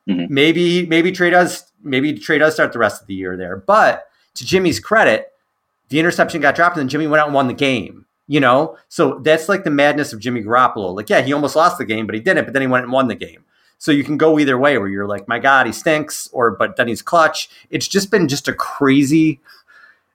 mm-hmm. 0.08 0.32
maybe 0.32 0.86
maybe 0.86 1.12
Trey 1.12 1.30
does 1.30 1.70
maybe 1.82 2.14
Trey 2.14 2.38
does 2.38 2.54
start 2.54 2.72
the 2.72 2.78
rest 2.78 3.02
of 3.02 3.06
the 3.06 3.14
year 3.14 3.36
there. 3.36 3.56
But 3.56 4.08
to 4.34 4.46
Jimmy's 4.46 4.80
credit, 4.80 5.32
the 5.90 6.00
interception 6.00 6.40
got 6.40 6.56
dropped 6.56 6.76
and 6.76 6.82
then 6.82 6.88
Jimmy 6.88 7.06
went 7.06 7.20
out 7.20 7.28
and 7.28 7.34
won 7.34 7.46
the 7.46 7.54
game. 7.54 8.06
You 8.26 8.40
know, 8.40 8.78
so 8.88 9.20
that's 9.22 9.50
like 9.50 9.64
the 9.64 9.70
madness 9.70 10.14
of 10.14 10.18
Jimmy 10.18 10.42
Garoppolo. 10.42 10.96
Like, 10.96 11.10
yeah, 11.10 11.20
he 11.20 11.34
almost 11.34 11.56
lost 11.56 11.76
the 11.76 11.84
game, 11.84 12.06
but 12.06 12.14
he 12.14 12.22
didn't. 12.22 12.46
But 12.46 12.54
then 12.54 12.62
he 12.62 12.68
went 12.68 12.84
and 12.84 12.92
won 12.92 13.08
the 13.08 13.14
game. 13.14 13.44
So 13.84 13.92
you 13.92 14.02
can 14.02 14.16
go 14.16 14.38
either 14.38 14.56
way, 14.56 14.78
where 14.78 14.88
you're 14.88 15.06
like, 15.06 15.28
my 15.28 15.38
God, 15.38 15.66
he 15.66 15.72
stinks, 15.72 16.26
or 16.32 16.52
but 16.52 16.76
then 16.76 16.88
he's 16.88 17.02
clutch. 17.02 17.50
It's 17.68 17.86
just 17.86 18.10
been 18.10 18.28
just 18.28 18.48
a 18.48 18.54
crazy 18.54 19.42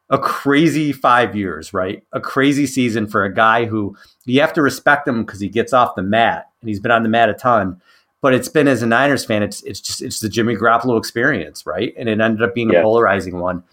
a 0.09 0.17
crazy 0.17 0.91
five 0.91 1.35
years, 1.35 1.71
right? 1.71 2.03
A 2.11 2.19
crazy 2.19 2.65
season 2.65 3.05
for 3.05 3.23
a 3.23 3.31
guy 3.31 3.65
who 3.65 3.95
you 4.25 4.41
have 4.41 4.53
to 4.53 4.63
respect 4.63 5.07
him 5.07 5.23
because 5.23 5.39
he 5.39 5.49
gets 5.49 5.71
off 5.71 5.93
the 5.93 6.01
mat 6.01 6.49
and 6.61 6.69
he's 6.69 6.79
been 6.79 6.89
on 6.89 7.03
the 7.03 7.09
mat 7.09 7.29
a 7.29 7.35
ton. 7.35 7.79
But 8.21 8.33
it's 8.33 8.47
been 8.47 8.67
as 8.67 8.81
a 8.81 8.87
Niners 8.87 9.23
fan, 9.23 9.43
it's 9.43 9.61
it's 9.61 9.79
just 9.79 10.01
it's 10.01 10.19
the 10.19 10.29
Jimmy 10.29 10.55
Garoppolo 10.55 10.97
experience, 10.97 11.67
right? 11.67 11.93
And 11.95 12.09
it 12.09 12.19
ended 12.19 12.41
up 12.41 12.55
being 12.55 12.71
yeah. 12.71 12.79
a 12.79 12.81
polarizing 12.81 13.39
one. 13.39 13.63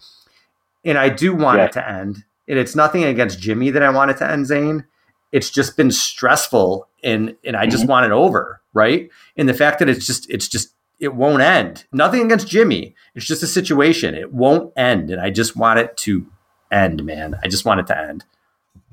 And 0.85 0.99
I 0.99 1.09
do 1.09 1.33
want 1.33 1.57
yeah. 1.57 1.65
it 1.65 1.71
to 1.71 1.89
end. 1.89 2.23
And 2.47 2.59
it's 2.59 2.75
nothing 2.75 3.03
against 3.03 3.39
Jimmy 3.39 3.71
that 3.71 3.81
I 3.81 3.89
want 3.89 4.11
it 4.11 4.17
to 4.17 4.29
end, 4.29 4.45
Zane. 4.45 4.85
It's 5.31 5.49
just 5.49 5.75
been 5.75 5.89
stressful 5.89 6.87
and 7.03 7.35
and 7.43 7.55
I 7.55 7.65
just 7.65 7.85
mm-hmm. 7.85 7.89
want 7.93 8.05
it 8.05 8.11
over, 8.11 8.61
right? 8.77 9.09
And 9.35 9.49
the 9.49 9.53
fact 9.53 9.79
that 9.79 9.89
it's 9.89 10.05
just 10.05 10.29
it's 10.29 10.47
just 10.47 10.73
it 10.99 11.13
won't 11.13 11.41
end. 11.41 11.85
Nothing 11.91 12.23
against 12.25 12.47
Jimmy. 12.47 12.95
It's 13.15 13.25
just 13.25 13.43
a 13.43 13.47
situation. 13.47 14.15
It 14.15 14.31
won't 14.33 14.71
end. 14.77 15.11
And 15.11 15.21
I 15.21 15.29
just 15.29 15.55
want 15.55 15.79
it 15.79 15.97
to 15.97 16.25
end, 16.71 17.03
man. 17.03 17.35
I 17.43 17.47
just 17.47 17.65
want 17.65 17.79
it 17.79 17.87
to 17.87 17.97
end. 17.97 18.23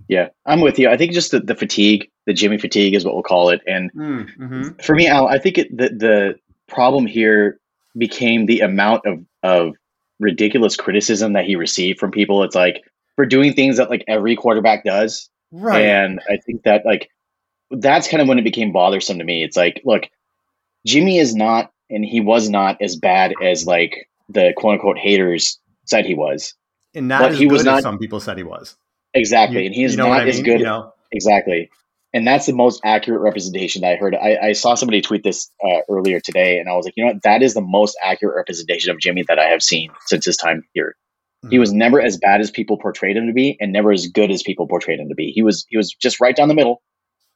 Yeah, 0.08 0.28
I'm 0.44 0.60
with 0.60 0.78
you. 0.78 0.90
I 0.90 0.98
think 0.98 1.12
just 1.12 1.30
the, 1.30 1.40
the 1.40 1.54
fatigue, 1.54 2.10
the 2.26 2.34
Jimmy 2.34 2.58
fatigue 2.58 2.94
is 2.94 3.04
what 3.04 3.14
we'll 3.14 3.22
call 3.22 3.48
it. 3.48 3.62
And 3.66 3.90
mm, 3.94 4.28
mm-hmm. 4.36 4.68
for 4.82 4.94
me, 4.94 5.06
Al, 5.06 5.28
I 5.28 5.38
think 5.38 5.56
it, 5.56 5.74
the, 5.74 5.88
the 5.88 6.34
problem 6.68 7.06
here 7.06 7.58
became 7.96 8.44
the 8.44 8.60
amount 8.60 9.06
of, 9.06 9.24
of 9.42 9.74
ridiculous 10.20 10.76
criticism 10.76 11.32
that 11.32 11.46
he 11.46 11.56
received 11.56 11.98
from 11.98 12.10
people. 12.10 12.42
It's 12.42 12.54
like 12.54 12.82
for 13.16 13.24
doing 13.24 13.54
things 13.54 13.78
that 13.78 13.88
like 13.88 14.04
every 14.06 14.36
quarterback 14.36 14.84
does. 14.84 15.30
Right. 15.50 15.86
And 15.86 16.20
I 16.28 16.36
think 16.36 16.64
that 16.64 16.84
like 16.84 17.08
that's 17.70 18.08
kind 18.08 18.20
of 18.20 18.28
when 18.28 18.38
it 18.38 18.44
became 18.44 18.72
bothersome 18.72 19.18
to 19.18 19.24
me. 19.24 19.42
It's 19.42 19.56
like, 19.56 19.82
look, 19.84 20.08
Jimmy 20.86 21.18
is 21.18 21.34
not 21.34 21.70
and 21.90 22.04
he 22.04 22.20
was 22.20 22.48
not 22.48 22.80
as 22.80 22.96
bad 22.96 23.34
as 23.42 23.66
like 23.66 24.08
the 24.28 24.52
quote 24.56 24.74
unquote 24.74 24.98
haters 24.98 25.58
said 25.86 26.06
he 26.06 26.14
was. 26.14 26.54
And 26.94 27.08
not 27.08 27.20
but 27.20 27.34
he 27.34 27.46
was 27.46 27.64
not, 27.64 27.82
some 27.82 27.98
people 27.98 28.20
said 28.20 28.36
he 28.36 28.44
was. 28.44 28.76
Exactly. 29.14 29.60
You, 29.60 29.66
and 29.66 29.74
he's 29.74 29.92
you 29.92 29.98
know 29.98 30.08
not 30.08 30.20
I 30.20 30.24
mean? 30.24 30.28
as 30.28 30.42
good. 30.42 30.60
You 30.60 30.66
know? 30.66 30.92
Exactly. 31.12 31.70
And 32.12 32.26
that's 32.26 32.46
the 32.46 32.52
most 32.52 32.80
accurate 32.84 33.20
representation 33.20 33.82
that 33.82 33.92
I 33.92 33.96
heard. 33.96 34.14
I, 34.14 34.36
I 34.36 34.52
saw 34.52 34.76
somebody 34.76 35.00
tweet 35.00 35.24
this 35.24 35.50
uh, 35.64 35.80
earlier 35.88 36.20
today, 36.20 36.60
and 36.60 36.68
I 36.68 36.74
was 36.74 36.84
like, 36.84 36.94
you 36.96 37.04
know 37.04 37.12
what? 37.12 37.22
That 37.24 37.42
is 37.42 37.54
the 37.54 37.60
most 37.60 37.98
accurate 38.00 38.36
representation 38.36 38.92
of 38.92 39.00
Jimmy 39.00 39.24
that 39.26 39.40
I 39.40 39.46
have 39.46 39.64
seen 39.64 39.90
since 40.06 40.24
his 40.24 40.36
time 40.36 40.62
here. 40.74 40.94
Mm-hmm. 41.44 41.50
He 41.50 41.58
was 41.58 41.72
never 41.72 42.00
as 42.00 42.16
bad 42.16 42.40
as 42.40 42.52
people 42.52 42.78
portrayed 42.78 43.16
him 43.16 43.26
to 43.26 43.32
be, 43.32 43.56
and 43.60 43.72
never 43.72 43.90
as 43.90 44.06
good 44.06 44.30
as 44.30 44.44
people 44.44 44.68
portrayed 44.68 45.00
him 45.00 45.08
to 45.08 45.14
be. 45.16 45.32
He 45.32 45.42
was 45.42 45.66
he 45.68 45.76
was 45.76 45.92
just 45.92 46.20
right 46.20 46.36
down 46.36 46.46
the 46.46 46.54
middle. 46.54 46.82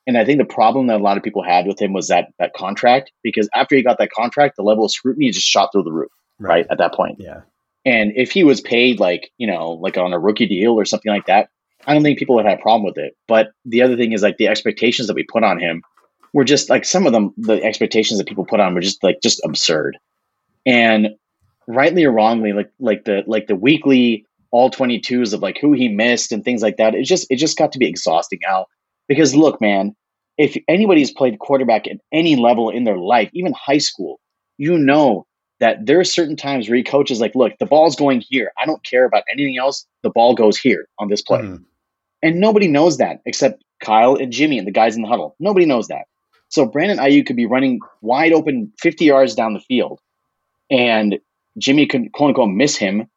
And 0.08 0.16
I 0.16 0.24
think 0.24 0.38
the 0.38 0.46
problem 0.46 0.86
that 0.86 1.00
a 1.00 1.02
lot 1.02 1.18
of 1.18 1.22
people 1.22 1.42
had 1.42 1.66
with 1.66 1.80
him 1.80 1.92
was 1.92 2.08
that 2.08 2.32
that 2.38 2.54
contract, 2.54 3.12
because 3.22 3.46
after 3.54 3.76
he 3.76 3.82
got 3.82 3.98
that 3.98 4.10
contract, 4.10 4.56
the 4.56 4.62
level 4.62 4.86
of 4.86 4.90
scrutiny 4.90 5.30
just 5.30 5.46
shot 5.46 5.68
through 5.70 5.82
the 5.82 5.92
roof, 5.92 6.10
right? 6.38 6.48
right 6.48 6.66
at 6.70 6.78
that 6.78 6.94
point. 6.94 7.16
Yeah. 7.20 7.42
And 7.84 8.14
if 8.16 8.32
he 8.32 8.42
was 8.42 8.62
paid 8.62 9.00
like, 9.00 9.30
you 9.36 9.46
know, 9.46 9.72
like 9.72 9.98
on 9.98 10.14
a 10.14 10.18
rookie 10.18 10.46
deal 10.46 10.72
or 10.72 10.86
something 10.86 11.12
like 11.12 11.26
that, 11.26 11.50
I 11.86 11.92
don't 11.92 12.02
think 12.02 12.18
people 12.18 12.36
would 12.36 12.46
have 12.46 12.58
a 12.58 12.62
problem 12.62 12.84
with 12.84 12.96
it. 12.96 13.18
But 13.28 13.52
the 13.66 13.82
other 13.82 13.98
thing 13.98 14.12
is 14.12 14.22
like 14.22 14.38
the 14.38 14.48
expectations 14.48 15.08
that 15.08 15.14
we 15.14 15.24
put 15.24 15.44
on 15.44 15.60
him 15.60 15.82
were 16.32 16.44
just 16.44 16.70
like 16.70 16.86
some 16.86 17.06
of 17.06 17.12
them, 17.12 17.34
the 17.36 17.62
expectations 17.62 18.16
that 18.16 18.26
people 18.26 18.46
put 18.46 18.60
on 18.60 18.74
were 18.74 18.80
just 18.80 19.04
like 19.04 19.18
just 19.22 19.42
absurd. 19.44 19.98
And 20.64 21.16
rightly 21.66 22.04
or 22.04 22.12
wrongly, 22.12 22.54
like 22.54 22.70
like 22.80 23.04
the 23.04 23.24
like 23.26 23.46
the 23.46 23.56
weekly 23.56 24.24
all 24.50 24.70
22s 24.70 25.34
of 25.34 25.42
like 25.42 25.58
who 25.60 25.74
he 25.74 25.88
missed 25.88 26.32
and 26.32 26.42
things 26.42 26.62
like 26.62 26.78
that, 26.78 26.94
it 26.94 27.04
just 27.04 27.26
it 27.30 27.36
just 27.36 27.58
got 27.58 27.72
to 27.72 27.78
be 27.78 27.86
exhausting 27.86 28.40
out 28.48 28.68
because 29.06 29.34
look, 29.34 29.60
man, 29.60 29.96
if 30.38 30.56
anybody's 30.68 31.10
played 31.10 31.40
quarterback 31.40 31.88
at 31.88 31.98
any 32.12 32.36
level 32.36 32.70
in 32.70 32.84
their 32.84 32.96
life, 32.96 33.28
even 33.32 33.52
high 33.52 33.78
school, 33.78 34.20
you 34.56 34.78
know 34.78 35.26
that 35.58 35.84
there 35.84 35.98
are 35.98 36.04
certain 36.04 36.36
times 36.36 36.68
where 36.68 36.76
your 36.76 36.84
coach 36.84 37.10
is 37.10 37.20
like, 37.20 37.34
look, 37.34 37.52
the 37.58 37.66
ball's 37.66 37.96
going 37.96 38.20
here. 38.20 38.52
I 38.56 38.64
don't 38.64 38.82
care 38.84 39.04
about 39.04 39.24
anything 39.30 39.58
else. 39.58 39.84
The 40.02 40.10
ball 40.10 40.34
goes 40.34 40.56
here 40.56 40.88
on 41.00 41.08
this 41.08 41.20
play. 41.20 41.40
Mm. 41.40 41.64
And 42.22 42.40
nobody 42.40 42.68
knows 42.68 42.98
that 42.98 43.20
except 43.26 43.64
Kyle 43.82 44.14
and 44.14 44.32
Jimmy 44.32 44.58
and 44.58 44.66
the 44.66 44.72
guys 44.72 44.94
in 44.94 45.02
the 45.02 45.08
huddle. 45.08 45.34
Nobody 45.40 45.66
knows 45.66 45.88
that. 45.88 46.06
So 46.48 46.64
Brandon 46.64 46.98
Aiyuk 46.98 47.26
could 47.26 47.36
be 47.36 47.46
running 47.46 47.80
wide 48.00 48.32
open 48.32 48.72
50 48.78 49.04
yards 49.04 49.34
down 49.34 49.54
the 49.54 49.60
field 49.60 50.00
and 50.70 51.18
Jimmy 51.58 51.86
could 51.86 52.12
quote 52.12 52.28
unquote 52.28 52.50
miss 52.50 52.76
him, 52.76 53.08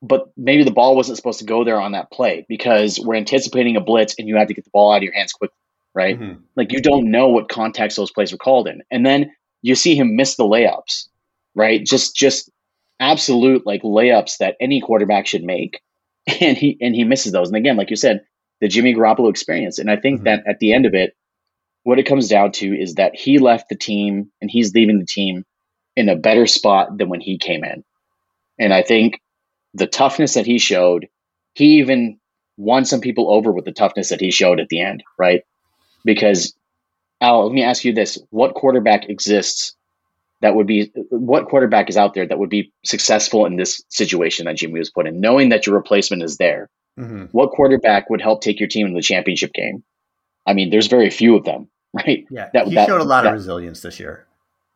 but 0.00 0.30
maybe 0.36 0.62
the 0.62 0.70
ball 0.70 0.94
wasn't 0.94 1.16
supposed 1.16 1.40
to 1.40 1.44
go 1.44 1.64
there 1.64 1.80
on 1.80 1.92
that 1.92 2.12
play 2.12 2.46
because 2.48 3.00
we're 3.00 3.16
anticipating 3.16 3.76
a 3.76 3.80
blitz 3.80 4.14
and 4.18 4.28
you 4.28 4.36
have 4.36 4.48
to 4.48 4.54
get 4.54 4.64
the 4.64 4.70
ball 4.70 4.92
out 4.92 4.98
of 4.98 5.02
your 5.02 5.12
hands 5.12 5.32
quickly 5.32 5.56
right? 5.94 6.18
Mm-hmm. 6.18 6.40
Like 6.56 6.72
you 6.72 6.80
don't 6.80 7.10
know 7.10 7.28
what 7.28 7.48
context 7.48 7.96
those 7.96 8.10
plays 8.10 8.32
were 8.32 8.38
called 8.38 8.68
in. 8.68 8.82
And 8.90 9.04
then 9.04 9.32
you 9.62 9.74
see 9.74 9.94
him 9.94 10.16
miss 10.16 10.36
the 10.36 10.44
layups, 10.44 11.08
right? 11.54 11.84
Just 11.84 12.16
just 12.16 12.50
absolute 13.00 13.66
like 13.66 13.82
layups 13.82 14.38
that 14.38 14.56
any 14.60 14.80
quarterback 14.80 15.26
should 15.26 15.44
make. 15.44 15.80
And 16.40 16.56
he 16.56 16.78
and 16.80 16.94
he 16.94 17.04
misses 17.04 17.32
those. 17.32 17.48
And 17.48 17.56
again, 17.56 17.76
like 17.76 17.90
you 17.90 17.96
said, 17.96 18.22
the 18.62 18.68
Jimmy 18.68 18.94
Garoppolo 18.94 19.28
experience. 19.28 19.78
And 19.78 19.90
I 19.90 19.96
think 19.96 20.20
mm-hmm. 20.20 20.24
that 20.24 20.44
at 20.48 20.58
the 20.58 20.72
end 20.72 20.86
of 20.86 20.94
it, 20.94 21.14
what 21.82 21.98
it 21.98 22.06
comes 22.06 22.28
down 22.28 22.52
to 22.52 22.74
is 22.74 22.94
that 22.94 23.14
he 23.14 23.38
left 23.38 23.68
the 23.68 23.76
team 23.76 24.30
and 24.40 24.50
he's 24.50 24.74
leaving 24.74 24.98
the 24.98 25.06
team 25.06 25.44
in 25.96 26.08
a 26.08 26.16
better 26.16 26.46
spot 26.46 26.96
than 26.96 27.10
when 27.10 27.20
he 27.20 27.38
came 27.38 27.62
in. 27.62 27.84
And 28.58 28.72
I 28.72 28.82
think 28.82 29.20
the 29.74 29.86
toughness 29.86 30.34
that 30.34 30.46
he 30.46 30.58
showed, 30.58 31.08
he 31.54 31.78
even 31.78 32.18
won 32.56 32.84
some 32.84 33.00
people 33.00 33.32
over 33.32 33.52
with 33.52 33.64
the 33.64 33.72
toughness 33.72 34.08
that 34.08 34.20
he 34.20 34.30
showed 34.30 34.60
at 34.60 34.68
the 34.68 34.80
end, 34.80 35.02
right? 35.18 35.42
Because, 36.04 36.54
Al, 37.20 37.46
let 37.46 37.54
me 37.54 37.62
ask 37.62 37.84
you 37.84 37.92
this: 37.92 38.18
What 38.30 38.54
quarterback 38.54 39.08
exists 39.08 39.74
that 40.40 40.54
would 40.54 40.66
be? 40.66 40.92
What 41.10 41.46
quarterback 41.46 41.88
is 41.88 41.96
out 41.96 42.14
there 42.14 42.26
that 42.26 42.38
would 42.38 42.50
be 42.50 42.72
successful 42.84 43.46
in 43.46 43.56
this 43.56 43.82
situation 43.88 44.46
that 44.46 44.56
Jimmy 44.56 44.78
was 44.78 44.90
put 44.90 45.06
in, 45.06 45.20
knowing 45.20 45.50
that 45.50 45.66
your 45.66 45.76
replacement 45.76 46.22
is 46.22 46.36
there? 46.36 46.68
Mm-hmm. 46.98 47.24
What 47.32 47.50
quarterback 47.50 48.08
would 48.10 48.20
help 48.20 48.40
take 48.40 48.60
your 48.60 48.68
team 48.68 48.86
in 48.86 48.94
the 48.94 49.02
championship 49.02 49.52
game? 49.52 49.82
I 50.46 50.52
mean, 50.52 50.70
there's 50.70 50.86
very 50.86 51.10
few 51.10 51.36
of 51.36 51.44
them, 51.44 51.68
right? 51.92 52.24
Yeah, 52.30 52.50
that, 52.52 52.68
he 52.68 52.74
that, 52.74 52.88
showed 52.88 53.00
a 53.00 53.04
lot 53.04 53.24
that, 53.24 53.30
of 53.30 53.34
resilience 53.34 53.80
this 53.80 53.98
year. 53.98 54.26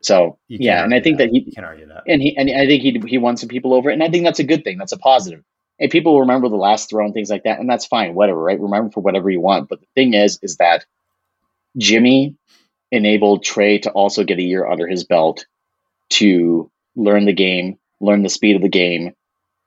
So 0.01 0.39
yeah, 0.49 0.85
and 0.85 0.95
I 0.95 1.01
think 1.01 1.19
that, 1.19 1.25
that 1.25 1.33
he 1.33 1.45
you 1.47 1.53
can 1.53 1.65
argue 1.65 1.87
that, 1.89 2.05
and 2.07 2.23
he 2.23 2.37
and 2.37 2.49
I 2.51 2.67
think 2.67 2.83
he 2.83 3.01
he 3.07 3.19
won 3.19 3.37
some 3.37 3.49
people 3.49 3.75
over, 3.75 3.91
and 3.91 4.03
I 4.03 4.09
think 4.09 4.25
that's 4.25 4.39
a 4.39 4.45
good 4.45 4.63
thing. 4.63 4.79
That's 4.79 4.93
a 4.93 4.99
positive. 4.99 5.43
And 5.81 5.91
people 5.91 6.21
remember 6.21 6.49
the 6.49 6.57
last 6.57 6.91
throw 6.91 7.05
and 7.05 7.15
things 7.15 7.31
like 7.31 7.45
that, 7.45 7.59
and 7.59 7.69
that's 7.69 7.87
fine, 7.87 8.15
whatever, 8.15 8.41
right? 8.41 8.59
Remember 8.59 8.91
for 8.91 9.01
whatever 9.01 9.31
you 9.31 9.41
want. 9.41 9.69
But 9.69 9.81
the 9.81 9.87
thing 9.95 10.15
is, 10.15 10.39
is 10.43 10.57
that 10.57 10.85
Jimmy 11.79 12.35
enabled 12.91 13.45
Trey 13.45 13.79
to 13.79 13.91
also 13.91 14.25
get 14.25 14.39
a 14.39 14.43
year 14.43 14.67
under 14.67 14.87
his 14.87 15.05
belt 15.05 15.47
to 16.11 16.71
learn 16.97 17.27
the 17.27 17.33
game, 17.33 17.79
learn 18.01 18.23
the 18.23 18.29
speed 18.29 18.57
of 18.57 18.63
the 18.63 18.69
game, 18.69 19.13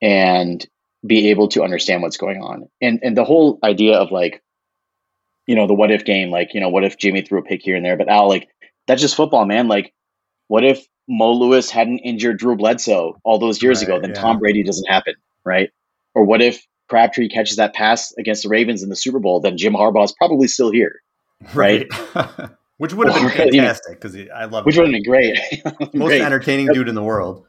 and 0.01 0.65
be 1.05 1.29
able 1.29 1.47
to 1.49 1.63
understand 1.63 2.01
what's 2.01 2.17
going 2.17 2.41
on. 2.41 2.67
And 2.81 2.99
and 3.03 3.17
the 3.17 3.23
whole 3.23 3.59
idea 3.63 3.97
of 3.97 4.11
like, 4.11 4.43
you 5.47 5.55
know, 5.55 5.67
the 5.67 5.73
what 5.73 5.91
if 5.91 6.05
game, 6.05 6.29
like, 6.29 6.53
you 6.53 6.61
know, 6.61 6.69
what 6.69 6.83
if 6.83 6.97
Jimmy 6.97 7.21
threw 7.21 7.39
a 7.39 7.43
pick 7.43 7.61
here 7.61 7.75
and 7.75 7.85
there? 7.85 7.97
But 7.97 8.09
Al, 8.09 8.27
like, 8.27 8.47
that's 8.87 9.01
just 9.01 9.15
football, 9.15 9.45
man. 9.45 9.67
Like, 9.67 9.93
what 10.47 10.63
if 10.63 10.85
Mo 11.07 11.31
Lewis 11.31 11.69
hadn't 11.69 11.99
injured 11.99 12.39
Drew 12.39 12.55
Bledsoe 12.55 13.17
all 13.23 13.39
those 13.39 13.61
years 13.61 13.79
right, 13.79 13.87
ago? 13.87 13.99
Then 14.01 14.11
yeah. 14.11 14.21
Tom 14.21 14.39
Brady 14.39 14.63
doesn't 14.63 14.89
happen, 14.89 15.15
right? 15.45 15.69
Or 16.13 16.25
what 16.25 16.41
if 16.41 16.65
Crabtree 16.89 17.29
catches 17.29 17.57
that 17.57 17.73
pass 17.73 18.13
against 18.17 18.43
the 18.43 18.49
Ravens 18.49 18.83
in 18.83 18.89
the 18.89 18.95
Super 18.95 19.19
Bowl? 19.19 19.39
Then 19.39 19.57
Jim 19.57 19.73
Harbaugh 19.73 20.03
is 20.03 20.13
probably 20.17 20.47
still 20.47 20.71
here, 20.71 21.01
right? 21.53 21.87
which 22.77 22.93
would 22.93 23.09
have 23.09 23.21
been 23.21 23.51
fantastic 23.51 23.99
because 23.99 24.17
I 24.33 24.45
love. 24.45 24.65
Which 24.65 24.77
would 24.77 24.87
have 24.87 24.93
been 24.93 25.03
great. 25.03 25.37
Most 25.93 26.07
great. 26.07 26.21
entertaining 26.21 26.67
dude 26.67 26.89
in 26.89 26.95
the 26.95 27.03
world. 27.03 27.45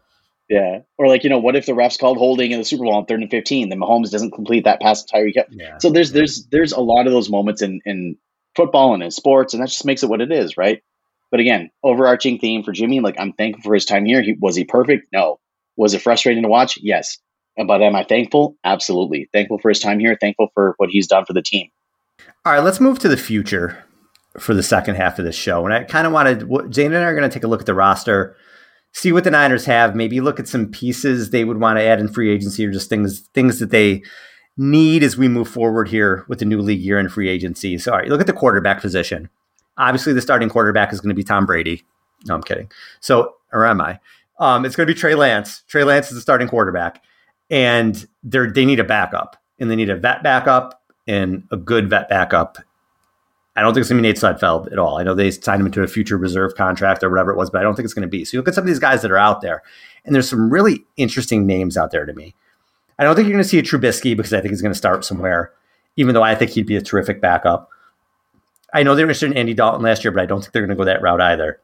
Yeah, 0.49 0.81
or 0.99 1.09
like 1.09 1.25
you 1.25 1.31
know, 1.31 1.39
what 1.39 1.57
if 1.57 1.67
the 1.67 1.73
refs 1.73 1.99
called 1.99 2.19
holding 2.19 2.51
in 2.51 2.59
the 2.59 2.65
Super 2.65 2.85
Bowl 2.85 2.95
on 2.95 3.07
third 3.07 3.23
and 3.23 3.31
fifteen? 3.31 3.69
Then 3.69 3.81
Mahomes 3.81 4.11
doesn't 4.11 4.33
complete 4.33 4.65
that 4.65 4.81
pass 4.81 5.05
to 5.05 5.15
Tyreek. 5.15 5.43
Yeah. 5.51 5.79
So 5.79 5.91
there's 5.91 6.13
there's 6.13 6.47
there's 6.51 6.73
a 6.73 6.81
lot 6.81 7.07
of 7.07 7.13
those 7.13 7.31
moments 7.31 7.63
in 7.63 7.81
in 7.87 8.17
football 8.55 8.95
and 8.95 9.03
in 9.03 9.11
sports, 9.11 9.55
and 9.55 9.63
that 9.63 9.69
just 9.69 9.87
makes 9.87 10.03
it 10.03 10.11
what 10.11 10.21
it 10.21 10.31
is, 10.31 10.57
right? 10.57 10.83
But 11.31 11.41
again, 11.41 11.71
overarching 11.83 12.39
theme 12.39 12.63
for 12.63 12.73
Jimmy, 12.73 13.01
like 13.01 13.17
I'm 13.19 13.33
thankful 13.33 13.63
for 13.63 13.75
his 13.75 13.87
time 13.87 14.05
here. 14.05 14.23
He 14.23 14.37
was 14.39 14.55
he 14.55 14.65
perfect? 14.65 15.07
No. 15.13 15.39
Was 15.77 15.95
it 15.95 16.03
frustrating 16.03 16.43
to 16.43 16.49
watch? 16.51 16.79
Yes. 16.83 17.19
But 17.57 17.83
am 17.83 17.97
I 17.97 18.05
thankful? 18.05 18.57
Absolutely. 18.63 19.31
Thankful 19.33 19.59
for 19.59 19.71
his 19.71 19.81
time 19.81 19.99
here. 19.99 20.17
Thankful 20.21 20.49
for 20.55 20.75
what 20.77 20.91
he's 20.91 21.07
done 21.07 21.25
for 21.25 21.33
the 21.33 21.43
team. 21.43 21.69
All 22.45 22.53
right, 22.53 22.63
let's 22.63 22.81
move 22.81 22.99
to 23.01 23.09
the 23.09 23.17
future 23.17 23.85
for 24.39 24.55
the 24.55 24.63
second 24.63 24.95
half 24.95 25.19
of 25.19 25.25
this 25.25 25.37
show. 25.37 25.65
And 25.65 25.75
I 25.75 25.85
kind 25.85 26.07
of 26.07 26.13
wanted, 26.13 26.49
Zane 26.73 26.93
and 26.93 27.05
I 27.05 27.09
are 27.09 27.15
going 27.15 27.29
to 27.29 27.33
take 27.33 27.45
a 27.45 27.49
look 27.49 27.61
at 27.61 27.67
the 27.67 27.75
roster, 27.75 28.37
see 28.93 29.13
what 29.13 29.25
the 29.25 29.31
Niners 29.31 29.65
have. 29.67 29.95
Maybe 29.95 30.21
look 30.21 30.41
at 30.41 30.49
some 30.49 30.69
pieces 30.69 31.31
they 31.31 31.45
would 31.45 31.61
want 31.61 31.79
to 31.79 31.83
add 31.83 32.01
in 32.01 32.09
free 32.09 32.31
agency, 32.31 32.67
or 32.67 32.71
just 32.71 32.89
things 32.89 33.21
things 33.35 33.59
that 33.59 33.71
they 33.71 34.03
need 34.57 35.03
as 35.03 35.17
we 35.17 35.29
move 35.29 35.49
forward 35.49 35.89
here 35.89 36.25
with 36.29 36.39
the 36.39 36.45
new 36.45 36.61
league 36.61 36.81
year 36.81 36.99
in 36.99 37.09
free 37.09 37.29
agency. 37.29 37.79
So, 37.79 37.93
all 37.93 37.99
right, 37.99 38.09
look 38.09 38.21
at 38.21 38.27
the 38.27 38.33
quarterback 38.33 38.81
position. 38.81 39.29
Obviously, 39.79 40.13
the 40.13 40.21
starting 40.21 40.51
quarterback 40.51 40.93
is 40.93 41.01
going 41.01 41.09
to 41.09 41.15
be 41.15 41.25
Tom 41.25 41.47
Brady. 41.47 41.85
No, 42.27 42.35
I'm 42.35 42.43
kidding. 42.43 42.71
So, 43.01 43.37
or 43.53 43.67
am 43.67 43.81
I? 43.81 43.99
Um, 44.39 44.65
it's 44.65 44.77
going 44.77 44.87
to 44.87 44.93
be 44.93 44.99
Trey 44.99 45.15
Lance. 45.15 45.63
Trey 45.69 45.85
Lance 45.85 46.09
is 46.09 46.15
the 46.15 46.21
starting 46.21 46.49
quarterback, 46.49 47.03
and 47.51 48.07
they're 48.23 48.51
they 48.51 48.65
need 48.65 48.81
a 48.81 48.85
backup, 48.85 49.37
and 49.59 49.71
they 49.71 49.77
need 49.77 49.91
a 49.91 49.97
vet 49.97 50.23
backup 50.23 50.82
and 51.07 51.45
a 51.51 51.57
good 51.57 51.91
vet 51.91 52.09
backup. 52.09 52.59
I 53.55 53.61
don't 53.61 53.75
think 53.75 53.83
it's 53.83 53.91
going 53.91 54.03
to 54.03 54.03
be 54.03 54.09
Nate 54.09 54.17
Sudfeld 54.17 54.73
at 54.73 54.79
all. 54.79 54.99
I 54.99 55.03
know 55.03 55.15
they 55.15 55.31
signed 55.31 55.61
him 55.61 55.67
into 55.67 55.83
a 55.83 55.87
future 55.87 56.17
reserve 56.17 56.55
contract 56.55 57.03
or 57.03 57.11
whatever 57.11 57.33
it 57.33 57.37
was, 57.37 57.51
but 57.51 57.61
I 57.61 57.63
don't 57.63 57.75
think 57.75 57.85
it's 57.85 57.93
going 57.93 58.03
to 58.03 58.09
be. 58.09 58.25
So 58.25 58.37
you 58.37 58.41
look 58.41 58.49
at 58.49 58.55
some 58.55 58.63
of 58.63 58.69
these 58.69 58.79
guys 58.79 59.03
that 59.03 59.11
are 59.11 59.19
out 59.19 59.43
there, 59.43 59.63
and 60.05 60.15
there's 60.15 60.29
some 60.29 60.51
really 60.51 60.85
interesting 60.97 61.47
names 61.47 61.77
out 61.77 61.91
there 61.91 62.07
to 62.07 62.15
me. 62.15 62.35
I 62.99 63.05
don't 63.05 63.15
think 63.15 63.27
you're 63.27 63.35
going 63.35 63.45
to 63.45 63.49
see 63.49 63.59
a 63.59 63.63
Trubisky 63.63 64.17
because 64.17 64.33
I 64.33 64.41
think 64.41 64.53
he's 64.53 64.63
going 64.63 64.73
to 64.73 64.79
start 64.79 65.05
somewhere, 65.05 65.53
even 65.97 66.15
though 66.15 66.23
I 66.23 66.35
think 66.35 66.53
he'd 66.53 66.67
be 66.67 66.77
a 66.77 66.83
terrific 66.83 67.21
backup. 67.21 67.69
I 68.73 68.83
know 68.83 68.95
they 68.95 69.03
were 69.03 69.11
interested 69.11 69.31
in 69.31 69.37
Andy 69.37 69.55
Dalton 69.55 69.83
last 69.83 70.03
year, 70.03 70.13
but 70.13 70.23
I 70.23 70.27
don't 70.27 70.41
think 70.41 70.53
they're 70.53 70.63
going 70.63 70.77
to 70.77 70.81
go 70.81 70.85
that 70.85 71.03
route 71.03 71.21
either. 71.21 71.61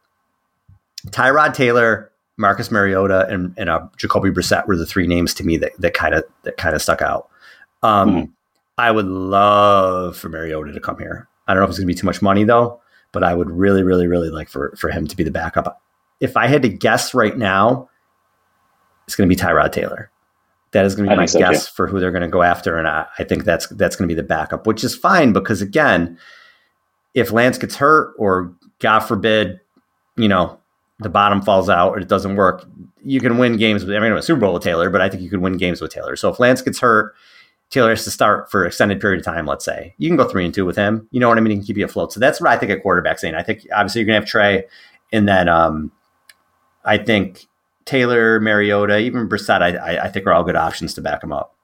Tyrod 1.06 1.54
Taylor, 1.54 2.12
Marcus 2.36 2.70
Mariota, 2.70 3.26
and, 3.28 3.54
and 3.56 3.70
uh, 3.70 3.86
Jacoby 3.96 4.30
Brissett 4.30 4.66
were 4.66 4.76
the 4.76 4.84
three 4.84 5.06
names 5.06 5.32
to 5.34 5.44
me 5.44 5.56
that 5.56 5.72
that 5.78 5.94
kind 5.94 6.14
of 6.14 6.24
that 6.42 6.56
kind 6.58 6.74
of 6.74 6.82
stuck 6.82 7.00
out. 7.00 7.28
Um, 7.82 8.10
mm-hmm. 8.10 8.32
I 8.78 8.92
would 8.92 9.06
love 9.06 10.16
for 10.16 10.28
Mariota 10.28 10.72
to 10.72 10.80
come 10.80 10.98
here. 10.98 11.28
I 11.46 11.52
don't 11.52 11.60
know 11.60 11.64
if 11.64 11.70
it's 11.70 11.78
going 11.78 11.88
to 11.88 11.94
be 11.94 11.98
too 11.98 12.06
much 12.06 12.22
money 12.22 12.44
though, 12.44 12.80
but 13.12 13.24
I 13.24 13.34
would 13.34 13.50
really, 13.50 13.82
really, 13.82 14.06
really 14.06 14.30
like 14.30 14.48
for 14.48 14.74
for 14.78 14.90
him 14.90 15.06
to 15.08 15.16
be 15.16 15.24
the 15.24 15.30
backup. 15.30 15.82
If 16.20 16.36
I 16.36 16.46
had 16.46 16.62
to 16.62 16.68
guess 16.68 17.12
right 17.12 17.36
now, 17.36 17.90
it's 19.06 19.16
going 19.16 19.28
to 19.28 19.34
be 19.34 19.40
Tyrod 19.40 19.72
Taylor. 19.72 20.10
That 20.72 20.84
is 20.84 20.94
going 20.94 21.08
to 21.08 21.14
be 21.14 21.16
my 21.16 21.26
so 21.26 21.38
guess 21.38 21.66
for 21.66 21.86
who 21.86 21.98
they're 21.98 22.12
going 22.12 22.22
to 22.22 22.28
go 22.28 22.42
after, 22.42 22.78
and 22.78 22.86
I, 22.86 23.06
I 23.18 23.24
think 23.24 23.44
that's 23.44 23.66
that's 23.68 23.96
going 23.96 24.08
to 24.08 24.14
be 24.14 24.20
the 24.20 24.26
backup, 24.26 24.66
which 24.66 24.84
is 24.84 24.94
fine 24.94 25.32
because 25.32 25.62
again, 25.62 26.18
if 27.14 27.32
Lance 27.32 27.58
gets 27.58 27.76
hurt 27.76 28.14
or 28.18 28.54
God 28.78 29.00
forbid, 29.00 29.60
you 30.16 30.28
know, 30.28 30.58
the 31.00 31.08
bottom 31.08 31.40
falls 31.42 31.70
out 31.70 31.92
or 31.92 32.00
it 32.00 32.08
doesn't 32.08 32.36
work, 32.36 32.66
you 33.02 33.20
can 33.20 33.38
win 33.38 33.56
games 33.56 33.84
with. 33.84 33.96
I 33.96 34.00
mean, 34.00 34.12
a 34.12 34.22
Super 34.22 34.40
Bowl 34.40 34.54
with 34.54 34.62
Taylor, 34.62 34.90
but 34.90 35.00
I 35.00 35.08
think 35.08 35.22
you 35.22 35.30
could 35.30 35.40
win 35.40 35.56
games 35.56 35.80
with 35.80 35.90
Taylor. 35.90 36.14
So 36.16 36.28
if 36.28 36.38
Lance 36.38 36.60
gets 36.60 36.80
hurt, 36.80 37.14
Taylor 37.70 37.90
has 37.90 38.04
to 38.04 38.10
start 38.10 38.50
for 38.50 38.64
extended 38.64 39.00
period 39.00 39.20
of 39.20 39.24
time. 39.24 39.46
Let's 39.46 39.64
say 39.64 39.94
you 39.98 40.08
can 40.08 40.16
go 40.16 40.28
three 40.28 40.44
and 40.44 40.54
two 40.54 40.64
with 40.64 40.76
him. 40.76 41.06
You 41.10 41.20
know 41.20 41.28
what 41.28 41.38
I 41.38 41.40
mean? 41.40 41.50
He 41.50 41.56
can 41.58 41.66
keep 41.66 41.76
you 41.76 41.84
afloat. 41.84 42.12
So 42.12 42.20
that's 42.20 42.40
what 42.40 42.50
I 42.50 42.56
think 42.56 42.72
a 42.72 42.80
quarterback 42.80 43.18
saying. 43.18 43.34
I 43.34 43.42
think 43.42 43.66
obviously 43.74 44.00
you're 44.00 44.06
gonna 44.06 44.20
have 44.20 44.28
Trey, 44.28 44.64
and 45.12 45.28
then 45.28 45.48
um, 45.48 45.92
I 46.84 46.98
think 46.98 47.46
Taylor, 47.84 48.40
Mariota, 48.40 48.98
even 48.98 49.28
Brissett, 49.28 49.62
I, 49.62 49.98
I 49.98 50.08
think 50.08 50.26
are 50.26 50.32
all 50.32 50.44
good 50.44 50.56
options 50.56 50.94
to 50.94 51.02
back 51.02 51.22
him 51.22 51.32
up. 51.32 51.54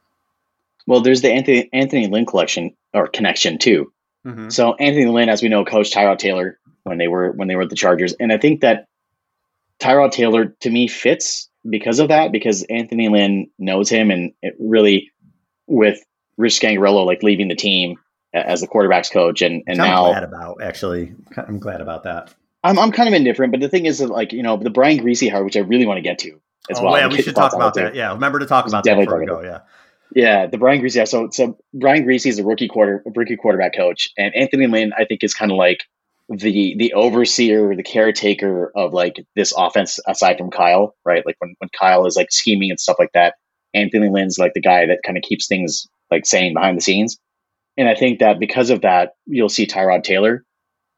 Well, 0.87 1.01
there's 1.01 1.23
the 1.23 1.33
Anthony 1.33 1.69
Anthony 1.73 2.07
Lynn 2.07 2.27
collection 2.27 2.77
or 2.93 3.09
connection 3.09 3.59
too. 3.59 3.93
Mm-hmm. 4.27 4.51
So 4.51 4.75
Anthony 4.75 5.07
Lynn, 5.07 5.29
as 5.29 5.43
we 5.43 5.49
know, 5.49 5.65
coached 5.65 5.95
Tyrod 5.95 6.19
Taylor 6.19 6.59
when 6.83 6.99
they 6.99 7.09
were 7.09 7.33
when 7.33 7.49
they 7.49 7.57
were 7.57 7.63
at 7.63 7.71
the 7.71 7.77
Chargers, 7.77 8.15
and 8.21 8.33
I 8.33 8.39
think 8.39 8.61
that 8.61 8.87
Tyrod 9.81 10.13
Taylor 10.13 10.55
to 10.61 10.71
me 10.71 10.89
fits 10.89 11.49
because 11.69 11.99
of 11.99 12.09
that 12.09 12.33
because 12.33 12.63
Anthony 12.65 13.09
Lynn 13.09 13.51
knows 13.59 13.89
him 13.89 14.11
and 14.11 14.33
it 14.43 14.55
really 14.59 15.11
with 15.67 15.99
Rich 16.37 16.61
Scangarello 16.61 17.07
like 17.07 17.23
leaving 17.23 17.49
the 17.49 17.55
team 17.55 17.97
as 18.33 18.61
the 18.61 18.69
quarterbacks 18.69 19.11
coach 19.11 19.43
and 19.43 19.63
and 19.67 19.81
I'm 19.81 19.89
now 19.89 20.11
glad 20.11 20.25
about 20.25 20.63
actually 20.63 21.15
I'm 21.37 21.59
glad 21.59 21.81
about 21.81 22.05
that. 22.05 22.35
I'm 22.63 22.79
I'm 22.79 22.93
kind 22.93 23.09
of 23.09 23.15
indifferent, 23.15 23.53
but 23.53 23.61
the 23.61 23.69
thing 23.69 23.87
is 23.87 23.99
that 23.99 24.09
like 24.09 24.33
you 24.33 24.43
know 24.43 24.57
the 24.57 24.71
Brian 24.71 24.99
Griese 24.99 25.31
hire, 25.31 25.45
which 25.45 25.57
I 25.57 25.61
really 25.61 25.87
want 25.87 25.99
to 25.99 26.03
get 26.03 26.19
to 26.21 26.41
as 26.71 26.79
oh, 26.79 26.85
well. 26.85 26.99
Yeah, 26.99 27.09
we 27.09 27.23
should 27.23 27.35
talk 27.35 27.53
about 27.53 27.75
that. 27.75 27.95
Yeah, 27.95 28.13
remember 28.13 28.39
to 28.39 28.47
talk 28.47 28.67
about 28.67 28.85
Definitely 28.85 29.05
that 29.07 29.27
before 29.27 29.39
we 29.39 29.45
go. 29.45 29.49
Yeah. 29.49 29.61
Yeah, 30.15 30.47
the 30.47 30.59
Brian 30.59 30.81
Griese. 30.81 30.95
Yeah, 30.95 31.05
so 31.05 31.29
so 31.31 31.59
Brian 31.73 32.05
Griese 32.05 32.27
is 32.27 32.39
a 32.39 32.45
rookie 32.45 32.69
quarter 32.69 33.03
rookie 33.17 33.37
quarterback 33.37 33.75
coach, 33.75 34.11
and 34.17 34.35
Anthony 34.35 34.67
Lynn 34.67 34.93
I 34.97 35.05
think 35.05 35.25
is 35.25 35.35
kind 35.35 35.51
of 35.51 35.59
like 35.59 35.85
the 36.29 36.75
the 36.79 36.93
overseer, 36.95 37.75
the 37.75 37.83
caretaker 37.83 38.71
of 38.75 38.93
like 38.93 39.17
this 39.35 39.53
offense 39.57 39.99
aside 40.07 40.39
from 40.39 40.51
Kyle, 40.51 40.95
right? 41.05 41.25
Like 41.27 41.37
when 41.39 41.55
when 41.59 41.69
Kyle 41.79 42.07
is 42.07 42.17
like 42.17 42.31
scheming 42.31 42.71
and 42.71 42.79
stuff 42.79 42.97
like 42.99 43.13
that, 43.15 43.35
Anthony 43.75 44.09
Lynn's 44.09 44.39
like 44.39 44.55
the 44.55 44.61
guy 44.61 44.87
that 44.87 45.01
kind 45.05 45.19
of 45.19 45.23
keeps 45.23 45.47
things 45.47 45.87
like 46.11 46.27
sane 46.27 46.55
behind 46.55 46.77
the 46.77 46.83
scenes. 46.83 47.19
And 47.77 47.89
I 47.89 47.95
think 47.95 48.21
that 48.21 48.39
because 48.39 48.71
of 48.71 48.83
that, 48.83 49.15
you'll 49.27 49.49
see 49.49 49.67
Tyrod 49.67 50.05
Taylor. 50.05 50.45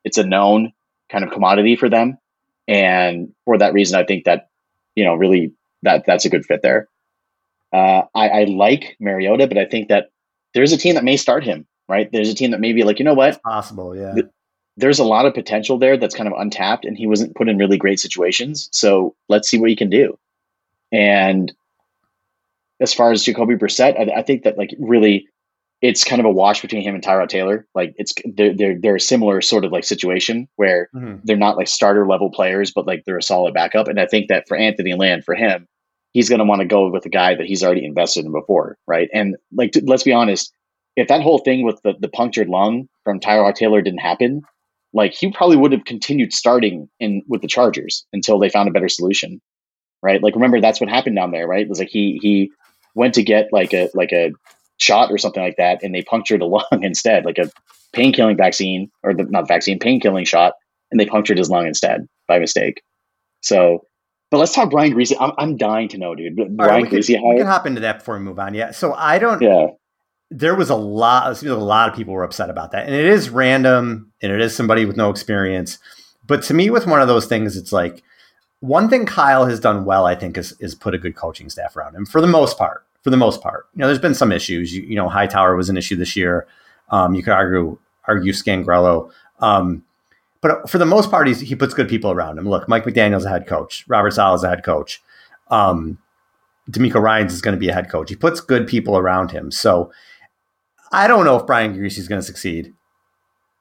It's 0.05 0.19
a 0.19 0.27
known 0.27 0.73
kind 1.11 1.25
of 1.25 1.31
commodity 1.31 1.77
for 1.77 1.89
them. 1.89 2.19
And 2.69 3.33
for 3.45 3.59
that 3.59 3.73
reason, 3.73 3.99
I 3.99 4.05
think 4.05 4.25
that, 4.25 4.49
you 4.95 5.05
know, 5.05 5.15
really 5.15 5.53
that 5.83 6.05
that's 6.07 6.25
a 6.25 6.31
good 6.31 6.45
fit 6.45 6.63
there. 6.63 6.89
Uh, 7.73 8.03
I, 8.15 8.29
I 8.29 8.45
like 8.45 8.97
Mariota, 9.01 9.47
but 9.47 9.59
I 9.59 9.65
think 9.65 9.89
that 9.89 10.11
there's 10.55 10.73
a 10.73 10.77
team 10.77 10.95
that 10.95 11.05
may 11.05 11.17
start 11.17 11.45
him, 11.45 11.67
right? 11.89 12.11
There's 12.13 12.31
a 12.31 12.35
team 12.35 12.51
that 12.51 12.61
may 12.61 12.73
be 12.73 12.83
like, 12.83 12.99
you 12.99 13.05
know 13.05 13.15
what? 13.15 13.31
It's 13.31 13.39
possible, 13.39 13.97
yeah. 13.97 14.15
there's 14.77 14.99
a 14.99 15.05
lot 15.05 15.27
of 15.27 15.35
potential 15.35 15.79
there 15.79 15.97
that's 15.97 16.15
kind 16.15 16.29
of 16.29 16.39
untapped, 16.39 16.85
and 16.85 16.97
he 16.97 17.07
wasn't 17.07 17.35
put 17.35 17.49
in 17.49 17.57
really 17.57 17.79
great 17.79 17.99
situations. 17.99 18.69
So 18.73 19.15
let's 19.29 19.49
see 19.49 19.59
what 19.59 19.71
he 19.71 19.77
can 19.77 19.91
do. 19.91 20.19
And 20.93 21.53
as 22.81 22.93
far 22.93 23.13
as 23.13 23.23
Jacoby 23.23 23.55
Brissett, 23.55 23.99
I, 23.99 24.21
I 24.21 24.23
think 24.23 24.45
that 24.45 24.59
like 24.59 24.75
really 24.79 25.27
it's 25.83 26.05
kind 26.05 26.21
of 26.21 26.27
a 26.27 26.31
wash 26.31 26.63
between 26.63 26.83
him 26.83 26.95
and 26.95 27.05
Tyrod 27.05 27.29
Taylor. 27.29 27.67
Like 27.75 27.95
it's 27.97 28.15
they're 28.25 28.55
they're, 28.55 28.81
they're 28.81 28.97
a 28.97 29.01
similar 29.01 29.41
sort 29.41 29.65
of 29.65 29.73
like 29.73 29.85
situation 29.85 30.49
where 30.57 30.89
mm-hmm. 30.95 31.17
they're 31.25 31.37
not 31.37 31.57
like 31.57 31.69
starter 31.69 32.07
level 32.07 32.31
players, 32.31 32.73
but 32.73 32.87
like 32.87 33.05
they're 33.05 33.19
a 33.19 33.23
solid 33.23 33.55
backup. 33.55 33.89
And 33.89 34.01
I 34.01 34.07
think 34.07 34.29
that 34.29 34.49
for 34.49 34.57
Anthony 34.57 34.95
Land, 34.95 35.25
for 35.25 35.35
him, 35.35 35.67
he's 36.13 36.29
going 36.29 36.39
to 36.39 36.45
want 36.45 36.61
to 36.61 36.67
go 36.67 36.89
with 36.89 37.05
a 37.05 37.11
guy 37.11 37.35
that 37.35 37.47
he's 37.47 37.63
already 37.63 37.85
invested 37.85 38.25
in 38.25 38.33
before, 38.33 38.79
right? 38.87 39.09
And 39.13 39.37
like 39.53 39.73
to, 39.73 39.83
let's 39.85 40.03
be 40.03 40.13
honest, 40.13 40.51
if 40.97 41.09
that 41.09 41.23
whole 41.23 41.39
thing 41.39 41.63
with 41.63 41.81
the 41.83 41.95
the 42.01 42.09
punctured 42.09 42.49
lung 42.49 42.89
from 43.05 43.21
Tyrod 43.21 43.55
Taylor 43.55 43.83
didn't 43.83 44.01
happen, 44.01 44.43
like 44.95 45.13
he 45.13 45.31
probably 45.31 45.59
would 45.59 45.73
have 45.73 45.85
continued 45.85 46.33
starting 46.33 46.89
in 47.01 47.23
with 47.29 47.43
the 47.43 47.49
Chargers 47.49 48.07
until 48.15 48.39
they 48.39 48.49
found 48.49 48.69
a 48.69 48.73
better 48.73 48.89
solution, 48.89 49.43
right? 50.03 50.23
Like 50.23 50.35
remember 50.35 50.59
that's 50.61 50.81
what 50.81 50.89
happened 50.89 51.17
down 51.17 51.33
there, 51.33 51.47
right? 51.47 51.61
It 51.61 51.69
was 51.69 51.79
like 51.79 51.91
he 51.91 52.19
he 52.23 52.51
went 52.97 53.15
to 53.15 53.23
get 53.23 53.53
like 53.53 53.73
a 53.73 53.89
like 53.95 54.13
a 54.13 54.33
shot 54.79 55.13
or 55.13 55.19
something 55.19 55.43
like 55.43 55.57
that, 55.59 55.83
and 55.83 55.95
they 55.95 56.03
punctured 56.03 56.43
a 56.43 56.47
lung 56.47 56.83
instead, 56.83 57.25
like 57.25 57.39
a 57.39 57.51
pain 57.93 58.13
killing 58.13 58.37
vaccine 58.37 58.91
or 59.05 59.15
the, 59.15 59.25
not 59.25 59.47
vaccine, 59.47 59.79
pain 59.79 60.01
killing 60.01 60.25
shot, 60.25 60.55
and 60.91 60.99
they 60.99 61.07
punctured 61.07 61.39
his 61.39 61.49
lung 61.49 61.67
instead 61.67 62.09
by 62.27 62.39
mistake. 62.39 62.83
So, 63.43 63.85
but 64.31 64.39
let's 64.39 64.55
talk 64.55 64.71
Brian 64.71 64.93
Griese. 64.93 65.15
I'm, 65.21 65.33
I'm 65.39 65.57
dying 65.57 65.89
to 65.91 65.99
know, 65.99 66.15
dude. 66.15 66.35
Brian 66.35 66.57
right, 66.57 66.83
we 66.83 66.99
Griese. 66.99 67.15
Can, 67.15 67.29
we 67.29 67.37
can 67.37 67.47
hop 67.47 67.67
into 67.67 67.81
that 67.83 67.99
before 67.99 68.19
we 68.19 68.25
move 68.25 68.39
on. 68.39 68.55
Yeah. 68.55 68.73
So 68.73 68.93
I 68.95 69.19
don't. 69.19 69.41
Yeah. 69.41 69.69
There 70.31 70.57
was 70.57 70.71
a 70.71 70.75
lot. 70.75 71.41
A 71.43 71.55
lot 71.55 71.89
of 71.89 71.95
people 71.95 72.13
were 72.13 72.25
upset 72.25 72.51
about 72.51 72.73
that, 72.73 72.87
and 72.87 72.95
it 72.95 73.07
is 73.07 73.31
random, 73.31 74.13
and 74.21 74.33
it 74.33 74.41
is 74.41 74.57
somebody 74.57 74.85
with 74.85 74.97
no 74.97 75.11
experience. 75.11 75.79
But 76.27 76.43
to 76.45 76.55
me, 76.55 76.71
with 76.71 76.87
one 76.87 77.01
of 77.01 77.07
those 77.07 77.27
things, 77.27 77.57
it's 77.57 77.73
like 77.73 78.03
one 78.61 78.89
thing 78.89 79.07
Kyle 79.07 79.47
has 79.47 79.61
done 79.61 79.85
well. 79.85 80.07
I 80.07 80.15
think 80.15 80.37
is 80.37 80.53
is 80.61 80.75
put 80.75 80.95
a 80.95 80.99
good 80.99 81.17
coaching 81.17 81.51
staff 81.51 81.77
around 81.77 81.95
him 81.95 82.07
for 82.07 82.21
the 82.21 82.27
most 82.27 82.59
part 82.59 82.87
for 83.07 83.11
the 83.11 83.17
most 83.17 83.41
part. 83.41 83.69
You 83.73 83.79
know, 83.83 83.87
there's 83.87 84.01
been 84.01 84.15
some 84.15 84.33
issues. 84.33 84.75
You, 84.75 84.83
you 84.83 84.97
know, 84.97 85.09
Hightower 85.09 85.55
was 85.55 85.69
an 85.69 85.77
issue 85.77 85.95
this 85.95 86.17
year. 86.17 86.45
Um, 86.91 87.15
you 87.15 87.23
could 87.23 87.35
argue 87.35 87.79
argue 88.09 88.33
Scangarello. 88.33 89.13
Um, 89.39 89.85
but 90.41 90.69
for 90.69 90.79
the 90.79 90.87
most 90.87 91.09
part, 91.09 91.29
he 91.29 91.55
puts 91.55 91.73
good 91.73 91.89
people 91.89 92.11
around 92.11 92.37
him. 92.37 92.49
Look, 92.49 92.69
Mike 92.69 92.83
McDaniel's 92.83 93.25
a 93.25 93.29
head 93.29 93.47
coach. 93.47 93.85
Robert 93.87 94.11
Saleh 94.11 94.35
is 94.35 94.43
a 94.43 94.49
head 94.49 94.65
coach. 94.65 95.01
Um, 95.53 95.99
DeMeco 96.69 97.01
Ryans 97.01 97.33
is 97.33 97.41
going 97.41 97.55
to 97.55 97.61
be 97.61 97.69
a 97.69 97.73
head 97.73 97.89
coach. 97.89 98.11
He 98.11 98.17
puts 98.17 98.41
good 98.41 98.67
people 98.67 98.99
around 98.99 99.31
him. 99.31 99.53
So 99.53 99.93
I 100.91 101.07
don't 101.07 101.25
know 101.25 101.37
if 101.37 101.47
Brian 101.47 101.77
Griese 101.77 101.99
is 101.99 102.09
going 102.09 102.21
to 102.21 102.27
succeed. 102.27 102.75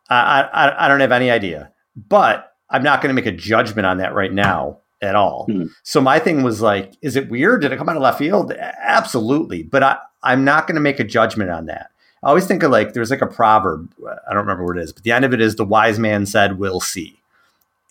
I, 0.09 0.41
I, 0.41 0.85
I 0.85 0.87
don't 0.87 1.01
have 1.01 1.11
any 1.11 1.29
idea. 1.29 1.71
But 1.95 2.51
I'm 2.71 2.81
not 2.81 3.01
going 3.01 3.15
to 3.15 3.21
make 3.21 3.31
a 3.31 3.37
judgment 3.37 3.85
on 3.85 3.97
that 3.99 4.15
right 4.15 4.33
now 4.33 4.79
at 5.05 5.15
all. 5.15 5.45
Mm-hmm. 5.47 5.67
So 5.83 6.01
my 6.01 6.19
thing 6.19 6.43
was 6.43 6.61
like, 6.61 6.93
is 7.01 7.15
it 7.15 7.29
weird? 7.29 7.61
Did 7.61 7.71
it 7.71 7.77
come 7.77 7.89
out 7.89 7.95
of 7.95 8.01
left 8.01 8.19
field? 8.19 8.51
Absolutely. 8.51 9.63
But 9.63 9.83
I, 9.83 9.97
I'm 10.23 10.43
not 10.43 10.67
going 10.67 10.75
to 10.75 10.81
make 10.81 10.99
a 10.99 11.03
judgment 11.03 11.51
on 11.51 11.67
that. 11.67 11.91
I 12.23 12.29
always 12.29 12.47
think 12.47 12.63
of 12.63 12.71
like, 12.71 12.93
there's 12.93 13.11
like 13.11 13.21
a 13.21 13.27
proverb. 13.27 13.93
I 14.03 14.33
don't 14.33 14.41
remember 14.41 14.65
what 14.65 14.77
it 14.77 14.83
is, 14.83 14.91
but 14.91 15.03
the 15.03 15.11
end 15.11 15.25
of 15.25 15.33
it 15.33 15.39
is 15.39 15.55
the 15.55 15.63
wise 15.63 15.99
man 15.99 16.25
said, 16.25 16.57
we'll 16.57 16.81
see. 16.81 17.19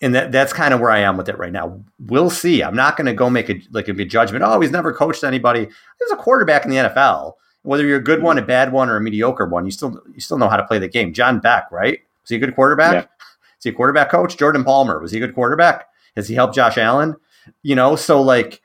And 0.01 0.13
that, 0.13 0.33
that's 0.33 0.51
kind 0.51 0.73
of 0.73 0.81
where 0.81 0.91
I 0.91 0.99
am 0.99 1.15
with 1.15 1.29
it 1.29 1.37
right 1.37 1.53
now. 1.53 1.79
We'll 2.07 2.29
see. 2.29 2.61
I'm 2.61 2.75
not 2.75 2.97
going 2.97 3.05
to 3.05 3.13
go 3.13 3.29
make 3.29 3.49
a 3.49 3.61
like 3.71 3.87
a 3.87 3.93
judgment. 3.93 4.43
Oh, 4.45 4.59
he's 4.59 4.71
never 4.71 4.91
coached 4.91 5.23
anybody. 5.23 5.67
There's 5.99 6.11
a 6.11 6.17
quarterback 6.17 6.65
in 6.65 6.71
the 6.71 6.77
NFL. 6.77 7.33
Whether 7.61 7.85
you're 7.85 7.97
a 7.97 8.03
good 8.03 8.21
one, 8.21 8.37
a 8.37 8.41
bad 8.41 8.73
one, 8.73 8.89
or 8.89 8.97
a 8.97 9.01
mediocre 9.01 9.45
one, 9.45 9.63
you 9.63 9.71
still 9.71 9.99
you 10.13 10.19
still 10.19 10.37
know 10.37 10.49
how 10.49 10.57
to 10.57 10.65
play 10.65 10.79
the 10.79 10.89
game. 10.89 11.13
John 11.13 11.39
Beck, 11.39 11.71
right? 11.71 12.01
Was 12.23 12.29
he 12.29 12.35
a 12.35 12.39
good 12.39 12.53
quarterback? 12.55 12.93
Yeah. 12.93 13.25
Is 13.57 13.63
he 13.63 13.69
a 13.69 13.73
quarterback 13.73 14.11
coach? 14.11 14.35
Jordan 14.35 14.65
Palmer 14.65 14.99
was 14.99 15.11
he 15.11 15.17
a 15.17 15.25
good 15.25 15.33
quarterback? 15.33 15.87
Has 16.15 16.27
he 16.27 16.35
helped 16.35 16.55
Josh 16.55 16.77
Allen? 16.77 17.15
You 17.63 17.75
know, 17.75 17.95
so 17.95 18.21
like 18.21 18.61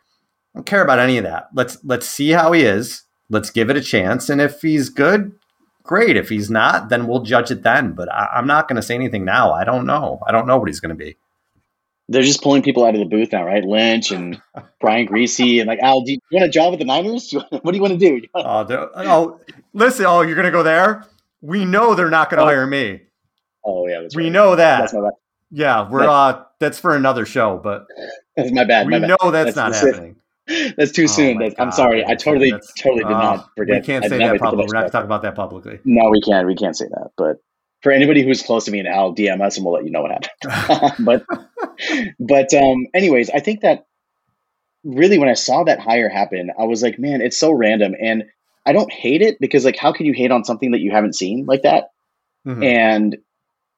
I 0.54 0.58
don't 0.58 0.64
care 0.64 0.82
about 0.82 0.98
any 0.98 1.18
of 1.18 1.24
that. 1.24 1.48
Let's 1.54 1.78
let's 1.84 2.06
see 2.06 2.30
how 2.30 2.52
he 2.52 2.62
is. 2.62 3.04
Let's 3.28 3.50
give 3.50 3.70
it 3.70 3.76
a 3.76 3.80
chance. 3.80 4.28
And 4.28 4.40
if 4.40 4.60
he's 4.60 4.88
good, 4.88 5.32
great. 5.84 6.16
If 6.16 6.28
he's 6.28 6.50
not, 6.50 6.88
then 6.88 7.06
we'll 7.06 7.22
judge 7.22 7.50
it 7.50 7.62
then. 7.62 7.92
But 7.92 8.12
I, 8.12 8.38
am 8.38 8.46
not 8.46 8.66
going 8.66 8.76
to 8.76 8.82
say 8.82 8.94
anything 8.94 9.24
now. 9.24 9.52
I 9.52 9.64
don't 9.64 9.86
know. 9.86 10.20
I 10.26 10.32
don't 10.32 10.46
know 10.46 10.58
what 10.58 10.68
he's 10.68 10.80
going 10.80 10.96
to 10.96 10.96
be. 10.96 11.16
they're 12.08 12.22
just 12.22 12.42
pulling 12.42 12.62
people 12.62 12.84
out 12.84 12.94
of 12.94 12.98
the 12.98 13.06
booth 13.06 13.30
now, 13.30 13.44
right? 13.44 13.64
Lynch 13.64 14.10
and 14.10 14.42
Brian 14.80 15.06
Griese 15.06 15.60
and 15.60 15.68
like 15.68 15.78
Al. 15.78 16.02
Do 16.02 16.12
you 16.12 16.18
want 16.32 16.46
a 16.46 16.48
job 16.48 16.72
with 16.72 16.80
the 16.80 16.86
Niners? 16.86 17.32
what 17.50 17.70
do 17.70 17.76
you 17.76 17.82
want 17.82 17.92
to 17.92 17.98
do? 17.98 18.26
oh, 18.34 18.90
oh, 18.96 19.40
listen. 19.72 20.06
Oh, 20.06 20.22
you're 20.22 20.36
gonna 20.36 20.50
go 20.50 20.64
there? 20.64 21.04
We 21.40 21.64
know 21.64 21.94
they're 21.94 22.10
not 22.10 22.30
gonna 22.30 22.42
oh. 22.42 22.46
hire 22.46 22.66
me. 22.66 23.02
Oh 23.64 23.86
yeah, 23.86 24.08
we 24.14 24.24
right. 24.24 24.32
know 24.32 24.56
that. 24.56 24.92
Yeah, 25.52 25.88
we're 25.88 26.08
uh 26.08 26.44
that's 26.60 26.78
for 26.78 26.94
another 26.94 27.26
show, 27.26 27.58
but 27.62 27.86
that's 28.36 28.52
my 28.52 28.64
bad. 28.64 28.86
We 28.86 28.98
my 28.98 29.06
know 29.06 29.16
that's, 29.22 29.54
that's 29.54 29.56
not 29.56 29.74
happening. 29.74 30.16
That's 30.76 30.90
too 30.90 31.04
oh 31.04 31.06
soon. 31.06 31.54
I'm 31.58 31.70
sorry. 31.70 32.04
I 32.04 32.16
totally, 32.16 32.50
that's, 32.50 32.72
totally 32.72 33.04
did 33.04 33.12
uh, 33.12 33.22
not 33.22 33.50
forget. 33.56 33.82
We 33.82 33.86
can't 33.86 34.04
say 34.04 34.18
that 34.18 34.40
publicly. 34.40 34.66
We're 34.66 34.74
not 34.74 34.80
going 34.80 34.84
to 34.86 34.90
talk 34.90 35.04
about 35.04 35.22
that 35.22 35.36
publicly. 35.36 35.78
No, 35.84 36.10
we 36.10 36.20
can't. 36.22 36.44
We 36.44 36.56
can't 36.56 36.76
say 36.76 36.86
that. 36.86 37.10
But 37.16 37.36
for 37.82 37.92
anybody 37.92 38.24
who's 38.24 38.42
close 38.42 38.64
to 38.64 38.72
me 38.72 38.80
and 38.80 38.88
I'll 38.88 39.14
DM 39.14 39.40
us 39.42 39.56
and 39.56 39.64
we'll 39.64 39.74
let 39.74 39.84
you 39.84 39.92
know 39.92 40.02
what 40.02 40.10
happened. 40.10 40.94
but, 41.04 41.24
but, 42.18 42.54
um, 42.54 42.86
anyways, 42.94 43.30
I 43.30 43.38
think 43.38 43.60
that 43.60 43.86
really 44.82 45.18
when 45.18 45.28
I 45.28 45.34
saw 45.34 45.62
that 45.62 45.78
hire 45.78 46.08
happen, 46.08 46.50
I 46.58 46.64
was 46.64 46.82
like, 46.82 46.98
man, 46.98 47.20
it's 47.20 47.38
so 47.38 47.52
random. 47.52 47.94
And 48.02 48.24
I 48.66 48.72
don't 48.72 48.92
hate 48.92 49.22
it 49.22 49.36
because, 49.38 49.64
like, 49.64 49.76
how 49.76 49.92
can 49.92 50.06
you 50.06 50.14
hate 50.14 50.32
on 50.32 50.44
something 50.44 50.72
that 50.72 50.80
you 50.80 50.90
haven't 50.90 51.14
seen 51.14 51.46
like 51.46 51.62
that? 51.62 51.90
Mm-hmm. 52.44 52.62
And 52.64 53.16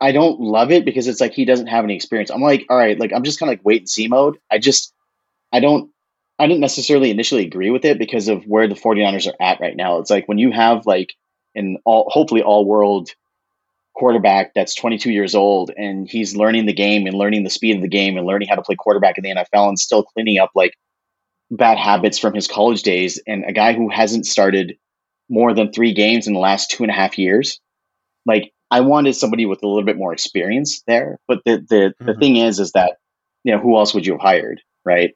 I 0.02 0.10
don't 0.10 0.40
love 0.40 0.72
it 0.72 0.84
because 0.84 1.06
it's 1.06 1.20
like 1.20 1.32
he 1.32 1.44
doesn't 1.44 1.68
have 1.68 1.84
any 1.84 1.94
experience. 1.94 2.30
I'm 2.30 2.42
like, 2.42 2.66
all 2.68 2.76
right, 2.76 2.98
like 2.98 3.12
I'm 3.14 3.22
just 3.22 3.38
kind 3.38 3.48
of 3.48 3.58
like 3.58 3.64
wait 3.64 3.82
and 3.82 3.88
see 3.88 4.08
mode. 4.08 4.36
I 4.50 4.58
just 4.58 4.92
I 5.52 5.60
don't 5.60 5.90
I 6.40 6.48
didn't 6.48 6.60
necessarily 6.60 7.12
initially 7.12 7.46
agree 7.46 7.70
with 7.70 7.84
it 7.84 8.00
because 8.00 8.26
of 8.26 8.42
where 8.44 8.66
the 8.66 8.74
49ers 8.74 9.28
are 9.28 9.40
at 9.40 9.60
right 9.60 9.76
now. 9.76 9.98
It's 9.98 10.10
like 10.10 10.26
when 10.26 10.38
you 10.38 10.50
have 10.50 10.86
like 10.86 11.14
an 11.54 11.76
all 11.84 12.10
hopefully 12.10 12.42
all 12.42 12.64
world 12.64 13.10
quarterback 13.94 14.54
that's 14.54 14.74
22 14.74 15.12
years 15.12 15.36
old 15.36 15.70
and 15.76 16.08
he's 16.10 16.34
learning 16.34 16.66
the 16.66 16.72
game 16.72 17.06
and 17.06 17.16
learning 17.16 17.44
the 17.44 17.50
speed 17.50 17.76
of 17.76 17.82
the 17.82 17.88
game 17.88 18.16
and 18.16 18.26
learning 18.26 18.48
how 18.48 18.56
to 18.56 18.62
play 18.62 18.74
quarterback 18.74 19.18
in 19.18 19.22
the 19.22 19.30
NFL 19.30 19.68
and 19.68 19.78
still 19.78 20.02
cleaning 20.02 20.38
up 20.38 20.50
like 20.56 20.74
bad 21.52 21.78
habits 21.78 22.18
from 22.18 22.34
his 22.34 22.48
college 22.48 22.82
days 22.82 23.22
and 23.24 23.44
a 23.44 23.52
guy 23.52 23.72
who 23.72 23.88
hasn't 23.88 24.26
started 24.26 24.76
more 25.28 25.54
than 25.54 25.70
three 25.70 25.94
games 25.94 26.26
in 26.26 26.32
the 26.32 26.40
last 26.40 26.72
two 26.72 26.82
and 26.82 26.90
a 26.90 26.94
half 26.94 27.18
years 27.18 27.60
like 28.26 28.52
I 28.72 28.80
wanted 28.80 29.14
somebody 29.14 29.44
with 29.44 29.62
a 29.62 29.68
little 29.68 29.84
bit 29.84 29.98
more 29.98 30.14
experience 30.14 30.82
there. 30.86 31.20
But 31.28 31.40
the 31.44 31.58
the, 31.68 31.76
mm-hmm. 31.76 32.06
the 32.06 32.14
thing 32.14 32.36
is, 32.36 32.58
is 32.58 32.72
that 32.72 32.96
you 33.44 33.52
know 33.52 33.60
who 33.60 33.76
else 33.76 33.92
would 33.92 34.06
you 34.06 34.14
have 34.14 34.22
hired, 34.22 34.62
right? 34.84 35.14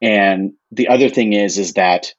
And 0.00 0.52
the 0.70 0.88
other 0.88 1.08
thing 1.08 1.32
is, 1.32 1.58
is 1.58 1.72
that 1.72 2.14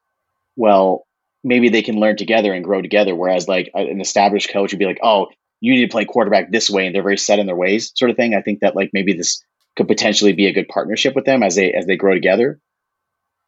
well, 0.57 1.07
maybe 1.41 1.69
they 1.69 1.83
can 1.83 1.99
learn 1.99 2.17
together 2.17 2.51
and 2.51 2.65
grow 2.65 2.81
together. 2.81 3.15
Whereas 3.15 3.47
like 3.47 3.71
an 3.73 4.01
established 4.01 4.51
coach 4.51 4.73
would 4.73 4.79
be 4.79 4.85
like, 4.85 4.99
oh, 5.01 5.27
you 5.61 5.73
need 5.73 5.85
to 5.85 5.91
play 5.91 6.03
quarterback 6.03 6.51
this 6.51 6.69
way, 6.69 6.85
and 6.85 6.93
they're 6.93 7.01
very 7.01 7.17
set 7.17 7.39
in 7.39 7.47
their 7.47 7.55
ways, 7.55 7.93
sort 7.95 8.11
of 8.11 8.17
thing. 8.17 8.35
I 8.35 8.41
think 8.41 8.59
that 8.59 8.75
like 8.75 8.89
maybe 8.91 9.13
this 9.13 9.41
could 9.77 9.87
potentially 9.87 10.33
be 10.33 10.47
a 10.47 10.53
good 10.53 10.67
partnership 10.67 11.15
with 11.15 11.23
them 11.23 11.43
as 11.43 11.55
they 11.55 11.71
as 11.71 11.85
they 11.85 11.95
grow 11.95 12.13
together. 12.13 12.59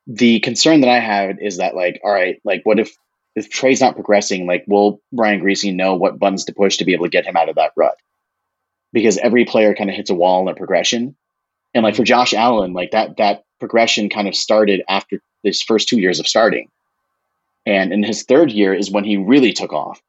The 0.07 0.39
concern 0.39 0.81
that 0.81 0.89
I 0.89 0.99
have 0.99 1.35
is 1.41 1.57
that 1.57 1.75
like, 1.75 1.99
all 2.01 2.13
right, 2.13 2.39
like 2.45 2.61
what 2.63 2.79
if 2.79 2.95
if 3.35 3.49
Trey's 3.49 3.81
not 3.81 3.95
progressing, 3.95 4.45
like 4.45 4.65
will 4.67 5.01
Brian 5.11 5.41
Griese 5.41 5.73
know 5.73 5.95
what 5.95 6.19
buttons 6.19 6.45
to 6.45 6.53
push 6.53 6.77
to 6.77 6.85
be 6.85 6.93
able 6.93 7.05
to 7.05 7.09
get 7.09 7.25
him 7.25 7.37
out 7.37 7.49
of 7.49 7.55
that 7.55 7.73
rut? 7.75 7.95
Because 8.91 9.17
every 9.17 9.45
player 9.45 9.75
kind 9.75 9.89
of 9.89 9.95
hits 9.95 10.09
a 10.09 10.15
wall 10.15 10.39
in 10.39 10.45
their 10.45 10.55
progression. 10.55 11.15
And 11.73 11.83
like 11.83 11.95
for 11.95 12.03
Josh 12.03 12.33
Allen, 12.33 12.73
like 12.73 12.91
that 12.91 13.17
that 13.17 13.43
progression 13.59 14.09
kind 14.09 14.27
of 14.27 14.35
started 14.35 14.81
after 14.89 15.21
his 15.43 15.61
first 15.61 15.87
two 15.87 15.99
years 15.99 16.19
of 16.19 16.27
starting. 16.27 16.69
And 17.65 17.93
in 17.93 18.03
his 18.03 18.23
third 18.23 18.51
year 18.51 18.73
is 18.73 18.89
when 18.89 19.03
he 19.03 19.17
really 19.17 19.53
took 19.53 19.73
off. 19.73 20.01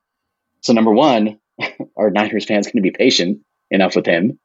So 0.62 0.72
number 0.72 0.92
one, 0.92 1.38
are 1.96 2.10
Niners 2.10 2.46
fans 2.46 2.66
going 2.66 2.82
to 2.82 2.90
be 2.90 2.90
patient 2.90 3.40
enough 3.70 3.96
with 3.96 4.06
him 4.06 4.38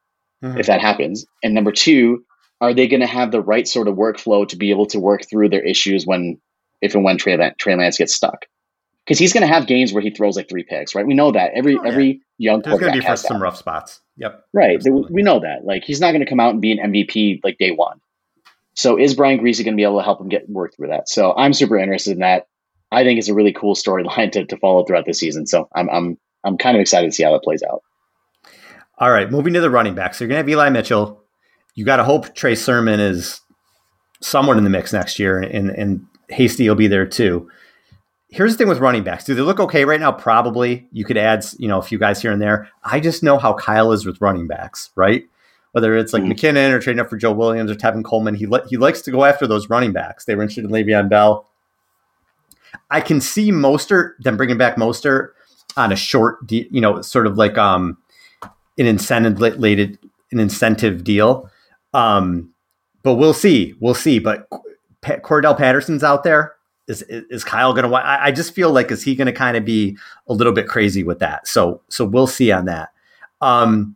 mm-hmm. 0.44 0.60
if 0.60 0.68
that 0.68 0.82
happens? 0.82 1.26
And 1.44 1.54
number 1.54 1.72
two, 1.72 2.26
are 2.62 2.74
they 2.74 2.88
going 2.88 3.02
to 3.02 3.08
have 3.08 3.32
the 3.32 3.42
right 3.42 3.68
sort 3.68 3.88
of 3.88 3.96
workflow 3.96 4.48
to 4.48 4.58
be 4.58 4.70
able 4.72 4.86
to 4.88 5.00
work 5.00 5.30
through 5.30 5.50
their 5.50 5.64
issues 5.64 6.06
when, 6.06 6.40
if 6.82 6.96
and 6.96 7.04
when 7.04 7.18
Trey, 7.18 7.38
Trey 7.58 7.76
Lance 7.76 7.98
gets 7.98 8.16
stuck? 8.16 8.46
Because 9.06 9.20
he's 9.20 9.34
going 9.34 9.42
to 9.42 9.48
have 9.48 9.68
games 9.68 9.94
where 9.94 10.02
he 10.02 10.10
throws 10.10 10.36
like 10.36 10.50
three 10.50 10.64
picks, 10.64 10.96
right? 10.96 11.06
We 11.06 11.14
know 11.14 11.32
that 11.32 11.52
every 11.54 11.78
oh, 11.78 11.84
yeah. 11.84 11.92
every 11.92 12.22
young 12.38 12.62
There's 12.62 12.80
be 12.80 13.02
for 13.02 13.16
some 13.16 13.42
rough 13.42 13.58
spots. 13.58 14.02
Yep. 14.18 14.46
Right. 14.54 14.76
Absolutely. 14.76 15.14
We 15.14 15.22
know 15.22 15.40
that. 15.40 15.64
Like 15.64 15.84
he's 15.84 16.02
not 16.02 16.12
going 16.12 16.24
to 16.24 16.30
come 16.30 16.40
out 16.40 16.52
and 16.52 16.62
be 16.62 16.72
an 16.72 16.92
MVP 16.92 17.42
like 17.44 17.58
day 17.58 17.72
one. 17.72 18.00
So 18.74 18.98
is 18.98 19.14
Brian 19.14 19.40
Griese 19.40 19.64
going 19.64 19.74
to 19.74 19.78
be 19.78 19.84
able 19.84 20.00
to 20.00 20.04
help 20.04 20.20
him 20.20 20.28
get 20.28 20.50
work 20.50 20.76
through 20.76 20.90
that? 20.90 21.08
So 21.08 21.34
I'm 21.36 21.54
super 21.54 21.78
interested 21.78 22.14
in 22.14 22.20
that. 22.20 22.48
I 22.92 23.04
think 23.04 23.20
it's 23.20 23.30
a 23.30 23.34
really 23.34 23.54
cool 23.54 23.76
storyline 23.76 24.32
to, 24.34 24.46
to 24.46 24.58
follow 24.58 24.84
throughout 24.84 25.06
the 25.06 25.14
season. 25.14 25.46
So 25.46 25.70
I'm 25.76 25.90
I'm 25.90 26.18
I'm 26.44 26.58
kind 26.58 26.76
of 26.76 26.82
excited 26.82 27.08
to 27.08 27.12
see 27.12 27.24
how 27.24 27.32
that 27.32 27.44
plays 27.44 27.64
out. 27.64 27.82
All 28.98 29.12
right, 29.12 29.30
moving 29.30 29.54
to 29.54 29.62
the 29.62 29.70
running 29.70 29.94
backs. 29.94 30.18
So 30.18 30.24
you're 30.24 30.30
going 30.30 30.38
to 30.38 30.44
have 30.44 30.50
Eli 30.50 30.70
Mitchell. 30.70 31.22
You 31.76 31.84
got 31.84 31.98
to 31.98 32.06
hope 32.06 32.34
Trey 32.34 32.56
Sermon 32.56 33.02
is 33.02 33.42
somewhat 34.22 34.58
in 34.58 34.64
the 34.64 34.70
mix 34.70 34.94
next 34.94 35.20
year, 35.20 35.40
and 35.40 35.70
and 35.70 36.06
Hasty 36.30 36.68
will 36.68 36.76
be 36.76 36.88
there 36.88 37.06
too 37.06 37.50
here's 38.36 38.52
the 38.52 38.58
thing 38.58 38.68
with 38.68 38.80
running 38.80 39.04
backs. 39.04 39.24
Do 39.24 39.34
they 39.34 39.42
look 39.42 39.62
okay 39.62 39.86
right 39.86 40.00
now? 40.00 40.12
Probably. 40.12 40.90
You 40.92 41.06
could 41.06 41.18
add, 41.18 41.46
you 41.58 41.70
know, 41.70 41.80
a 41.80 41.82
few 41.82 41.98
guys 41.98 42.22
here 42.22 42.34
and 42.34 42.42
there. 42.42 42.70
I 42.84 43.00
just 43.00 43.24
know 43.24 43.38
how 43.38 43.54
Kyle 43.54 43.94
is 43.94 44.06
with 44.06 44.20
running 44.20 44.46
backs, 44.46 44.90
right? 44.96 45.24
Whether 45.72 45.96
it's 45.96 46.12
like 46.12 46.24
mm. 46.24 46.34
McKinnon 46.34 46.72
or 46.72 46.82
trading 46.82 47.00
up 47.00 47.10
for 47.10 47.16
Joe 47.16 47.32
Williams 47.32 47.72
or 47.72 47.76
Tevin 47.76 48.04
Coleman, 48.04 48.36
he 48.36 48.46
li- 48.46 48.60
he 48.68 48.76
likes 48.76 49.02
to 49.04 49.12
go 49.12 49.24
after 49.24 49.48
those 49.48 49.70
running 49.70 49.94
backs. 49.94 50.26
They 50.26 50.36
were 50.36 50.42
interested 50.42 50.66
in 50.66 50.72
Le'Veon 50.72 51.10
Bell. 51.10 51.48
I 52.92 53.00
can 53.00 53.22
see 53.22 53.52
Mostert, 53.52 54.18
them 54.20 54.36
bringing 54.36 54.58
back 54.58 54.76
Mostert 54.76 55.30
on 55.78 55.94
a 55.94 55.96
short, 55.96 56.46
de- 56.46 56.68
you 56.72 56.82
know, 56.82 57.02
sort 57.02 57.28
of 57.28 57.38
like 57.38 57.58
um 57.58 57.98
an 58.78 58.86
incentive 58.86 59.40
related 59.40 59.98
an 60.34 60.42
incentive 60.42 61.06
deal. 61.06 61.50
Um, 61.94 62.54
but 63.02 63.16
we'll 63.16 63.34
see, 63.34 63.76
we'll 63.80 63.94
see. 63.94 64.20
But 64.20 64.50
pa- 65.02 65.20
Cordarrelle 65.24 65.58
Patterson's 65.58 66.04
out 66.04 66.26
there 66.26 66.56
is 66.88 67.02
is 67.04 67.44
Kyle 67.44 67.74
going 67.74 67.90
to? 67.90 67.96
I, 67.96 68.26
I 68.26 68.32
just 68.32 68.54
feel 68.54 68.72
like 68.72 68.92
is 68.92 69.04
he 69.04 69.16
going 69.16 69.28
to 69.28 69.34
kind 69.34 69.58
of 69.58 69.66
be 69.66 69.98
a 70.28 70.34
little 70.34 70.54
bit 70.54 70.68
crazy 70.68 71.04
with 71.04 71.20
that? 71.20 71.48
So 71.48 71.82
so 71.90 72.06
we'll 72.06 72.28
see 72.28 72.52
on 72.52 72.66
that. 72.66 72.90
Um, 73.42 73.96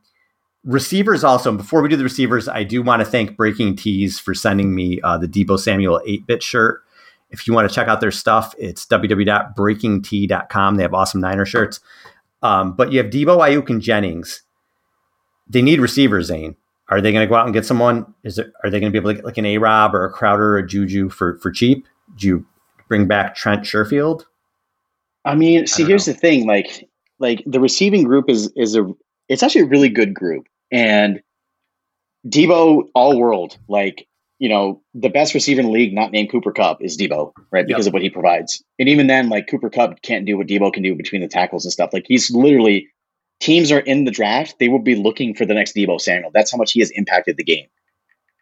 receivers 0.63 1.23
also. 1.23 1.55
Before 1.55 1.81
we 1.81 1.89
do 1.89 1.95
the 1.95 2.03
receivers, 2.03 2.47
I 2.47 2.63
do 2.63 2.81
want 2.81 3.01
to 3.01 3.05
thank 3.05 3.37
Breaking 3.37 3.75
Tees 3.75 4.19
for 4.19 4.33
sending 4.33 4.73
me 4.73 4.99
uh, 5.01 5.17
the 5.17 5.27
Deebo 5.27 5.59
Samuel 5.59 6.01
eight 6.05 6.25
bit 6.25 6.41
shirt. 6.41 6.83
If 7.31 7.47
you 7.47 7.53
want 7.53 7.69
to 7.69 7.73
check 7.73 7.87
out 7.87 8.01
their 8.01 8.11
stuff, 8.11 8.55
it's 8.57 8.85
www.breakingtee.com. 8.87 10.75
They 10.75 10.83
have 10.83 10.93
awesome 10.95 11.21
Niner 11.21 11.45
shirts. 11.45 11.79
Um, 12.41 12.73
but 12.73 12.91
you 12.91 12.97
have 13.03 13.11
Deebo, 13.11 13.37
Aiyuk, 13.37 13.69
and 13.69 13.81
Jennings. 13.81 14.41
They 15.47 15.61
need 15.61 15.79
receivers, 15.79 16.27
Zane. 16.27 16.55
Are 16.87 17.01
they 17.01 17.11
going 17.11 17.23
to 17.23 17.29
go 17.29 17.35
out 17.35 17.45
and 17.45 17.53
get 17.53 17.65
someone? 17.65 18.15
Is 18.23 18.39
it, 18.39 18.51
are 18.63 18.71
they 18.71 18.79
going 18.79 18.91
to 18.91 18.99
be 18.99 18.99
able 18.99 19.11
to 19.11 19.15
get 19.15 19.25
like 19.25 19.37
an 19.37 19.45
A 19.45 19.59
Rob 19.59 19.93
or 19.93 20.05
a 20.05 20.11
Crowder 20.11 20.55
or 20.55 20.57
a 20.57 20.67
Juju 20.67 21.09
for 21.09 21.37
for 21.37 21.51
cheap? 21.51 21.87
Do 22.15 22.27
you 22.27 22.45
bring 22.89 23.07
back 23.07 23.35
Trent 23.35 23.63
Sherfield? 23.63 24.25
I 25.23 25.35
mean, 25.35 25.67
see, 25.67 25.83
I 25.83 25.87
here's 25.87 26.07
know. 26.07 26.13
the 26.13 26.19
thing: 26.19 26.45
like, 26.45 26.89
like 27.19 27.43
the 27.45 27.59
receiving 27.59 28.03
group 28.03 28.29
is 28.29 28.51
is 28.55 28.75
a 28.75 28.85
it's 29.29 29.43
actually 29.43 29.61
a 29.61 29.67
really 29.67 29.89
good 29.89 30.13
group, 30.13 30.47
and 30.71 31.21
Deebo 32.27 32.89
all 32.93 33.17
world, 33.17 33.57
like 33.69 34.07
you 34.39 34.47
know, 34.47 34.81
the 34.93 35.09
best 35.09 35.33
receiver 35.33 35.59
in 35.59 35.67
the 35.67 35.71
league, 35.71 35.93
not 35.93 36.11
named 36.11 36.31
Cooper 36.31 36.53
Kupp, 36.53 36.81
is 36.81 36.97
Deebo, 36.97 37.33
right? 37.51 37.67
Because 37.67 37.85
yep. 37.85 37.91
of 37.91 37.93
what 37.93 38.01
he 38.01 38.09
provides. 38.09 38.63
And 38.79 38.87
even 38.87 39.07
then, 39.07 39.27
like 39.27 39.47
Cooper 39.47 39.69
Kupp 39.69 40.01
can't 40.01 40.25
do 40.25 40.37
what 40.37 40.47
Deebo 40.47 40.71
can 40.71 40.81
do 40.81 40.95
between 40.95 41.21
the 41.21 41.27
tackles 41.27 41.65
and 41.65 41.73
stuff. 41.73 41.91
Like 41.91 42.05
he's 42.07 42.31
literally 42.31 42.89
teams 43.39 43.71
are 43.71 43.79
in 43.79 44.05
the 44.05 44.11
draft, 44.11 44.55
they 44.59 44.69
will 44.69 44.79
be 44.79 44.95
looking 44.95 45.33
for 45.35 45.45
the 45.45 45.53
next 45.53 45.75
Deebo 45.75 45.99
Samuel. 45.99 46.31
That's 46.33 46.51
how 46.51 46.57
much 46.57 46.71
he 46.71 46.79
has 46.79 46.91
impacted 46.91 47.37
the 47.37 47.43
game. 47.43 47.67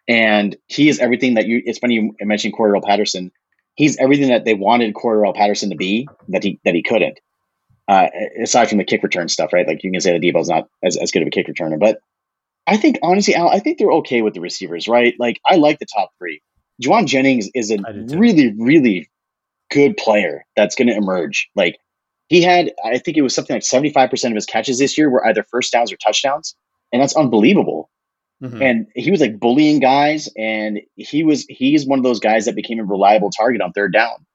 And 0.06 0.56
he 0.66 0.88
is 0.88 0.98
everything 1.00 1.34
that 1.34 1.46
you 1.46 1.62
it's 1.64 1.78
funny 1.78 1.94
you 1.94 2.14
mentioned 2.20 2.54
Cordarrelle 2.54 2.84
Patterson 2.84 3.30
he's 3.78 3.96
everything 3.96 4.28
that 4.28 4.44
they 4.44 4.54
wanted 4.54 4.92
Cordarrelle 4.92 5.34
Patterson 5.34 5.70
to 5.70 5.76
be 5.76 6.08
that 6.28 6.42
he 6.42 6.60
that 6.64 6.74
he 6.74 6.82
couldn't. 6.82 7.18
Uh, 7.86 8.08
aside 8.42 8.68
from 8.68 8.76
the 8.76 8.84
kick 8.84 9.02
return 9.02 9.28
stuff, 9.30 9.50
right? 9.50 9.66
Like 9.66 9.82
you 9.82 9.90
can 9.90 10.00
say 10.02 10.12
that 10.12 10.20
Deebo's 10.20 10.50
not 10.50 10.68
as, 10.84 10.98
as 10.98 11.10
good 11.10 11.22
of 11.22 11.28
a 11.28 11.30
kick 11.30 11.46
returner, 11.46 11.80
but 11.80 12.00
I 12.66 12.76
think 12.76 12.98
honestly, 13.02 13.34
Al, 13.34 13.48
I 13.48 13.60
think 13.60 13.78
they're 13.78 13.90
okay 13.92 14.20
with 14.20 14.34
the 14.34 14.42
receivers, 14.42 14.88
right? 14.88 15.14
Like 15.18 15.40
I 15.46 15.56
like 15.56 15.78
the 15.78 15.86
top 15.86 16.10
three. 16.18 16.42
Jauan 16.82 17.06
Jennings 17.06 17.48
is 17.54 17.70
a 17.70 17.78
really, 18.14 18.54
really 18.58 19.08
good 19.70 19.96
player 19.96 20.44
that's 20.54 20.74
going 20.74 20.88
to 20.88 20.94
emerge. 20.94 21.48
Like 21.56 21.78
he 22.28 22.42
had, 22.42 22.72
I 22.84 22.98
think 22.98 23.16
it 23.16 23.22
was 23.22 23.34
something 23.34 23.54
like 23.56 23.62
seventy 23.62 23.90
five 23.90 24.10
percent 24.10 24.32
of 24.32 24.36
his 24.36 24.44
catches 24.44 24.78
this 24.78 24.98
year 24.98 25.08
were 25.08 25.26
either 25.26 25.46
first 25.50 25.72
downs 25.72 25.90
or 25.90 25.96
touchdowns, 25.96 26.54
and 26.92 27.00
that's 27.00 27.16
unbelievable. 27.16 27.87
Mm-hmm. 28.42 28.62
And 28.62 28.86
he 28.94 29.10
was 29.10 29.20
like 29.20 29.40
bullying 29.40 29.80
guys, 29.80 30.28
and 30.36 30.80
he 30.94 31.24
was 31.24 31.44
he's 31.48 31.86
one 31.86 31.98
of 31.98 32.04
those 32.04 32.20
guys 32.20 32.44
that 32.44 32.54
became 32.54 32.78
a 32.78 32.84
reliable 32.84 33.30
target 33.30 33.60
on 33.60 33.72
third 33.72 33.92
down. 33.92 34.26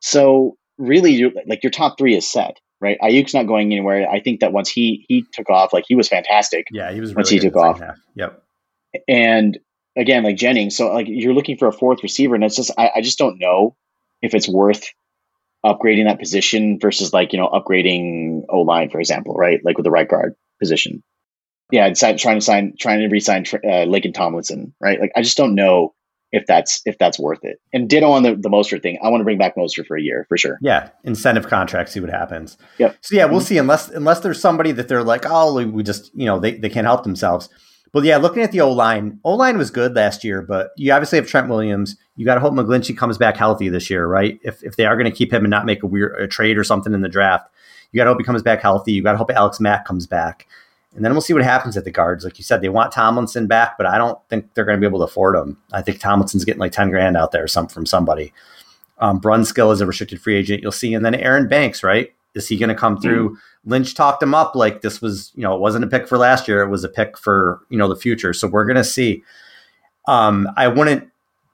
So 0.00 0.56
really, 0.76 1.12
you're, 1.12 1.30
like 1.46 1.62
your 1.62 1.70
top 1.70 1.98
three 1.98 2.16
is 2.16 2.28
set, 2.30 2.56
right? 2.80 2.98
Aiyuk's 3.00 3.34
not 3.34 3.46
going 3.46 3.72
anywhere. 3.72 4.08
I 4.10 4.20
think 4.20 4.40
that 4.40 4.52
once 4.52 4.68
he 4.68 5.04
he 5.08 5.24
took 5.32 5.50
off, 5.50 5.72
like 5.72 5.84
he 5.86 5.94
was 5.94 6.08
fantastic. 6.08 6.66
Yeah, 6.72 6.92
he 6.92 7.00
was 7.00 7.14
once 7.14 7.28
he 7.28 7.38
took 7.38 7.56
off. 7.56 7.78
Half. 7.78 7.98
Yep. 8.16 8.42
And 9.06 9.58
again, 9.96 10.24
like 10.24 10.36
Jennings, 10.36 10.76
so 10.76 10.92
like 10.92 11.06
you're 11.08 11.34
looking 11.34 11.58
for 11.58 11.68
a 11.68 11.72
fourth 11.72 12.02
receiver, 12.02 12.34
and 12.34 12.42
it's 12.42 12.56
just 12.56 12.72
I, 12.76 12.90
I 12.96 13.00
just 13.02 13.18
don't 13.18 13.38
know 13.38 13.76
if 14.20 14.34
it's 14.34 14.48
worth 14.48 14.84
upgrading 15.64 16.04
that 16.06 16.18
position 16.18 16.78
versus 16.80 17.12
like 17.12 17.32
you 17.32 17.38
know 17.38 17.48
upgrading 17.48 18.42
O 18.48 18.62
line, 18.62 18.90
for 18.90 18.98
example, 18.98 19.34
right? 19.34 19.60
Like 19.64 19.76
with 19.76 19.84
the 19.84 19.90
right 19.90 20.08
guard 20.08 20.34
position. 20.60 21.02
Yeah, 21.70 21.92
trying 21.92 22.38
to 22.38 22.40
sign, 22.40 22.74
trying 22.78 23.00
to 23.00 23.08
re-sign 23.08 23.42
uh, 23.42 23.86
Laken 23.86 24.14
Tomlinson, 24.14 24.72
right? 24.80 25.00
Like, 25.00 25.12
I 25.16 25.22
just 25.22 25.36
don't 25.36 25.54
know 25.54 25.94
if 26.32 26.46
that's 26.46 26.82
if 26.84 26.98
that's 26.98 27.18
worth 27.18 27.42
it. 27.42 27.60
And 27.72 27.88
ditto 27.88 28.10
on 28.10 28.22
the 28.22 28.34
the 28.34 28.48
Mostert 28.48 28.82
thing. 28.82 28.98
I 29.02 29.08
want 29.08 29.20
to 29.20 29.24
bring 29.24 29.38
back 29.38 29.56
Mostert 29.56 29.86
for 29.86 29.96
a 29.96 30.02
year 30.02 30.26
for 30.28 30.36
sure. 30.36 30.58
Yeah, 30.60 30.90
incentive 31.04 31.48
contract. 31.48 31.90
See 31.90 32.00
what 32.00 32.10
happens. 32.10 32.58
Yep. 32.78 32.96
So 33.00 33.16
yeah, 33.16 33.24
we'll 33.24 33.40
mm-hmm. 33.40 33.46
see. 33.46 33.58
Unless 33.58 33.88
unless 33.90 34.20
there's 34.20 34.40
somebody 34.40 34.72
that 34.72 34.88
they're 34.88 35.04
like, 35.04 35.24
oh, 35.26 35.64
we 35.66 35.82
just 35.82 36.10
you 36.14 36.26
know 36.26 36.38
they 36.38 36.52
they 36.52 36.68
can't 36.68 36.86
help 36.86 37.04
themselves. 37.04 37.48
But 37.92 38.04
yeah, 38.04 38.18
looking 38.18 38.42
at 38.42 38.52
the 38.52 38.60
O 38.60 38.70
line, 38.70 39.18
O 39.24 39.34
line 39.34 39.56
was 39.56 39.70
good 39.70 39.94
last 39.96 40.22
year, 40.22 40.42
but 40.42 40.72
you 40.76 40.92
obviously 40.92 41.16
have 41.16 41.26
Trent 41.26 41.48
Williams. 41.48 41.96
You 42.16 42.26
got 42.26 42.34
to 42.34 42.40
hope 42.40 42.52
McGlinchey 42.52 42.96
comes 42.96 43.16
back 43.16 43.36
healthy 43.36 43.70
this 43.70 43.88
year, 43.88 44.06
right? 44.06 44.38
If 44.42 44.62
if 44.62 44.76
they 44.76 44.84
are 44.84 44.96
going 44.96 45.10
to 45.10 45.16
keep 45.16 45.32
him 45.32 45.44
and 45.44 45.50
not 45.50 45.64
make 45.64 45.82
a 45.82 45.86
weird 45.86 46.20
a 46.20 46.28
trade 46.28 46.58
or 46.58 46.64
something 46.64 46.92
in 46.92 47.00
the 47.00 47.08
draft, 47.08 47.48
you 47.92 47.98
got 47.98 48.04
to 48.04 48.10
hope 48.10 48.18
he 48.20 48.24
comes 48.24 48.42
back 48.42 48.60
healthy. 48.60 48.92
You 48.92 49.02
got 49.02 49.12
to 49.12 49.18
hope 49.18 49.30
Alex 49.30 49.60
Mack 49.60 49.86
comes 49.86 50.06
back. 50.06 50.46
And 50.98 51.04
then 51.04 51.12
we'll 51.12 51.20
see 51.20 51.32
what 51.32 51.44
happens 51.44 51.76
at 51.76 51.84
the 51.84 51.92
guards. 51.92 52.24
Like 52.24 52.38
you 52.38 52.44
said, 52.44 52.60
they 52.60 52.68
want 52.68 52.90
Tomlinson 52.90 53.46
back, 53.46 53.78
but 53.78 53.86
I 53.86 53.98
don't 53.98 54.18
think 54.28 54.52
they're 54.54 54.64
going 54.64 54.76
to 54.76 54.80
be 54.80 54.86
able 54.88 54.98
to 54.98 55.04
afford 55.04 55.36
him. 55.36 55.56
I 55.72 55.80
think 55.80 56.00
Tomlinson's 56.00 56.44
getting 56.44 56.58
like 56.58 56.72
10 56.72 56.90
grand 56.90 57.16
out 57.16 57.30
there 57.30 57.46
some 57.46 57.68
from 57.68 57.86
somebody. 57.86 58.32
Um, 58.98 59.20
Brunskill 59.20 59.72
is 59.72 59.80
a 59.80 59.86
restricted 59.86 60.20
free 60.20 60.34
agent. 60.34 60.60
You'll 60.60 60.72
see. 60.72 60.92
And 60.94 61.04
then 61.04 61.14
Aaron 61.14 61.46
Banks, 61.46 61.84
right? 61.84 62.12
Is 62.34 62.48
he 62.48 62.56
going 62.56 62.70
to 62.70 62.74
come 62.74 63.00
through? 63.00 63.30
Mm-hmm. 63.30 63.70
Lynch 63.70 63.94
talked 63.94 64.20
him 64.20 64.34
up 64.34 64.56
like 64.56 64.82
this 64.82 65.00
was, 65.00 65.30
you 65.36 65.44
know, 65.44 65.54
it 65.54 65.60
wasn't 65.60 65.84
a 65.84 65.86
pick 65.86 66.08
for 66.08 66.18
last 66.18 66.48
year. 66.48 66.62
It 66.62 66.68
was 66.68 66.82
a 66.82 66.88
pick 66.88 67.16
for, 67.16 67.60
you 67.68 67.78
know, 67.78 67.86
the 67.86 67.94
future. 67.94 68.32
So 68.32 68.48
we're 68.48 68.64
going 68.64 68.74
to 68.74 68.82
see. 68.82 69.22
Um, 70.08 70.48
I 70.56 70.66
wouldn't 70.66 71.08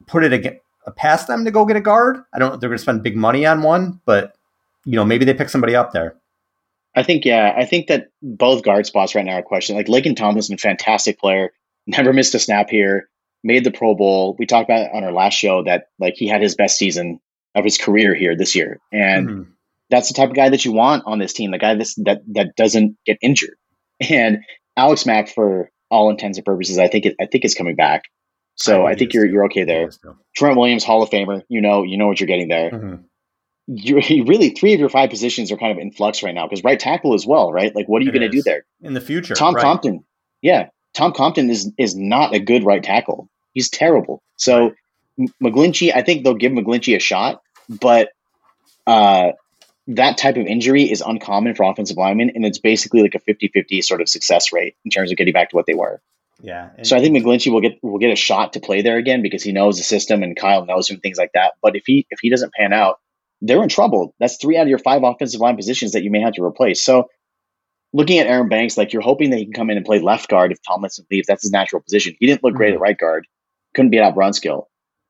put 0.06 0.24
it 0.24 0.32
again, 0.32 0.58
past 0.96 1.26
them 1.26 1.44
to 1.44 1.50
go 1.50 1.66
get 1.66 1.76
a 1.76 1.82
guard. 1.82 2.22
I 2.32 2.38
don't 2.38 2.48
know 2.48 2.54
if 2.54 2.60
they're 2.60 2.70
going 2.70 2.78
to 2.78 2.82
spend 2.82 3.02
big 3.02 3.14
money 3.14 3.44
on 3.44 3.62
one, 3.62 4.00
but, 4.06 4.36
you 4.86 4.96
know, 4.96 5.04
maybe 5.04 5.26
they 5.26 5.34
pick 5.34 5.50
somebody 5.50 5.76
up 5.76 5.92
there. 5.92 6.16
I 6.96 7.02
think 7.02 7.24
yeah, 7.24 7.54
I 7.56 7.64
think 7.64 7.88
that 7.88 8.08
both 8.22 8.62
guard 8.62 8.86
spots 8.86 9.14
right 9.14 9.24
now 9.24 9.38
are 9.38 9.42
question. 9.42 9.76
Like 9.76 9.86
Laken 9.86 10.16
Tomlinson, 10.16 10.58
fantastic 10.58 11.18
player, 11.18 11.52
never 11.86 12.12
missed 12.12 12.34
a 12.34 12.38
snap 12.38 12.70
here, 12.70 13.08
made 13.42 13.64
the 13.64 13.72
Pro 13.72 13.94
Bowl. 13.94 14.36
We 14.38 14.46
talked 14.46 14.70
about 14.70 14.92
on 14.92 15.04
our 15.04 15.12
last 15.12 15.34
show 15.34 15.64
that 15.64 15.88
like 15.98 16.14
he 16.16 16.28
had 16.28 16.42
his 16.42 16.54
best 16.54 16.78
season 16.78 17.20
of 17.54 17.64
his 17.64 17.78
career 17.78 18.14
here 18.14 18.36
this 18.36 18.54
year, 18.54 18.80
and 18.92 19.28
mm-hmm. 19.28 19.42
that's 19.90 20.08
the 20.08 20.14
type 20.14 20.30
of 20.30 20.36
guy 20.36 20.48
that 20.48 20.64
you 20.64 20.72
want 20.72 21.02
on 21.06 21.18
this 21.18 21.32
team. 21.32 21.50
The 21.50 21.58
guy 21.58 21.74
that's, 21.74 21.94
that 22.04 22.22
that 22.28 22.54
doesn't 22.56 22.96
get 23.04 23.18
injured. 23.22 23.56
And 24.10 24.38
Alex 24.76 25.06
Mack, 25.06 25.28
for 25.28 25.70
all 25.88 26.10
intents 26.10 26.36
and 26.36 26.44
purposes, 26.44 26.78
I 26.78 26.88
think 26.88 27.06
it, 27.06 27.14
I 27.20 27.26
think 27.26 27.44
is 27.44 27.54
coming 27.54 27.76
back. 27.76 28.02
So 28.56 28.86
I 28.86 28.88
think, 28.88 28.88
I 28.88 28.98
think 28.98 29.14
you're 29.14 29.26
you're 29.26 29.44
okay 29.46 29.62
there. 29.62 29.90
Trent 30.34 30.56
Williams, 30.56 30.82
Hall 30.82 31.02
of 31.02 31.10
Famer. 31.10 31.42
You 31.48 31.60
know 31.60 31.84
you 31.84 31.96
know 31.96 32.08
what 32.08 32.18
you're 32.18 32.26
getting 32.26 32.48
there. 32.48 32.70
Mm-hmm 32.70 33.02
you 33.66 34.24
really 34.24 34.50
three 34.50 34.74
of 34.74 34.80
your 34.80 34.88
five 34.88 35.10
positions 35.10 35.50
are 35.50 35.56
kind 35.56 35.72
of 35.72 35.78
in 35.78 35.90
flux 35.90 36.22
right 36.22 36.34
now 36.34 36.46
because 36.46 36.64
right 36.64 36.78
tackle 36.78 37.14
as 37.14 37.26
well, 37.26 37.52
right? 37.52 37.74
Like, 37.74 37.88
what 37.88 38.02
are 38.02 38.04
you 38.04 38.12
going 38.12 38.22
to 38.22 38.28
do 38.28 38.42
there 38.42 38.64
in 38.82 38.94
the 38.94 39.00
future? 39.00 39.34
Tom 39.34 39.54
right. 39.54 39.62
Compton, 39.62 40.04
yeah, 40.42 40.68
Tom 40.92 41.12
Compton 41.12 41.50
is 41.50 41.72
is 41.78 41.94
not 41.94 42.34
a 42.34 42.40
good 42.40 42.64
right 42.64 42.82
tackle. 42.82 43.28
He's 43.52 43.70
terrible. 43.70 44.22
So 44.36 44.74
right. 45.18 45.30
McGlinchey, 45.42 45.94
I 45.94 46.02
think 46.02 46.24
they'll 46.24 46.34
give 46.34 46.52
McGlinchey 46.52 46.96
a 46.96 46.98
shot, 46.98 47.42
but 47.68 48.10
uh, 48.86 49.32
that 49.86 50.18
type 50.18 50.36
of 50.36 50.46
injury 50.46 50.90
is 50.90 51.00
uncommon 51.00 51.54
for 51.54 51.62
offensive 51.64 51.96
linemen, 51.96 52.32
and 52.34 52.44
it's 52.44 52.58
basically 52.58 53.02
like 53.02 53.14
a 53.14 53.20
50-50 53.20 53.82
sort 53.82 54.00
of 54.00 54.08
success 54.08 54.52
rate 54.52 54.76
in 54.84 54.90
terms 54.90 55.10
of 55.10 55.16
getting 55.16 55.32
back 55.32 55.50
to 55.50 55.56
what 55.56 55.66
they 55.66 55.74
were. 55.74 56.00
Yeah. 56.42 56.70
So 56.82 56.96
I 56.96 57.00
think 57.00 57.16
McGlinchey 57.16 57.52
will 57.52 57.60
get 57.60 57.78
will 57.82 57.98
get 57.98 58.10
a 58.10 58.16
shot 58.16 58.54
to 58.54 58.60
play 58.60 58.82
there 58.82 58.98
again 58.98 59.22
because 59.22 59.42
he 59.42 59.52
knows 59.52 59.78
the 59.78 59.84
system 59.84 60.22
and 60.22 60.36
Kyle 60.36 60.66
knows 60.66 60.90
him, 60.90 61.00
things 61.00 61.16
like 61.16 61.30
that. 61.34 61.54
But 61.62 61.76
if 61.76 61.84
he 61.86 62.06
if 62.10 62.18
he 62.20 62.28
doesn't 62.28 62.52
pan 62.52 62.72
out, 62.72 62.98
they're 63.46 63.62
in 63.62 63.68
trouble. 63.68 64.14
That's 64.18 64.38
three 64.40 64.56
out 64.56 64.62
of 64.62 64.68
your 64.68 64.78
five 64.78 65.02
offensive 65.02 65.40
line 65.40 65.56
positions 65.56 65.92
that 65.92 66.02
you 66.02 66.10
may 66.10 66.20
have 66.20 66.34
to 66.34 66.42
replace. 66.42 66.82
So 66.82 67.08
looking 67.92 68.18
at 68.18 68.26
Aaron 68.26 68.48
Banks, 68.48 68.78
like 68.78 68.92
you're 68.92 69.02
hoping 69.02 69.30
that 69.30 69.38
he 69.38 69.44
can 69.44 69.52
come 69.52 69.70
in 69.70 69.76
and 69.76 69.84
play 69.84 70.00
left 70.00 70.28
guard 70.28 70.50
if 70.50 70.58
Tomlinson 70.66 71.06
leaves. 71.10 71.26
That's 71.26 71.42
his 71.42 71.52
natural 71.52 71.82
position. 71.82 72.14
He 72.18 72.26
didn't 72.26 72.42
look 72.42 72.54
great 72.54 72.70
mm-hmm. 72.70 72.76
at 72.76 72.80
right 72.80 72.98
guard. 72.98 73.26
Couldn't 73.74 73.90
beat 73.90 74.00
out 74.00 74.14
Brunskill. 74.14 74.64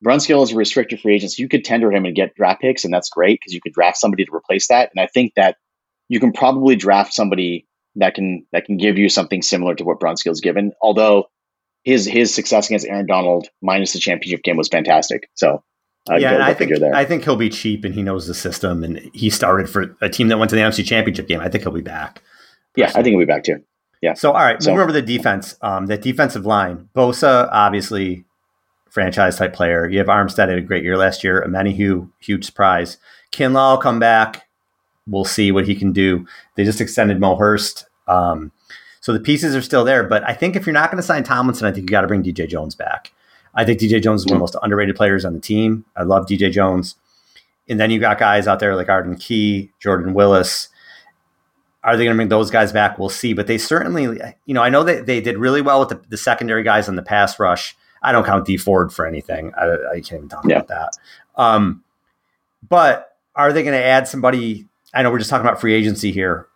Brunskill 0.05 0.43
is 0.43 0.51
a 0.51 0.55
restricted 0.55 0.99
free 0.99 1.15
agent, 1.15 1.31
so 1.31 1.41
you 1.41 1.47
could 1.47 1.63
tender 1.63 1.91
him 1.91 2.05
and 2.05 2.15
get 2.15 2.35
draft 2.35 2.61
picks, 2.61 2.83
and 2.83 2.93
that's 2.93 3.09
great 3.09 3.39
because 3.39 3.53
you 3.53 3.61
could 3.61 3.73
draft 3.73 3.97
somebody 3.97 4.25
to 4.25 4.35
replace 4.35 4.67
that. 4.67 4.91
And 4.93 5.01
I 5.01 5.07
think 5.07 5.33
that 5.35 5.55
you 6.09 6.19
can 6.19 6.33
probably 6.33 6.75
draft 6.75 7.13
somebody 7.13 7.65
that 7.95 8.13
can 8.13 8.45
that 8.51 8.65
can 8.65 8.77
give 8.77 8.97
you 8.97 9.07
something 9.07 9.41
similar 9.41 9.73
to 9.75 9.85
what 9.85 9.99
Brunskill's 9.99 10.41
given. 10.41 10.73
Although 10.81 11.25
his 11.83 12.05
his 12.05 12.35
success 12.35 12.67
against 12.67 12.85
Aaron 12.85 13.05
Donald 13.05 13.47
minus 13.61 13.93
the 13.93 13.99
championship 13.99 14.43
game 14.43 14.57
was 14.57 14.67
fantastic. 14.67 15.29
So 15.35 15.63
uh, 16.09 16.15
yeah, 16.15 16.45
I 16.45 16.53
think 16.53 16.77
there. 16.77 16.93
I 16.93 17.03
think 17.03 17.23
he'll 17.23 17.35
be 17.35 17.49
cheap 17.49 17.83
and 17.83 17.93
he 17.93 18.03
knows 18.03 18.27
the 18.27 18.33
system 18.33 18.83
and 18.83 18.99
he 19.13 19.29
started 19.29 19.69
for 19.69 19.95
a 20.01 20.09
team 20.09 20.27
that 20.27 20.37
went 20.37 20.49
to 20.49 20.55
the 20.55 20.61
NFC 20.61 20.85
Championship 20.85 21.27
game. 21.27 21.39
I 21.39 21.49
think 21.49 21.63
he'll 21.63 21.73
be 21.73 21.81
back. 21.81 22.21
Yeah, 22.75 22.89
I 22.89 23.01
think 23.01 23.07
he'll 23.07 23.19
be 23.19 23.25
back 23.25 23.43
too. 23.43 23.63
Yeah. 24.01 24.13
So 24.13 24.31
all 24.31 24.43
right, 24.43 24.61
so, 24.61 24.69
moving 24.69 24.83
over 24.83 24.91
the 24.91 25.01
defense. 25.01 25.55
Um, 25.61 25.87
that 25.87 26.01
defensive 26.01 26.45
line, 26.45 26.89
Bosa, 26.95 27.49
obviously 27.51 28.25
franchise 28.89 29.37
type 29.37 29.53
player. 29.53 29.89
You 29.89 29.97
have 29.97 30.07
Armstead 30.07 30.49
had 30.49 30.57
a 30.57 30.61
great 30.61 30.83
year 30.83 30.97
last 30.97 31.23
year. 31.23 31.43
Omenihu, 31.45 32.09
huge 32.19 32.45
surprise. 32.45 32.97
Kinlaw 33.31 33.73
will 33.73 33.81
come 33.81 33.99
back. 33.99 34.47
We'll 35.07 35.25
see 35.25 35.51
what 35.51 35.67
he 35.67 35.75
can 35.75 35.91
do. 35.91 36.25
They 36.55 36.63
just 36.63 36.81
extended 36.81 37.19
Mo 37.19 37.35
Hurst. 37.35 37.87
Um, 38.07 38.51
so 39.01 39.11
the 39.11 39.19
pieces 39.19 39.55
are 39.55 39.61
still 39.61 39.83
there, 39.83 40.03
but 40.03 40.23
I 40.23 40.33
think 40.33 40.55
if 40.55 40.65
you're 40.65 40.73
not 40.73 40.89
going 40.89 41.01
to 41.01 41.05
sign 41.05 41.23
Tomlinson, 41.23 41.67
I 41.67 41.71
think 41.71 41.83
you 41.83 41.91
got 41.91 42.01
to 42.01 42.07
bring 42.07 42.23
DJ 42.23 42.47
Jones 42.47 42.73
back. 42.73 43.11
I 43.55 43.63
think 43.63 43.79
DJ 43.79 44.01
Jones 44.01 44.21
is 44.21 44.25
one 44.27 44.33
of 44.33 44.37
the 44.37 44.43
most 44.43 44.55
underrated 44.61 44.95
players 44.95 45.23
on 45.25 45.33
the 45.33 45.39
team. 45.39 45.85
I 45.95 46.03
love 46.03 46.25
DJ 46.25 46.51
Jones. 46.51 46.95
And 47.67 47.79
then 47.79 47.89
you 47.89 47.99
got 47.99 48.19
guys 48.19 48.47
out 48.47 48.59
there 48.59 48.75
like 48.75 48.89
Arden 48.89 49.15
Key, 49.15 49.71
Jordan 49.79 50.13
Willis. 50.13 50.69
Are 51.83 51.95
they 51.95 52.03
going 52.03 52.15
to 52.15 52.17
bring 52.17 52.29
those 52.29 52.51
guys 52.51 52.71
back? 52.71 52.99
We'll 52.99 53.09
see. 53.09 53.33
But 53.33 53.47
they 53.47 53.57
certainly, 53.57 54.19
you 54.45 54.53
know, 54.53 54.61
I 54.61 54.69
know 54.69 54.83
that 54.83 55.05
they 55.05 55.21
did 55.21 55.37
really 55.37 55.61
well 55.61 55.79
with 55.79 55.89
the, 55.89 56.01
the 56.09 56.17
secondary 56.17 56.63
guys 56.63 56.89
on 56.89 56.95
the 56.95 57.01
pass 57.01 57.39
rush. 57.39 57.75
I 58.01 58.11
don't 58.11 58.25
count 58.25 58.45
D 58.45 58.57
Ford 58.57 58.91
for 58.91 59.05
anything. 59.05 59.51
I, 59.55 59.93
I 59.93 59.95
can't 59.95 60.13
even 60.13 60.29
talk 60.29 60.45
yeah. 60.45 60.57
about 60.57 60.67
that. 60.67 60.97
Um, 61.41 61.83
but 62.67 63.17
are 63.35 63.53
they 63.53 63.63
going 63.63 63.77
to 63.77 63.83
add 63.83 64.07
somebody? 64.07 64.67
I 64.93 65.01
know 65.01 65.11
we're 65.11 65.19
just 65.19 65.29
talking 65.29 65.45
about 65.45 65.59
free 65.59 65.73
agency 65.73 66.11
here. 66.11 66.47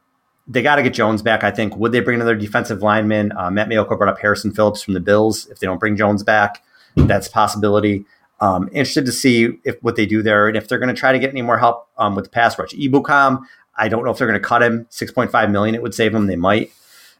They 0.48 0.62
got 0.62 0.78
to 0.78 0.84
get 0.84 0.94
Jones 0.94 1.22
back, 1.22 1.44
I 1.44 1.52
think. 1.52 1.76
Would 1.76 1.92
they 1.92 2.00
bring 2.00 2.16
another 2.16 2.36
defensive 2.36 2.82
lineman? 2.82 3.32
Uh, 3.38 3.52
Matt 3.52 3.70
Maiocco 3.70 3.98
brought 3.98 4.10
up 4.10 4.20
Harrison 4.20 4.52
Phillips 4.52 4.82
from 4.82 4.96
the 4.96 5.00
Bills. 5.00 5.48
If 5.48 5.60
they 5.60 5.68
don't 5.68 5.80
bring 5.80 5.96
Jones 5.96 6.24
back, 6.24 6.64
that's 6.96 7.28
a 7.28 7.32
possibility. 7.32 8.06
Um, 8.42 8.70
interested 8.72 9.06
to 9.06 9.12
see 9.12 9.60
if 9.66 9.82
what 9.82 9.96
they 9.96 10.06
do 10.06 10.22
there 10.22 10.48
and 10.48 10.56
if 10.56 10.68
they're 10.68 10.80
going 10.80 10.94
to 10.94 11.00
try 11.00 11.12
to 11.12 11.20
get 11.20 11.30
any 11.30 11.42
more 11.42 11.58
help 11.58 11.90
um, 11.98 12.16
with 12.16 12.26
the 12.26 12.32
pass 12.32 12.58
rush. 12.58 12.70
Ebukam, 12.72 13.42
I 13.76 13.90
don't 13.90 14.06
know 14.06 14.12
if 14.12 14.18
they're 14.18 14.28
going 14.28 14.40
to 14.40 14.48
cut 14.48 14.64
him. 14.64 14.86
Six 14.90 15.12
point 15.12 15.32
five 15.32 15.50
million, 15.50 15.76
it 15.76 15.82
would 15.82 15.94
save 15.94 16.14
him. 16.14 16.28
They 16.28 16.36
might. 16.36 16.72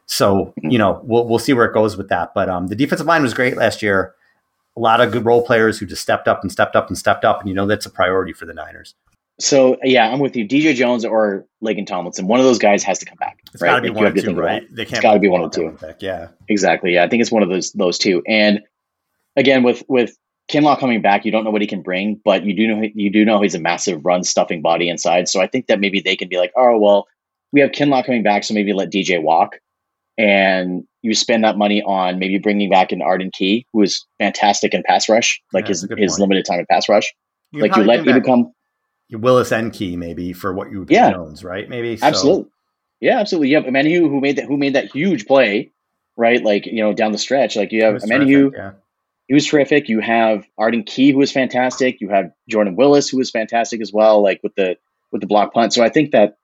So 0.06 0.52
you 0.56 0.78
know, 0.78 1.00
we'll 1.04 1.26
we'll 1.26 1.38
see 1.38 1.52
where 1.52 1.66
it 1.66 1.74
goes 1.74 1.96
with 1.96 2.08
that. 2.08 2.32
But 2.34 2.48
um, 2.48 2.68
the 2.68 2.76
defensive 2.76 3.06
line 3.06 3.22
was 3.22 3.34
great 3.34 3.56
last 3.56 3.82
year. 3.82 4.14
A 4.76 4.80
lot 4.80 5.00
of 5.00 5.12
good 5.12 5.24
role 5.24 5.44
players 5.44 5.78
who 5.78 5.86
just 5.86 6.00
stepped 6.00 6.26
up 6.26 6.42
and 6.42 6.50
stepped 6.50 6.74
up 6.74 6.88
and 6.88 6.96
stepped 6.96 7.24
up, 7.24 7.40
and 7.40 7.48
you 7.48 7.54
know 7.54 7.66
that's 7.66 7.86
a 7.86 7.90
priority 7.90 8.32
for 8.32 8.46
the 8.46 8.54
Niners. 8.54 8.94
So 9.40 9.78
yeah, 9.82 10.10
I'm 10.10 10.18
with 10.18 10.36
you. 10.36 10.46
DJ 10.46 10.74
Jones 10.74 11.04
or 11.04 11.46
Laken 11.64 11.86
Tomlinson, 11.86 12.26
one 12.26 12.40
of 12.40 12.46
those 12.46 12.58
guys 12.58 12.82
has 12.84 12.98
to 12.98 13.06
come 13.06 13.16
back. 13.18 13.38
It's 13.52 13.62
right? 13.62 13.70
got 13.70 13.76
to 13.76 13.82
be 13.82 13.90
one 13.90 14.06
of 14.06 14.14
two, 14.14 14.34
right? 14.34 14.62
They 14.70 14.84
can't. 14.84 14.98
It's 14.98 15.02
got 15.02 15.14
to 15.14 15.20
be 15.20 15.28
one 15.28 15.42
of 15.42 15.50
two. 15.50 15.76
Yeah, 15.98 16.28
exactly. 16.48 16.94
Yeah, 16.94 17.04
I 17.04 17.08
think 17.08 17.22
it's 17.22 17.32
one 17.32 17.42
of 17.42 17.48
those 17.48 17.72
those 17.72 17.98
two. 17.98 18.22
And 18.26 18.60
again, 19.36 19.62
with 19.62 19.82
with 19.88 20.16
Kinlaw 20.50 20.78
coming 20.78 21.00
back, 21.00 21.24
you 21.24 21.30
don't 21.30 21.44
know 21.44 21.50
what 21.50 21.60
he 21.60 21.66
can 21.66 21.82
bring, 21.82 22.20
but 22.24 22.44
you 22.44 22.54
do 22.54 22.66
know 22.66 22.88
you 22.94 23.10
do 23.10 23.24
know 23.24 23.40
he's 23.40 23.54
a 23.54 23.60
massive 23.60 24.04
run 24.04 24.24
stuffing 24.24 24.62
body 24.62 24.88
inside. 24.88 25.28
So 25.28 25.40
I 25.40 25.46
think 25.46 25.66
that 25.66 25.80
maybe 25.80 26.00
they 26.00 26.16
can 26.16 26.28
be 26.28 26.38
like, 26.38 26.52
oh 26.56 26.78
well, 26.78 27.06
we 27.52 27.60
have 27.60 27.70
Kinlaw 27.70 28.04
coming 28.04 28.22
back, 28.22 28.44
so 28.44 28.54
maybe 28.54 28.72
let 28.72 28.90
DJ 28.90 29.22
walk, 29.22 29.58
and 30.18 30.84
you 31.02 31.14
spend 31.14 31.44
that 31.44 31.56
money 31.56 31.82
on 31.82 32.18
maybe 32.18 32.38
bringing 32.38 32.68
back 32.68 32.92
an 32.92 33.00
Arden 33.00 33.30
Key, 33.32 33.66
who 33.72 33.82
is 33.82 34.04
fantastic 34.18 34.74
in 34.74 34.82
pass 34.82 35.08
rush, 35.08 35.40
like 35.52 35.64
yeah, 35.64 35.68
his 35.68 35.88
his 35.96 36.12
point. 36.12 36.20
limited 36.20 36.44
time 36.44 36.60
in 36.60 36.66
pass 36.66 36.88
rush. 36.88 37.12
You 37.52 37.62
like 37.62 37.76
you 37.76 37.84
let 37.84 38.06
him 38.06 38.14
become 38.14 38.52
Willis 39.12 39.52
and 39.52 39.72
Key 39.72 39.96
maybe 39.96 40.32
for 40.32 40.52
what 40.52 40.70
you 40.72 40.84
yeah 40.88 41.12
Jones, 41.12 41.44
right? 41.44 41.68
Maybe 41.68 41.96
so. 41.96 42.06
absolutely, 42.06 42.50
yeah, 43.00 43.20
absolutely. 43.20 43.50
You 43.50 43.56
have 43.56 43.64
Omenihu 43.66 44.08
who 44.08 44.20
made 44.20 44.36
that 44.36 44.46
who 44.46 44.56
made 44.56 44.74
that 44.74 44.90
huge 44.90 45.26
play, 45.26 45.70
right? 46.16 46.42
Like 46.42 46.66
you 46.66 46.82
know 46.82 46.92
down 46.92 47.12
the 47.12 47.18
stretch, 47.18 47.54
like 47.54 47.70
you 47.70 47.84
have 47.84 48.02
Omenihu. 48.02 48.52
Yeah 48.52 48.72
he 49.30 49.34
was 49.34 49.46
terrific. 49.46 49.88
You 49.88 50.00
have 50.00 50.44
Arden 50.58 50.82
Key, 50.82 51.12
who 51.12 51.18
was 51.18 51.30
fantastic. 51.30 52.00
You 52.00 52.08
have 52.08 52.32
Jordan 52.48 52.74
Willis, 52.74 53.08
who 53.08 53.18
was 53.18 53.30
fantastic 53.30 53.80
as 53.80 53.92
well, 53.92 54.20
like 54.20 54.40
with 54.42 54.56
the 54.56 54.76
with 55.12 55.20
the 55.20 55.28
block 55.28 55.54
punt. 55.54 55.72
So 55.72 55.84
I 55.84 55.88
think 55.88 56.10
that 56.10 56.36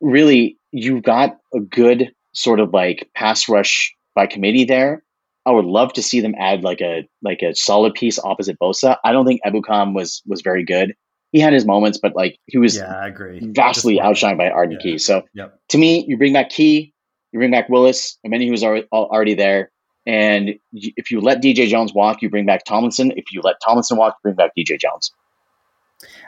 really 0.00 0.58
you've 0.72 1.04
got 1.04 1.38
a 1.54 1.60
good 1.60 2.12
sort 2.32 2.58
of 2.58 2.74
like 2.74 3.08
pass 3.14 3.48
rush 3.48 3.94
by 4.16 4.26
committee 4.26 4.64
there. 4.64 5.04
I 5.46 5.52
would 5.52 5.64
love 5.64 5.92
to 5.92 6.02
see 6.02 6.20
them 6.20 6.34
add 6.36 6.64
like 6.64 6.80
a 6.80 7.08
like 7.22 7.42
a 7.42 7.54
solid 7.54 7.94
piece 7.94 8.18
opposite 8.18 8.58
Bosa. 8.58 8.96
I 9.04 9.12
don't 9.12 9.24
think 9.24 9.40
Ebukam 9.46 9.94
was 9.94 10.20
was 10.26 10.40
very 10.40 10.64
good. 10.64 10.96
He 11.30 11.38
had 11.38 11.52
his 11.52 11.64
moments, 11.64 12.00
but 12.02 12.16
like 12.16 12.36
he 12.46 12.58
was 12.58 12.78
yeah, 12.78 12.96
I 12.96 13.06
agree. 13.06 13.38
vastly 13.52 14.00
outshined 14.02 14.38
by 14.38 14.50
Arden 14.50 14.72
yeah. 14.80 14.82
Key. 14.82 14.98
So 14.98 15.22
yep. 15.34 15.56
to 15.68 15.78
me, 15.78 16.04
you 16.08 16.18
bring 16.18 16.32
back 16.32 16.50
Key, 16.50 16.92
you 17.30 17.38
bring 17.38 17.52
back 17.52 17.68
Willis, 17.68 18.18
and 18.24 18.32
many 18.32 18.50
was 18.50 18.64
already, 18.64 18.88
already 18.92 19.34
there. 19.34 19.70
And 20.08 20.58
if 20.72 21.10
you 21.10 21.20
let 21.20 21.42
DJ 21.42 21.68
Jones 21.68 21.92
walk, 21.92 22.22
you 22.22 22.30
bring 22.30 22.46
back 22.46 22.64
Tomlinson. 22.64 23.12
If 23.14 23.30
you 23.30 23.42
let 23.44 23.56
Tomlinson 23.62 23.98
walk, 23.98 24.14
you 24.14 24.32
bring 24.32 24.36
back 24.36 24.52
DJ 24.56 24.80
Jones. 24.80 25.12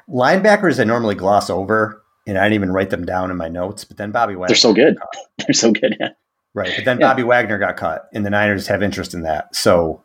Linebackers 0.07 0.79
I 0.79 0.85
normally 0.85 1.15
gloss 1.15 1.49
over, 1.49 2.03
and 2.27 2.37
I 2.37 2.43
didn't 2.43 2.57
even 2.57 2.73
write 2.73 2.91
them 2.91 3.07
down 3.07 3.31
in 3.31 3.39
my 3.39 3.49
notes. 3.49 3.85
But 3.85 3.97
then 3.97 4.11
Bobby 4.11 4.35
Wagner. 4.35 4.49
They're 4.49 4.57
so 4.57 4.75
good. 4.75 4.99
They're 5.39 5.55
so 5.55 5.73
good. 5.73 5.97
Yeah. 5.99 6.11
Right, 6.53 6.73
but 6.77 6.85
then 6.85 7.01
yeah. 7.01 7.09
Bobby 7.09 7.23
Wagner 7.23 7.59
got 7.59 7.79
cut, 7.79 8.11
and 8.13 8.27
the 8.27 8.29
Niners 8.29 8.67
have 8.67 8.83
interest 8.83 9.15
in 9.15 9.23
that. 9.23 9.55
So 9.57 10.03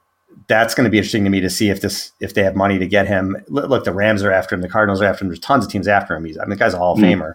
that's 0.48 0.74
going 0.74 0.86
to 0.86 0.90
be 0.90 0.98
interesting 0.98 1.26
to 1.26 1.30
me 1.30 1.42
to 1.42 1.50
see 1.50 1.70
if 1.70 1.82
this 1.82 2.14
if 2.22 2.34
they 2.34 2.44
have 2.44 2.56
money 2.56 2.80
to 2.80 2.88
get 2.88 3.08
him. 3.08 3.36
Look, 3.50 3.84
the 3.84 3.92
Rams 3.92 4.24
are 4.24 4.32
after 4.32 4.56
him, 4.56 4.62
the 4.62 4.70
Cardinals 4.70 5.02
are 5.02 5.06
after 5.06 5.26
him. 5.26 5.30
There's 5.30 5.40
tons 5.40 5.66
of 5.66 5.72
teams 5.72 5.90
after 5.90 6.16
him. 6.16 6.24
He's 6.24 6.38
I 6.38 6.44
mean, 6.44 6.52
the 6.52 6.56
guy's 6.56 6.74
a 6.74 6.78
Hall 6.78 6.94
of 6.94 7.00
mm. 7.00 7.14
Famer. 7.14 7.34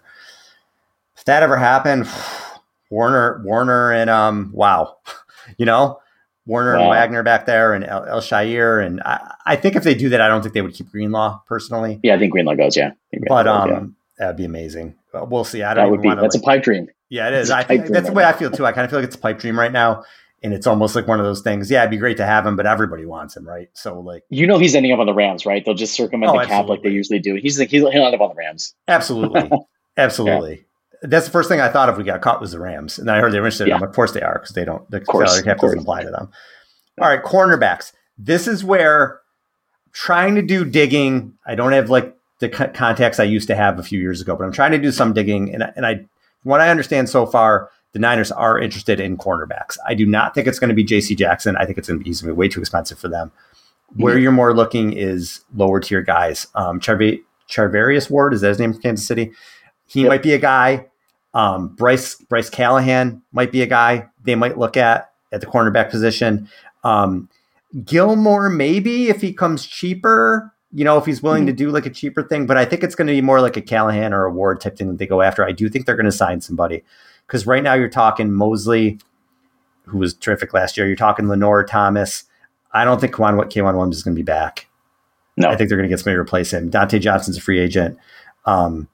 If 1.19 1.25
that 1.27 1.43
ever 1.43 1.59
happened, 1.59 2.09
Warner, 2.91 3.43
Warner, 3.45 3.93
and 3.93 4.09
um, 4.09 4.53
wow, 4.55 4.97
you 5.59 5.67
know, 5.67 6.01
Warner 6.47 6.75
wow. 6.75 6.81
and 6.81 6.91
Wagner 6.91 7.23
back 7.23 7.47
there, 7.47 7.75
and 7.75 7.85
El, 7.85 8.05
El 8.07 8.79
and 8.81 9.01
I, 9.03 9.35
I, 9.47 9.57
think 9.57 9.77
if 9.77 9.85
they 9.85 9.95
do 9.95 10.09
that, 10.11 10.21
I 10.21 10.29
don't 10.29 10.43
think 10.43 10.55
they 10.55 10.63
would 10.63 10.75
keep 10.75 10.91
Greenlaw 10.91 11.41
personally. 11.47 12.01
Yeah, 12.03 12.15
I 12.15 12.19
think 12.19 12.33
Greenlaw 12.33 12.55
goes. 12.55 12.77
Yeah, 12.77 12.93
but 13.29 13.47
um, 13.47 13.71
yeah. 13.71 13.81
that'd 14.19 14.37
be 14.37 14.45
amazing. 14.45 14.95
We'll 15.13 15.45
see. 15.45 15.63
I 15.63 15.75
don't. 15.75 15.85
That 15.85 15.91
would 15.91 16.03
be. 16.03 16.09
That's 16.09 16.35
like, 16.35 16.43
a 16.43 16.47
pipe 16.47 16.63
dream. 16.63 16.89
Yeah, 17.09 17.29
it 17.29 17.35
is. 17.35 17.51
I 17.51 17.65
think 17.65 17.87
that's 17.89 18.09
the 18.09 18.15
way 18.15 18.25
I 18.25 18.33
feel 18.33 18.51
too. 18.51 18.65
I 18.65 18.73
kind 18.73 18.85
of 18.85 18.91
feel 18.91 19.01
like 19.01 19.07
it's 19.07 19.17
a 19.17 19.21
pipe 19.21 19.39
dream 19.39 19.59
right 19.59 19.73
now. 19.73 20.05
And 20.43 20.55
it's 20.55 20.67
almost 20.67 20.97
like 20.97 21.07
one 21.07 21.21
of 21.21 21.27
those 21.27 21.43
things. 21.43 21.71
Yeah, 21.71 21.81
it'd 21.81 21.91
be 21.91 21.99
great 21.99 22.17
to 22.17 22.25
have 22.25 22.47
him, 22.47 22.57
but 22.57 22.65
everybody 22.65 23.05
wants 23.05 23.37
him, 23.37 23.47
right? 23.47 23.69
So, 23.75 24.01
like, 24.01 24.25
you 24.31 24.47
know, 24.47 24.57
he's 24.57 24.75
ending 24.75 24.91
up 24.91 24.99
on 24.99 25.05
the 25.05 25.13
Rams, 25.13 25.45
right? 25.45 25.63
They'll 25.63 25.75
just 25.75 25.93
circumvent 25.93 26.33
oh, 26.33 26.41
the 26.41 26.47
cap 26.47 26.67
like 26.67 26.83
they 26.83 26.89
usually 26.89 27.19
do. 27.19 27.35
He's 27.35 27.59
like, 27.59 27.69
he'll, 27.69 27.91
he'll 27.91 28.07
end 28.07 28.15
up 28.15 28.23
on 28.23 28.31
the 28.31 28.37
Rams. 28.37 28.75
Absolutely, 28.89 29.51
absolutely. 29.99 30.55
Yeah. 30.55 30.63
That's 31.03 31.27
the 31.27 31.33
first 31.33 31.49
thing 31.49 31.61
I 31.61 31.69
thought 31.69 31.89
if 31.89 31.97
we 31.97 32.05
got 32.05 32.21
caught 32.21 32.41
was 32.41 32.53
the 32.53 32.61
Rams, 32.61 32.99
and 32.99 33.09
then 33.09 33.15
I 33.15 33.21
heard 33.21 33.33
they 33.33 33.41
were 33.41 33.47
interested. 33.47 33.69
Yeah. 33.69 33.77
In 33.77 33.81
them. 33.81 33.89
Of 33.89 33.95
course 33.95 34.13
they 34.13 34.23
are 34.23 34.39
because 34.39 34.55
they 34.55 34.65
don't. 34.65 34.89
The 34.91 35.03
salary 35.05 35.43
cap 35.43 35.59
doesn't 35.59 35.79
apply 35.79 36.05
to 36.05 36.11
them. 36.11 36.31
All 37.01 37.09
right, 37.09 37.23
cornerbacks. 37.23 37.93
This 38.19 38.47
is 38.47 38.63
where 38.63 39.21
trying 39.93 40.35
to 40.35 40.43
do 40.43 40.65
digging. 40.65 41.35
I 41.47 41.55
don't 41.55 41.73
have 41.73 41.89
like 41.89 42.15
the 42.41 42.49
contacts 42.49 43.19
I 43.19 43.25
used 43.25 43.49
to 43.49 43.55
have 43.55 43.79
a 43.79 43.83
few 43.83 43.99
years 43.99 44.21
ago, 44.21 44.37
but 44.37 44.45
I'm 44.45 44.53
trying 44.53 44.73
to 44.73 44.79
do 44.79 44.93
some 44.93 45.13
digging, 45.15 45.55
and 45.55 45.73
and 45.75 45.87
I 45.87 46.07
what 46.43 46.61
I 46.61 46.71
understand 46.71 47.09
so 47.09 47.27
far, 47.27 47.71
the 47.93 47.99
Niners 47.99 48.33
are 48.33 48.59
interested 48.59 49.01
in 49.01 49.17
cornerbacks. 49.17 49.77
I 49.87 49.95
do 49.95 50.07
not 50.07 50.35
think 50.35 50.47
it's 50.47 50.59
going 50.59 50.69
to 50.69 50.75
be 50.75 50.85
J.C. 50.85 51.15
Jackson. 51.15 51.57
I 51.57 51.67
think 51.67 51.79
it's 51.79 51.89
going 51.89 51.99
to 51.99 52.05
be, 52.05 52.11
he's 52.11 52.21
going 52.23 52.31
to 52.31 52.35
be 52.35 52.39
way 52.39 52.49
too 52.49 52.61
expensive 52.61 52.99
for 52.99 53.09
them. 53.09 53.31
Mm-hmm. 53.93 54.03
Where 54.03 54.19
you're 54.19 54.33
more 54.33 54.55
looking 54.55 54.93
is 54.93 55.41
lower 55.55 55.81
tier 55.81 56.03
guys. 56.03 56.47
Um, 56.55 56.81
Charv- 56.81 57.23
Charvarius 57.49 58.09
Ward 58.09 58.33
is 58.33 58.41
that 58.43 58.49
his 58.49 58.59
name 58.59 58.73
from 58.73 58.83
Kansas 58.83 59.07
City? 59.07 59.33
He 59.87 60.03
yep. 60.03 60.09
might 60.09 60.23
be 60.23 60.33
a 60.33 60.39
guy. 60.39 60.87
Um, 61.35 61.69
Bryce 61.69 62.17
Bryce 62.17 62.51
Callahan 62.51 63.23
might 63.33 63.53
be 63.53 63.63
a 63.63 63.67
guy 63.67 64.09
they 64.25 64.35
might 64.35 64.59
look 64.59 64.77
at 64.77 65.11
at 65.33 65.41
the 65.41 65.47
cornerback 65.47 65.91
position. 65.91 66.49
Um, 66.83 67.29
Gilmore 67.85 68.49
maybe 68.49 69.09
if 69.09 69.21
he 69.21 69.33
comes 69.33 69.65
cheaper 69.65 70.53
you 70.73 70.85
know, 70.85 70.99
if 70.99 71.07
he's 71.07 71.23
willing 71.23 71.43
mm-hmm. 71.43 71.57
to 71.57 71.65
do 71.65 71.71
like 71.71 71.87
a 71.87 71.91
cheaper 71.91 72.23
thing, 72.23 72.47
but 72.47 72.57
I 72.57 72.65
think 72.65 72.85
it's 72.85 72.95
going 72.95 73.09
to 73.09 73.13
be 73.13 73.21
more 73.21 73.41
like 73.41 73.57
a 73.57 73.63
Callahan 73.63 74.13
or 74.13 74.25
a 74.25 74.31
Ward 74.31 74.61
type 74.61 74.77
thing 74.77 74.89
that 74.89 74.99
they 74.99 75.07
go 75.07 75.21
after. 75.21 75.45
I 75.45 75.53
do 75.53 75.69
think 75.69 75.87
they're 75.87 75.97
going 75.97 76.07
to 76.07 76.13
sign 76.13 76.41
somebody 76.41 76.85
because 77.27 77.47
right 77.47 77.63
now 77.63 77.75
you're 77.75 77.89
talking 77.89 78.33
Mosley, 78.33 78.99
who 79.87 79.99
was 79.99 80.15
terrific 80.15 80.55
last 80.55 80.77
year. 80.77 80.87
You're 80.87 80.97
talking 80.97 81.29
Lenoir 81.29 81.65
Thomas. 81.65 82.25
I 82.73 82.85
don't 82.85 83.01
think 83.01 83.19
what 83.19 83.51
K'Waun 83.51 83.75
Williams 83.75 83.97
is 83.97 84.05
going 84.05 84.15
to 84.15 84.19
be 84.19 84.25
back. 84.25 84.69
No, 85.37 85.49
I 85.49 85.57
think 85.57 85.69
they're 85.69 85.79
going 85.79 85.89
to 85.89 85.93
get 85.93 85.99
somebody 85.99 86.17
to 86.17 86.21
replace 86.21 86.53
him. 86.53 86.71
Dante 86.71 86.99
Johnson's 86.99 87.37
a 87.37 87.41
free 87.41 87.59
agent. 87.59 87.99
Um, 88.45 88.89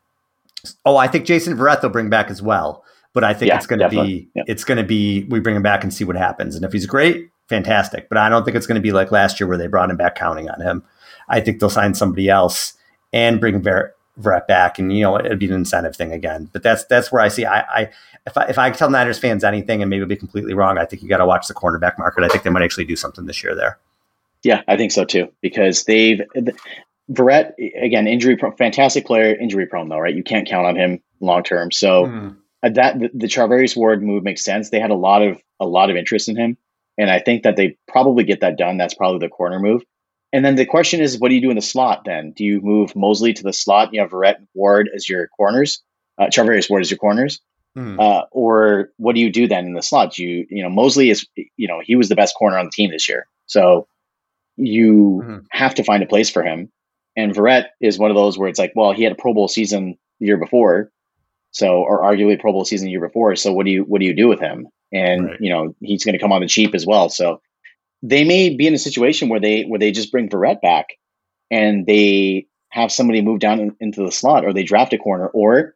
oh, 0.84 0.96
I 0.96 1.08
think 1.08 1.26
Jason 1.26 1.56
Verrett 1.56 1.80
they'll 1.80 1.90
bring 1.90 2.10
back 2.10 2.30
as 2.30 2.42
well. 2.42 2.84
But 3.12 3.24
I 3.24 3.32
think 3.32 3.48
yeah, 3.48 3.56
it's 3.56 3.66
going 3.66 3.78
to 3.78 3.88
be 3.88 4.28
yeah. 4.34 4.42
it's 4.46 4.64
going 4.64 4.76
to 4.78 4.84
be 4.84 5.24
we 5.24 5.40
bring 5.40 5.56
him 5.56 5.62
back 5.62 5.82
and 5.82 5.92
see 5.92 6.04
what 6.04 6.16
happens. 6.16 6.54
And 6.54 6.64
if 6.64 6.72
he's 6.72 6.86
great, 6.86 7.30
fantastic. 7.48 8.08
But 8.08 8.18
I 8.18 8.28
don't 8.28 8.44
think 8.44 8.56
it's 8.56 8.66
going 8.66 8.76
to 8.76 8.82
be 8.82 8.92
like 8.92 9.10
last 9.10 9.40
year 9.40 9.46
where 9.46 9.56
they 9.56 9.68
brought 9.68 9.90
him 9.90 9.96
back 9.96 10.16
counting 10.16 10.50
on 10.50 10.60
him. 10.60 10.82
I 11.28 11.40
think 11.40 11.58
they'll 11.58 11.70
sign 11.70 11.94
somebody 11.94 12.28
else 12.28 12.74
and 13.12 13.40
bring 13.40 13.62
Ver- 13.62 13.94
Verrett 14.20 14.46
back, 14.46 14.78
and 14.78 14.92
you 14.92 15.02
know 15.02 15.18
it'd 15.18 15.38
be 15.38 15.46
an 15.46 15.54
incentive 15.54 15.96
thing 15.96 16.12
again. 16.12 16.50
But 16.52 16.62
that's 16.62 16.84
that's 16.84 17.10
where 17.10 17.22
I 17.22 17.28
see. 17.28 17.44
I, 17.44 17.60
I 17.60 17.90
if 18.26 18.36
I 18.36 18.44
if 18.44 18.58
I 18.58 18.70
tell 18.70 18.90
Niners 18.90 19.18
fans 19.18 19.44
anything, 19.44 19.82
and 19.82 19.90
maybe 19.90 20.02
it'll 20.02 20.08
be 20.08 20.16
completely 20.16 20.54
wrong, 20.54 20.78
I 20.78 20.84
think 20.84 21.02
you 21.02 21.08
got 21.08 21.18
to 21.18 21.26
watch 21.26 21.48
the 21.48 21.54
cornerback 21.54 21.98
market. 21.98 22.24
I 22.24 22.28
think 22.28 22.42
they 22.44 22.50
might 22.50 22.62
actually 22.62 22.84
do 22.84 22.96
something 22.96 23.26
this 23.26 23.42
year 23.42 23.54
there. 23.54 23.78
Yeah, 24.42 24.62
I 24.68 24.76
think 24.76 24.92
so 24.92 25.04
too 25.04 25.32
because 25.40 25.84
they've 25.84 26.20
Verrett 27.10 27.52
again 27.80 28.06
injury 28.06 28.36
prone, 28.36 28.56
fantastic 28.56 29.06
player, 29.06 29.34
injury 29.34 29.66
prone 29.66 29.88
though, 29.88 29.98
right? 29.98 30.14
You 30.14 30.24
can't 30.24 30.48
count 30.48 30.66
on 30.66 30.76
him 30.76 31.00
long 31.20 31.42
term. 31.42 31.70
So 31.70 32.06
mm. 32.06 32.36
that 32.62 32.98
the, 32.98 33.10
the 33.14 33.26
Charvarius 33.26 33.76
Ward 33.76 34.02
move 34.02 34.24
makes 34.24 34.44
sense. 34.44 34.70
They 34.70 34.80
had 34.80 34.90
a 34.90 34.96
lot 34.96 35.22
of 35.22 35.40
a 35.60 35.66
lot 35.66 35.90
of 35.90 35.96
interest 35.96 36.28
in 36.28 36.36
him, 36.36 36.56
and 36.98 37.10
I 37.10 37.20
think 37.20 37.44
that 37.44 37.56
they 37.56 37.76
probably 37.88 38.24
get 38.24 38.40
that 38.40 38.58
done. 38.58 38.76
That's 38.76 38.94
probably 38.94 39.20
the 39.20 39.28
corner 39.28 39.60
move. 39.60 39.82
And 40.32 40.44
then 40.44 40.56
the 40.56 40.66
question 40.66 41.00
is, 41.00 41.18
what 41.18 41.28
do 41.28 41.34
you 41.34 41.40
do 41.40 41.50
in 41.50 41.56
the 41.56 41.62
slot 41.62 42.04
then? 42.04 42.32
Do 42.32 42.44
you 42.44 42.60
move 42.60 42.96
Mosley 42.96 43.32
to 43.32 43.42
the 43.42 43.52
slot? 43.52 43.94
You 43.94 44.00
have 44.00 44.10
Verrett 44.10 44.36
and 44.36 44.48
Ward 44.54 44.90
as 44.94 45.08
your 45.08 45.28
corners, 45.28 45.82
uh, 46.18 46.26
Charvarius 46.26 46.68
Ward 46.68 46.82
as 46.82 46.90
your 46.90 46.98
corners. 46.98 47.40
Hmm. 47.76 48.00
Uh, 48.00 48.22
or 48.32 48.90
what 48.96 49.14
do 49.14 49.20
you 49.20 49.30
do 49.30 49.46
then 49.46 49.66
in 49.66 49.74
the 49.74 49.82
slot? 49.82 50.14
Do 50.14 50.24
you, 50.24 50.46
you 50.50 50.62
know, 50.62 50.70
Mosley 50.70 51.10
is, 51.10 51.26
you 51.36 51.68
know, 51.68 51.80
he 51.82 51.94
was 51.94 52.08
the 52.08 52.16
best 52.16 52.34
corner 52.34 52.58
on 52.58 52.66
the 52.66 52.70
team 52.70 52.90
this 52.90 53.08
year. 53.08 53.26
So 53.46 53.86
you 54.56 55.20
mm-hmm. 55.22 55.38
have 55.50 55.74
to 55.74 55.84
find 55.84 56.02
a 56.02 56.06
place 56.06 56.30
for 56.30 56.42
him. 56.42 56.72
And 57.16 57.34
Verrett 57.34 57.66
is 57.80 57.98
one 57.98 58.10
of 58.10 58.16
those 58.16 58.38
where 58.38 58.48
it's 58.48 58.58
like, 58.58 58.72
well, 58.74 58.92
he 58.92 59.02
had 59.02 59.12
a 59.12 59.16
Pro 59.16 59.32
Bowl 59.32 59.48
season 59.48 59.96
the 60.20 60.26
year 60.26 60.36
before. 60.36 60.90
So, 61.50 61.78
or 61.78 62.02
arguably 62.02 62.38
Pro 62.38 62.52
Bowl 62.52 62.64
season 62.64 62.86
the 62.86 62.90
year 62.90 63.00
before. 63.00 63.34
So 63.36 63.52
what 63.52 63.64
do 63.64 63.72
you, 63.72 63.82
what 63.82 64.00
do 64.00 64.06
you 64.06 64.14
do 64.14 64.28
with 64.28 64.40
him? 64.40 64.68
And, 64.92 65.26
right. 65.26 65.40
you 65.40 65.50
know, 65.50 65.74
he's 65.80 66.04
going 66.04 66.12
to 66.12 66.18
come 66.18 66.32
on 66.32 66.42
the 66.42 66.48
cheap 66.48 66.74
as 66.74 66.86
well. 66.86 67.08
So 67.08 67.40
they 68.02 68.24
may 68.24 68.54
be 68.54 68.66
in 68.66 68.74
a 68.74 68.78
situation 68.78 69.28
where 69.28 69.40
they 69.40 69.62
where 69.62 69.78
they 69.78 69.90
just 69.90 70.12
bring 70.12 70.28
Verrett 70.28 70.60
back 70.60 70.90
and 71.50 71.86
they 71.86 72.46
have 72.68 72.92
somebody 72.92 73.22
move 73.22 73.40
down 73.40 73.58
in, 73.58 73.76
into 73.80 74.04
the 74.04 74.12
slot 74.12 74.44
or 74.44 74.52
they 74.52 74.64
draft 74.64 74.92
a 74.92 74.98
corner 74.98 75.28
or 75.28 75.74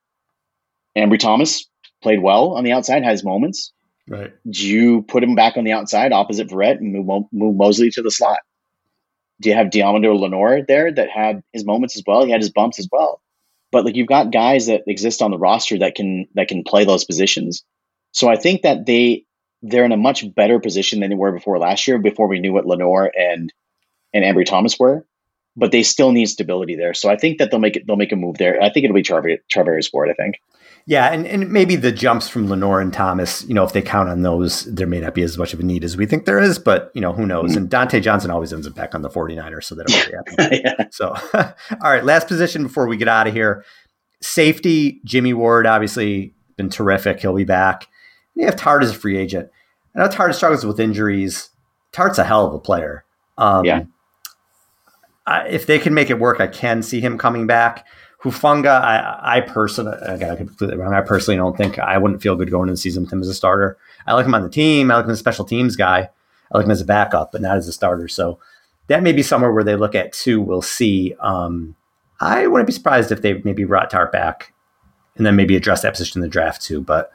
Ambry 0.96 1.18
Thomas 1.18 1.66
played 2.02 2.22
well 2.22 2.52
on 2.52 2.64
the 2.64 2.72
outside, 2.72 3.04
has 3.04 3.24
moments. 3.24 3.72
Right. 4.08 4.32
Do 4.48 4.66
you 4.66 5.02
put 5.02 5.22
him 5.22 5.34
back 5.34 5.56
on 5.56 5.64
the 5.64 5.72
outside 5.72 6.12
opposite 6.12 6.48
Verrett 6.48 6.78
and 6.78 6.92
move, 6.92 7.24
move 7.32 7.56
Mosley 7.56 7.90
to 7.90 8.02
the 8.02 8.10
slot? 8.10 8.40
Do 9.40 9.48
you 9.48 9.54
have 9.54 9.68
Deommodore 9.68 10.18
Lenoir 10.18 10.62
there 10.66 10.92
that 10.92 11.08
had 11.08 11.42
his 11.52 11.64
moments 11.64 11.96
as 11.96 12.02
well? 12.06 12.24
He 12.24 12.30
had 12.30 12.40
his 12.40 12.50
bumps 12.50 12.78
as 12.78 12.88
well. 12.92 13.22
But 13.72 13.84
like 13.84 13.96
you've 13.96 14.06
got 14.06 14.32
guys 14.32 14.66
that 14.66 14.82
exist 14.86 15.22
on 15.22 15.30
the 15.30 15.38
roster 15.38 15.78
that 15.78 15.94
can 15.94 16.26
that 16.34 16.48
can 16.48 16.64
play 16.64 16.84
those 16.84 17.04
positions. 17.04 17.64
So 18.12 18.28
I 18.28 18.36
think 18.36 18.62
that 18.62 18.86
they 18.86 19.24
they're 19.62 19.84
in 19.84 19.92
a 19.92 19.96
much 19.96 20.24
better 20.34 20.58
position 20.58 21.00
than 21.00 21.10
they 21.10 21.16
were 21.16 21.32
before 21.32 21.58
last 21.58 21.86
year, 21.86 21.98
before 21.98 22.28
we 22.28 22.40
knew 22.40 22.52
what 22.52 22.66
Lenoir 22.66 23.10
and 23.16 23.52
and 24.12 24.24
Ambry 24.24 24.44
Thomas 24.44 24.78
were. 24.78 25.06
But 25.56 25.72
they 25.72 25.82
still 25.82 26.12
need 26.12 26.26
stability 26.26 26.76
there. 26.76 26.94
So 26.94 27.08
I 27.10 27.16
think 27.16 27.38
that 27.38 27.50
they'll 27.50 27.60
make 27.60 27.76
it 27.76 27.86
they'll 27.86 27.96
make 27.96 28.12
a 28.12 28.16
move 28.16 28.38
there. 28.38 28.60
I 28.60 28.70
think 28.70 28.84
it'll 28.84 28.94
be 28.94 29.02
Charver 29.02 29.38
Charvarius 29.52 29.92
Ward, 29.92 30.10
I 30.10 30.14
think. 30.14 30.40
Yeah, 30.90 31.12
and, 31.12 31.24
and 31.24 31.52
maybe 31.52 31.76
the 31.76 31.92
jumps 31.92 32.28
from 32.28 32.48
Lenoir 32.48 32.80
and 32.80 32.92
Thomas, 32.92 33.44
you 33.44 33.54
know, 33.54 33.62
if 33.62 33.72
they 33.72 33.80
count 33.80 34.08
on 34.08 34.22
those, 34.22 34.64
there 34.64 34.88
may 34.88 34.98
not 34.98 35.14
be 35.14 35.22
as 35.22 35.38
much 35.38 35.54
of 35.54 35.60
a 35.60 35.62
need 35.62 35.84
as 35.84 35.96
we 35.96 36.04
think 36.04 36.24
there 36.24 36.40
is, 36.40 36.58
but 36.58 36.90
you 36.96 37.00
know, 37.00 37.12
who 37.12 37.26
knows? 37.26 37.50
Mm-hmm. 37.50 37.58
And 37.58 37.70
Dante 37.70 38.00
Johnson 38.00 38.32
always 38.32 38.52
ends 38.52 38.66
up 38.66 38.74
back 38.74 38.92
on 38.92 39.02
the 39.02 39.08
49ers, 39.08 39.62
so 39.62 39.76
that'll 39.76 39.94
happen. 40.36 40.60
yeah. 40.64 40.88
So 40.90 41.14
all 41.34 41.92
right, 41.92 42.02
last 42.02 42.26
position 42.26 42.64
before 42.64 42.88
we 42.88 42.96
get 42.96 43.06
out 43.06 43.28
of 43.28 43.32
here. 43.32 43.64
Safety, 44.20 45.00
Jimmy 45.04 45.32
Ward, 45.32 45.64
obviously 45.64 46.34
been 46.56 46.70
terrific. 46.70 47.20
He'll 47.20 47.36
be 47.36 47.44
back. 47.44 47.86
You 48.34 48.46
have 48.46 48.56
Tartt 48.56 48.82
as 48.82 48.90
a 48.90 48.94
free 48.94 49.16
agent. 49.16 49.48
I 49.94 50.00
know 50.00 50.08
Tartt 50.08 50.34
struggles 50.34 50.66
with 50.66 50.80
injuries. 50.80 51.50
Tartt's 51.92 52.18
a 52.18 52.24
hell 52.24 52.48
of 52.48 52.52
a 52.52 52.58
player. 52.58 53.04
Um, 53.38 53.64
yeah. 53.64 53.84
I, 55.24 55.46
if 55.46 55.66
they 55.66 55.78
can 55.78 55.94
make 55.94 56.10
it 56.10 56.18
work, 56.18 56.40
I 56.40 56.48
can 56.48 56.82
see 56.82 57.00
him 57.00 57.16
coming 57.16 57.46
back. 57.46 57.86
Hufanga, 58.22 58.80
I, 58.82 59.38
I 59.38 59.40
personally, 59.40 59.96
again, 60.02 60.30
I 60.30 60.36
could 60.36 60.48
completely 60.48 60.76
wrong. 60.76 60.92
I 60.92 61.00
personally 61.00 61.36
don't 61.36 61.56
think 61.56 61.78
I 61.78 61.96
wouldn't 61.96 62.20
feel 62.20 62.36
good 62.36 62.50
going 62.50 62.64
into 62.68 62.74
the 62.74 62.76
season 62.76 63.04
with 63.04 63.12
him 63.12 63.22
as 63.22 63.28
a 63.28 63.34
starter. 63.34 63.78
I 64.06 64.12
like 64.12 64.26
him 64.26 64.34
on 64.34 64.42
the 64.42 64.50
team. 64.50 64.90
I 64.90 64.96
like 64.96 65.06
him 65.06 65.10
as 65.10 65.18
a 65.18 65.20
special 65.20 65.44
teams 65.44 65.74
guy. 65.74 66.10
I 66.52 66.56
like 66.58 66.66
him 66.66 66.70
as 66.70 66.82
a 66.82 66.86
backup, 66.86 67.32
but 67.32 67.40
not 67.40 67.56
as 67.56 67.66
a 67.66 67.72
starter. 67.72 68.08
So 68.08 68.38
that 68.88 69.02
may 69.02 69.12
be 69.12 69.22
somewhere 69.22 69.52
where 69.52 69.64
they 69.64 69.76
look 69.76 69.94
at 69.94 70.12
too. 70.12 70.40
We'll 70.40 70.62
see. 70.62 71.14
Um, 71.20 71.76
I 72.20 72.46
wouldn't 72.46 72.66
be 72.66 72.72
surprised 72.72 73.10
if 73.10 73.22
they 73.22 73.40
maybe 73.44 73.64
brought 73.64 73.90
Tartt 73.90 74.12
back 74.12 74.52
and 75.16 75.24
then 75.24 75.36
maybe 75.36 75.56
address 75.56 75.82
that 75.82 75.92
position 75.92 76.18
in 76.18 76.22
the 76.22 76.28
draft 76.28 76.60
too. 76.60 76.82
But 76.82 77.10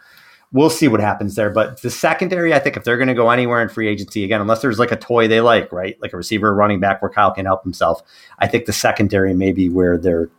we'll 0.51 0.69
see 0.69 0.87
what 0.87 1.01
happens 1.01 1.35
there. 1.35 1.49
But 1.51 1.81
the 1.81 1.91
secondary, 1.91 2.53
I 2.53 2.59
think 2.59 2.77
if 2.77 2.83
they're 2.83 2.97
going 2.97 3.09
to 3.09 3.13
go 3.13 3.29
anywhere 3.29 3.61
in 3.61 3.69
free 3.69 3.87
agency 3.87 4.23
again, 4.23 4.41
unless 4.41 4.61
there's 4.61 4.79
like 4.79 4.91
a 4.91 4.95
toy 4.95 5.27
they 5.27 5.41
like, 5.41 5.71
right, 5.71 6.01
like 6.01 6.13
a 6.13 6.17
receiver, 6.17 6.53
running 6.55 6.79
back 6.79 7.01
where 7.01 7.11
Kyle 7.11 7.31
can 7.31 7.45
help 7.45 7.63
himself, 7.63 8.01
I 8.39 8.47
think 8.47 8.65
the 8.65 8.73
secondary 8.73 9.33
may 9.33 9.51
be 9.51 9.69
where 9.69 9.97
they're 9.97 10.29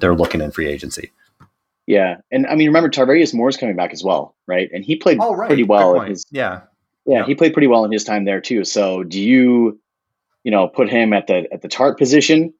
they're 0.00 0.14
looking 0.14 0.40
in 0.40 0.50
free 0.50 0.66
agency. 0.66 1.12
Yeah, 1.86 2.18
and 2.30 2.46
I 2.46 2.54
mean, 2.54 2.68
remember 2.68 2.88
Tarvarius 2.88 3.34
Moore's 3.34 3.56
coming 3.56 3.74
back 3.74 3.92
as 3.92 4.04
well, 4.04 4.36
right? 4.46 4.70
And 4.72 4.84
he 4.84 4.96
played 4.96 5.18
oh, 5.20 5.34
right. 5.34 5.48
pretty 5.48 5.64
well 5.64 6.00
in 6.00 6.08
his 6.08 6.24
yeah. 6.30 6.60
yeah, 7.04 7.18
yeah, 7.18 7.26
he 7.26 7.34
played 7.34 7.52
pretty 7.52 7.66
well 7.66 7.84
in 7.84 7.90
his 7.90 8.04
time 8.04 8.24
there 8.24 8.40
too. 8.40 8.64
So, 8.64 9.02
do 9.02 9.20
you, 9.20 9.80
you 10.44 10.50
know, 10.50 10.68
put 10.68 10.88
him 10.88 11.12
at 11.12 11.26
the 11.26 11.52
at 11.52 11.62
the 11.62 11.68
Tartt 11.68 11.98
position, 11.98 12.54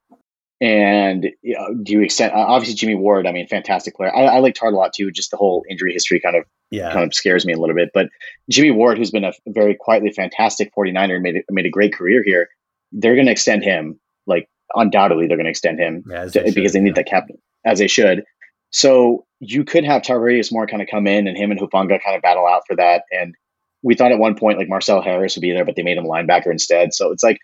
and 0.61 1.30
you 1.43 1.55
know, 1.55 1.74
do 1.82 1.93
you 1.93 2.03
extend? 2.03 2.32
Uh, 2.32 2.38
obviously, 2.38 2.74
Jimmy 2.74 2.97
Ward. 2.97 3.26
I 3.26 3.32
mean, 3.32 3.47
fantastic 3.47 3.95
player. 3.95 4.14
I, 4.14 4.22
I 4.22 4.38
like 4.41 4.55
Tartt 4.55 4.72
a 4.72 4.76
lot 4.76 4.93
too. 4.93 5.12
Just 5.12 5.30
the 5.30 5.36
whole 5.36 5.64
injury 5.70 5.93
history 5.93 6.18
kind 6.18 6.34
of 6.34 6.45
yeah. 6.70 6.93
kind 6.93 7.05
of 7.05 7.14
scares 7.14 7.47
me 7.47 7.53
a 7.53 7.59
little 7.59 7.76
bit. 7.76 7.91
But 7.95 8.09
Jimmy 8.49 8.72
Ward, 8.72 8.99
who's 8.99 9.11
been 9.11 9.24
a 9.24 9.32
very 9.47 9.74
quietly 9.74 10.11
fantastic 10.11 10.72
49er, 10.74 11.14
and 11.14 11.22
made 11.22 11.45
made 11.51 11.66
a 11.66 11.70
great 11.70 11.95
career 11.95 12.22
here. 12.24 12.49
They're 12.91 13.14
going 13.14 13.26
to 13.26 13.32
extend 13.32 13.62
him. 13.62 14.01
Like 14.26 14.49
undoubtedly, 14.75 15.27
they're 15.27 15.37
going 15.37 15.45
to 15.45 15.51
extend 15.51 15.79
him 15.79 16.05
yeah, 16.09 16.25
to, 16.25 16.41
they 16.41 16.51
because 16.51 16.73
they 16.73 16.81
need 16.81 16.91
yeah. 16.91 17.03
that 17.03 17.07
cap 17.07 17.29
as 17.64 17.79
they 17.79 17.89
should. 17.89 18.25
So 18.71 19.27
you 19.41 19.64
could 19.64 19.85
have 19.85 20.03
Tarvarius 20.03 20.53
Moore 20.53 20.66
kind 20.66 20.83
of 20.83 20.89
come 20.91 21.07
in 21.07 21.27
and 21.27 21.37
him 21.37 21.51
and 21.51 21.59
Hufanga 21.59 22.01
kind 22.03 22.16
of 22.16 22.23
battle 22.23 22.47
out 22.47 22.62
for 22.66 22.77
that. 22.77 23.05
And 23.11 23.35
we 23.83 23.95
thought 23.95 24.12
at 24.12 24.18
one 24.18 24.37
point 24.37 24.59
like 24.59 24.68
Marcel 24.68 25.03
Harris 25.03 25.37
would 25.37 25.43
be 25.43 25.53
there, 25.53 25.64
but 25.64 25.77
they 25.77 25.83
made 25.83 25.99
him 25.99 26.05
linebacker 26.05 26.51
instead. 26.51 26.93
So 26.93 27.11
it's 27.12 27.23
like 27.23 27.39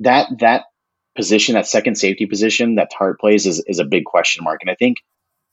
that 0.00 0.28
that 0.40 0.64
position, 1.16 1.54
that 1.54 1.66
second 1.66 1.96
safety 1.96 2.26
position 2.26 2.76
that 2.76 2.90
Tartt 2.92 3.18
plays 3.20 3.46
is 3.46 3.62
is 3.66 3.78
a 3.78 3.84
big 3.84 4.04
question 4.04 4.44
mark. 4.44 4.60
And 4.62 4.70
I 4.70 4.74
think 4.74 4.98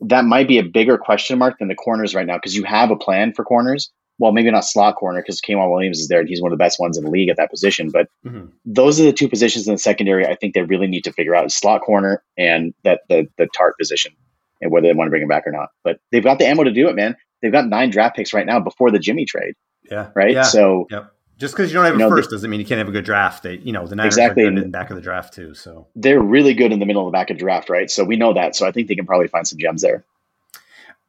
that 0.02 0.26
might 0.26 0.48
be 0.48 0.60
a 0.60 0.64
bigger 0.64 0.98
question 0.98 1.38
mark 1.38 1.60
than 1.60 1.68
the 1.68 1.76
corners 1.76 2.16
right 2.16 2.26
now 2.26 2.38
because 2.38 2.56
you 2.56 2.64
have 2.64 2.92
a 2.92 2.96
plan 2.96 3.34
for 3.34 3.44
corners. 3.44 3.92
Well, 4.20 4.34
maybe 4.34 4.52
not 4.52 4.66
slot 4.66 4.98
corner 4.98 5.22
because 5.22 5.42
K'Waun 5.42 5.72
Williams 5.72 6.00
is 6.00 6.10
there 6.10 6.20
and 6.20 6.30
he's 6.30 6.42
one 6.42 6.52
of 6.52 6.58
the 6.58 6.64
best 6.64 6.80
ones 6.80 6.98
in 6.98 7.06
the 7.06 7.10
league 7.10 7.30
at 7.30 7.38
that 7.38 7.50
position. 7.50 7.90
But 7.90 8.08
mm-hmm. 8.26 8.48
those 8.66 9.00
are 9.00 9.04
the 9.04 9.14
two 9.14 9.30
positions 9.30 9.68
in 9.68 9.74
the 9.74 9.80
secondary 9.80 10.28
I 10.28 10.36
think 10.36 10.54
they 10.54 10.62
really 10.62 10.88
need 10.88 11.06
to 11.06 11.14
figure 11.14 11.34
out 11.34 11.46
is 11.46 11.56
slot 11.56 11.82
corner 11.82 12.24
and 12.38 12.74
that 12.84 13.02
the 13.10 13.28
the 13.38 13.48
Tartt 13.58 13.74
position 13.80 14.14
and 14.62 14.72
whether 14.72 14.88
they 14.88 14.94
want 14.94 15.08
to 15.08 15.12
bring 15.12 15.24
him 15.24 15.30
back 15.30 15.48
or 15.48 15.52
not. 15.52 15.70
But 15.84 16.00
they've 16.12 16.24
got 16.24 16.40
the 16.40 16.46
ammo 16.46 16.64
to 16.64 16.72
do 16.72 16.90
it, 16.90 16.96
man. 16.96 17.16
They've 17.42 17.52
got 17.52 17.68
nine 17.68 17.90
draft 17.90 18.16
picks 18.16 18.34
right 18.34 18.46
now 18.46 18.60
before 18.60 18.92
the 18.92 19.00
Jimmy 19.00 19.26
trade. 19.26 19.56
Yeah. 19.90 20.12
Right. 20.16 20.34
Yeah. 20.34 20.44
So 20.44 20.88
yep. 20.92 21.14
just 21.38 21.56
because 21.56 21.72
you 21.72 21.76
don't 21.76 21.86
have 21.86 21.98
you 21.98 22.06
a 22.06 22.10
know, 22.10 22.16
first 22.16 22.30
doesn't 22.30 22.50
mean 22.50 22.60
you 22.60 22.66
can't 22.66 22.80
have 22.80 22.90
a 22.90 22.92
good 22.92 23.06
draft. 23.06 23.44
They, 23.44 23.58
you 23.58 23.72
know, 23.72 23.88
the 23.88 23.96
Niners 23.96 24.16
exactly. 24.16 24.46
in 24.46 24.56
the 24.56 24.66
back 24.68 24.90
of 24.90 24.98
the 24.98 25.02
draft 25.02 25.34
too. 25.34 25.54
So 25.54 25.88
they're 25.96 26.22
really 26.22 26.54
good 26.54 26.72
in 26.72 26.80
the 26.80 26.86
middle 26.86 27.08
of 27.08 27.12
the 27.12 27.16
back 27.16 27.30
of 27.30 27.38
the 27.38 27.40
draft, 27.40 27.70
right? 27.70 27.90
So 27.90 28.04
we 28.04 28.18
know 28.18 28.34
that. 28.34 28.56
So 28.56 28.68
I 28.68 28.72
think 28.72 28.88
they 28.88 28.96
can 28.96 29.06
probably 29.06 29.28
find 29.28 29.48
some 29.48 29.58
gems 29.58 29.82
there. 29.82 30.04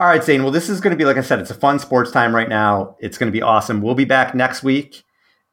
All 0.01 0.07
right, 0.07 0.25
Zane. 0.25 0.43
Well, 0.43 0.51
this 0.51 0.71
is 0.71 0.81
going 0.81 0.93
to 0.93 0.97
be, 0.97 1.05
like 1.05 1.19
I 1.19 1.21
said, 1.21 1.41
it's 1.41 1.51
a 1.51 1.55
fun 1.55 1.79
sports 1.79 2.11
time 2.11 2.35
right 2.35 2.49
now. 2.49 2.97
It's 3.01 3.19
going 3.19 3.31
to 3.31 3.37
be 3.37 3.43
awesome. 3.43 3.83
We'll 3.83 3.95
be 3.95 4.07
back 4.07 4.35
next 4.35 4.63
week 4.63 5.05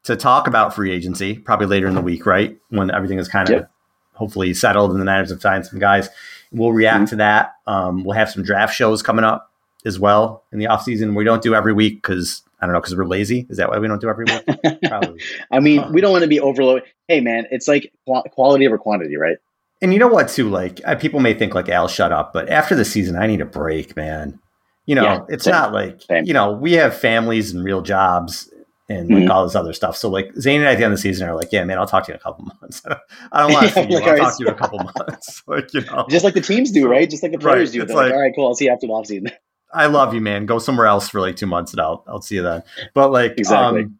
to 0.04 0.16
talk 0.16 0.46
about 0.46 0.74
free 0.74 0.90
agency, 0.90 1.34
probably 1.34 1.66
later 1.66 1.86
in 1.86 1.94
the 1.94 2.00
week, 2.00 2.24
right? 2.24 2.56
When 2.70 2.90
everything 2.90 3.18
is 3.18 3.28
kind 3.28 3.46
of 3.50 3.54
yep. 3.54 3.70
hopefully 4.14 4.54
settled 4.54 4.92
and 4.92 4.98
the 4.98 5.04
Niners 5.04 5.28
have 5.28 5.42
signed 5.42 5.66
some 5.66 5.78
guys. 5.78 6.08
We'll 6.50 6.72
react 6.72 6.96
mm-hmm. 6.96 7.10
to 7.10 7.16
that. 7.16 7.56
Um, 7.66 8.04
we'll 8.04 8.16
have 8.16 8.30
some 8.30 8.42
draft 8.42 8.74
shows 8.74 9.02
coming 9.02 9.22
up 9.22 9.52
as 9.84 9.98
well 9.98 10.44
in 10.50 10.58
the 10.58 10.66
off 10.66 10.82
season. 10.82 11.14
We 11.14 11.24
don't 11.24 11.42
do 11.42 11.54
every 11.54 11.74
week 11.74 11.96
because 11.96 12.40
I 12.58 12.64
don't 12.64 12.72
know 12.72 12.80
because 12.80 12.96
we're 12.96 13.04
lazy. 13.04 13.46
Is 13.50 13.58
that 13.58 13.68
why 13.68 13.78
we 13.78 13.86
don't 13.86 14.00
do 14.00 14.08
every 14.08 14.24
week? 14.24 14.80
Probably. 14.88 15.20
I 15.50 15.60
mean, 15.60 15.92
we 15.92 16.00
don't 16.00 16.12
want 16.12 16.22
to 16.22 16.28
be 16.28 16.40
overloaded. 16.40 16.84
Hey, 17.06 17.20
man, 17.20 17.46
it's 17.50 17.68
like 17.68 17.92
quality 18.06 18.66
over 18.66 18.78
quantity, 18.78 19.18
right? 19.18 19.36
And 19.80 19.92
you 19.92 19.98
know 19.98 20.08
what, 20.08 20.28
too? 20.28 20.48
Like 20.48 20.80
uh, 20.84 20.96
people 20.96 21.20
may 21.20 21.34
think 21.34 21.54
like 21.54 21.68
Al, 21.68 21.88
shut 21.88 22.12
up, 22.12 22.32
but 22.32 22.48
after 22.48 22.74
the 22.74 22.84
season, 22.84 23.16
I 23.16 23.26
need 23.26 23.40
a 23.40 23.46
break, 23.46 23.96
man. 23.96 24.40
You 24.86 24.94
know, 24.94 25.02
yeah, 25.02 25.20
it's 25.28 25.44
same, 25.44 25.52
not 25.52 25.72
like 25.72 26.00
same. 26.02 26.24
you 26.24 26.32
know 26.32 26.52
we 26.52 26.72
have 26.72 26.98
families 26.98 27.52
and 27.52 27.62
real 27.62 27.82
jobs 27.82 28.50
and 28.88 29.10
like 29.10 29.22
mm-hmm. 29.24 29.30
all 29.30 29.44
this 29.44 29.54
other 29.54 29.72
stuff. 29.72 29.96
So 29.96 30.08
like 30.08 30.34
Zane 30.36 30.60
and 30.60 30.68
I 30.68 30.72
at 30.72 30.78
the 30.78 30.84
end 30.84 30.92
of 30.94 30.98
the 30.98 31.02
season 31.02 31.28
are 31.28 31.34
like, 31.34 31.52
yeah, 31.52 31.62
man, 31.64 31.78
I'll 31.78 31.86
talk 31.86 32.06
to 32.06 32.12
you 32.12 32.14
in 32.14 32.20
a 32.20 32.22
couple 32.22 32.44
months. 32.60 32.82
I 33.32 33.42
don't 33.42 33.52
want 33.52 33.66
to 33.66 33.72
see 33.74 33.90
you. 33.90 33.98
I'll 33.98 34.16
talk 34.16 34.38
to 34.38 34.44
you 34.44 34.48
in 34.48 34.54
a 34.54 34.56
couple 34.56 34.78
months. 34.78 35.42
like 35.46 35.72
you 35.74 35.82
know, 35.82 36.06
just 36.08 36.24
like 36.24 36.34
the 36.34 36.40
teams 36.40 36.70
do, 36.70 36.88
right? 36.88 37.08
Just 37.08 37.22
like 37.22 37.32
the 37.32 37.38
players 37.38 37.70
right. 37.70 37.74
do. 37.74 37.82
It's 37.82 37.92
like, 37.92 38.06
like, 38.06 38.14
all 38.14 38.20
right, 38.20 38.32
cool. 38.34 38.46
I'll 38.46 38.54
see 38.54 38.64
you 38.64 38.72
after 38.72 38.86
the 38.86 38.92
offseason. 38.92 39.30
I 39.72 39.86
love 39.86 40.14
you, 40.14 40.22
man. 40.22 40.46
Go 40.46 40.58
somewhere 40.58 40.86
else 40.86 41.10
for 41.10 41.20
like 41.20 41.36
two 41.36 41.46
months, 41.46 41.72
and 41.72 41.80
I'll 41.80 42.02
I'll 42.08 42.22
see 42.22 42.36
you 42.36 42.42
then. 42.42 42.62
But 42.94 43.12
like 43.12 43.34
exactly. 43.36 43.82
Um, 43.82 43.97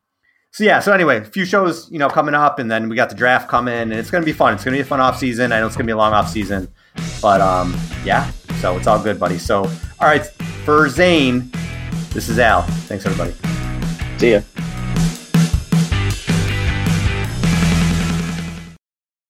so 0.53 0.65
yeah, 0.65 0.81
so 0.81 0.93
anyway, 0.93 1.19
a 1.19 1.25
few 1.25 1.45
shows, 1.45 1.91
you 1.91 1.99
know, 1.99 2.09
coming 2.09 2.35
up, 2.35 2.59
and 2.59 2.71
then 2.71 2.89
we 2.89 2.97
got 2.97 3.09
the 3.11 3.15
draft 3.15 3.49
coming, 3.49 3.75
and 3.75 3.93
it's 3.93 4.11
gonna 4.11 4.25
be 4.25 4.33
fun. 4.33 4.55
It's 4.55 4.65
gonna 4.65 4.77
be 4.77 4.81
a 4.81 4.85
fun 4.85 5.01
off 5.01 5.19
season. 5.19 5.53
I 5.53 5.61
know 5.61 5.67
it's 5.67 5.77
gonna 5.77 5.87
be 5.87 5.93
a 5.93 5.97
long 5.97 6.13
off 6.13 6.29
season, 6.31 6.69
but 7.21 7.41
um, 7.41 7.77
yeah. 8.05 8.31
So 8.61 8.77
it's 8.77 8.87
all 8.87 9.03
good, 9.03 9.21
buddy. 9.21 9.39
So 9.39 9.65
all 10.01 10.09
right, 10.09 10.25
for 10.65 10.89
Zane, 10.89 11.51
this 12.13 12.29
is 12.29 12.39
Al. 12.39 12.63
Thanks, 12.63 13.07
everybody. 13.07 13.35
See 14.19 14.33
ya. 14.33 14.41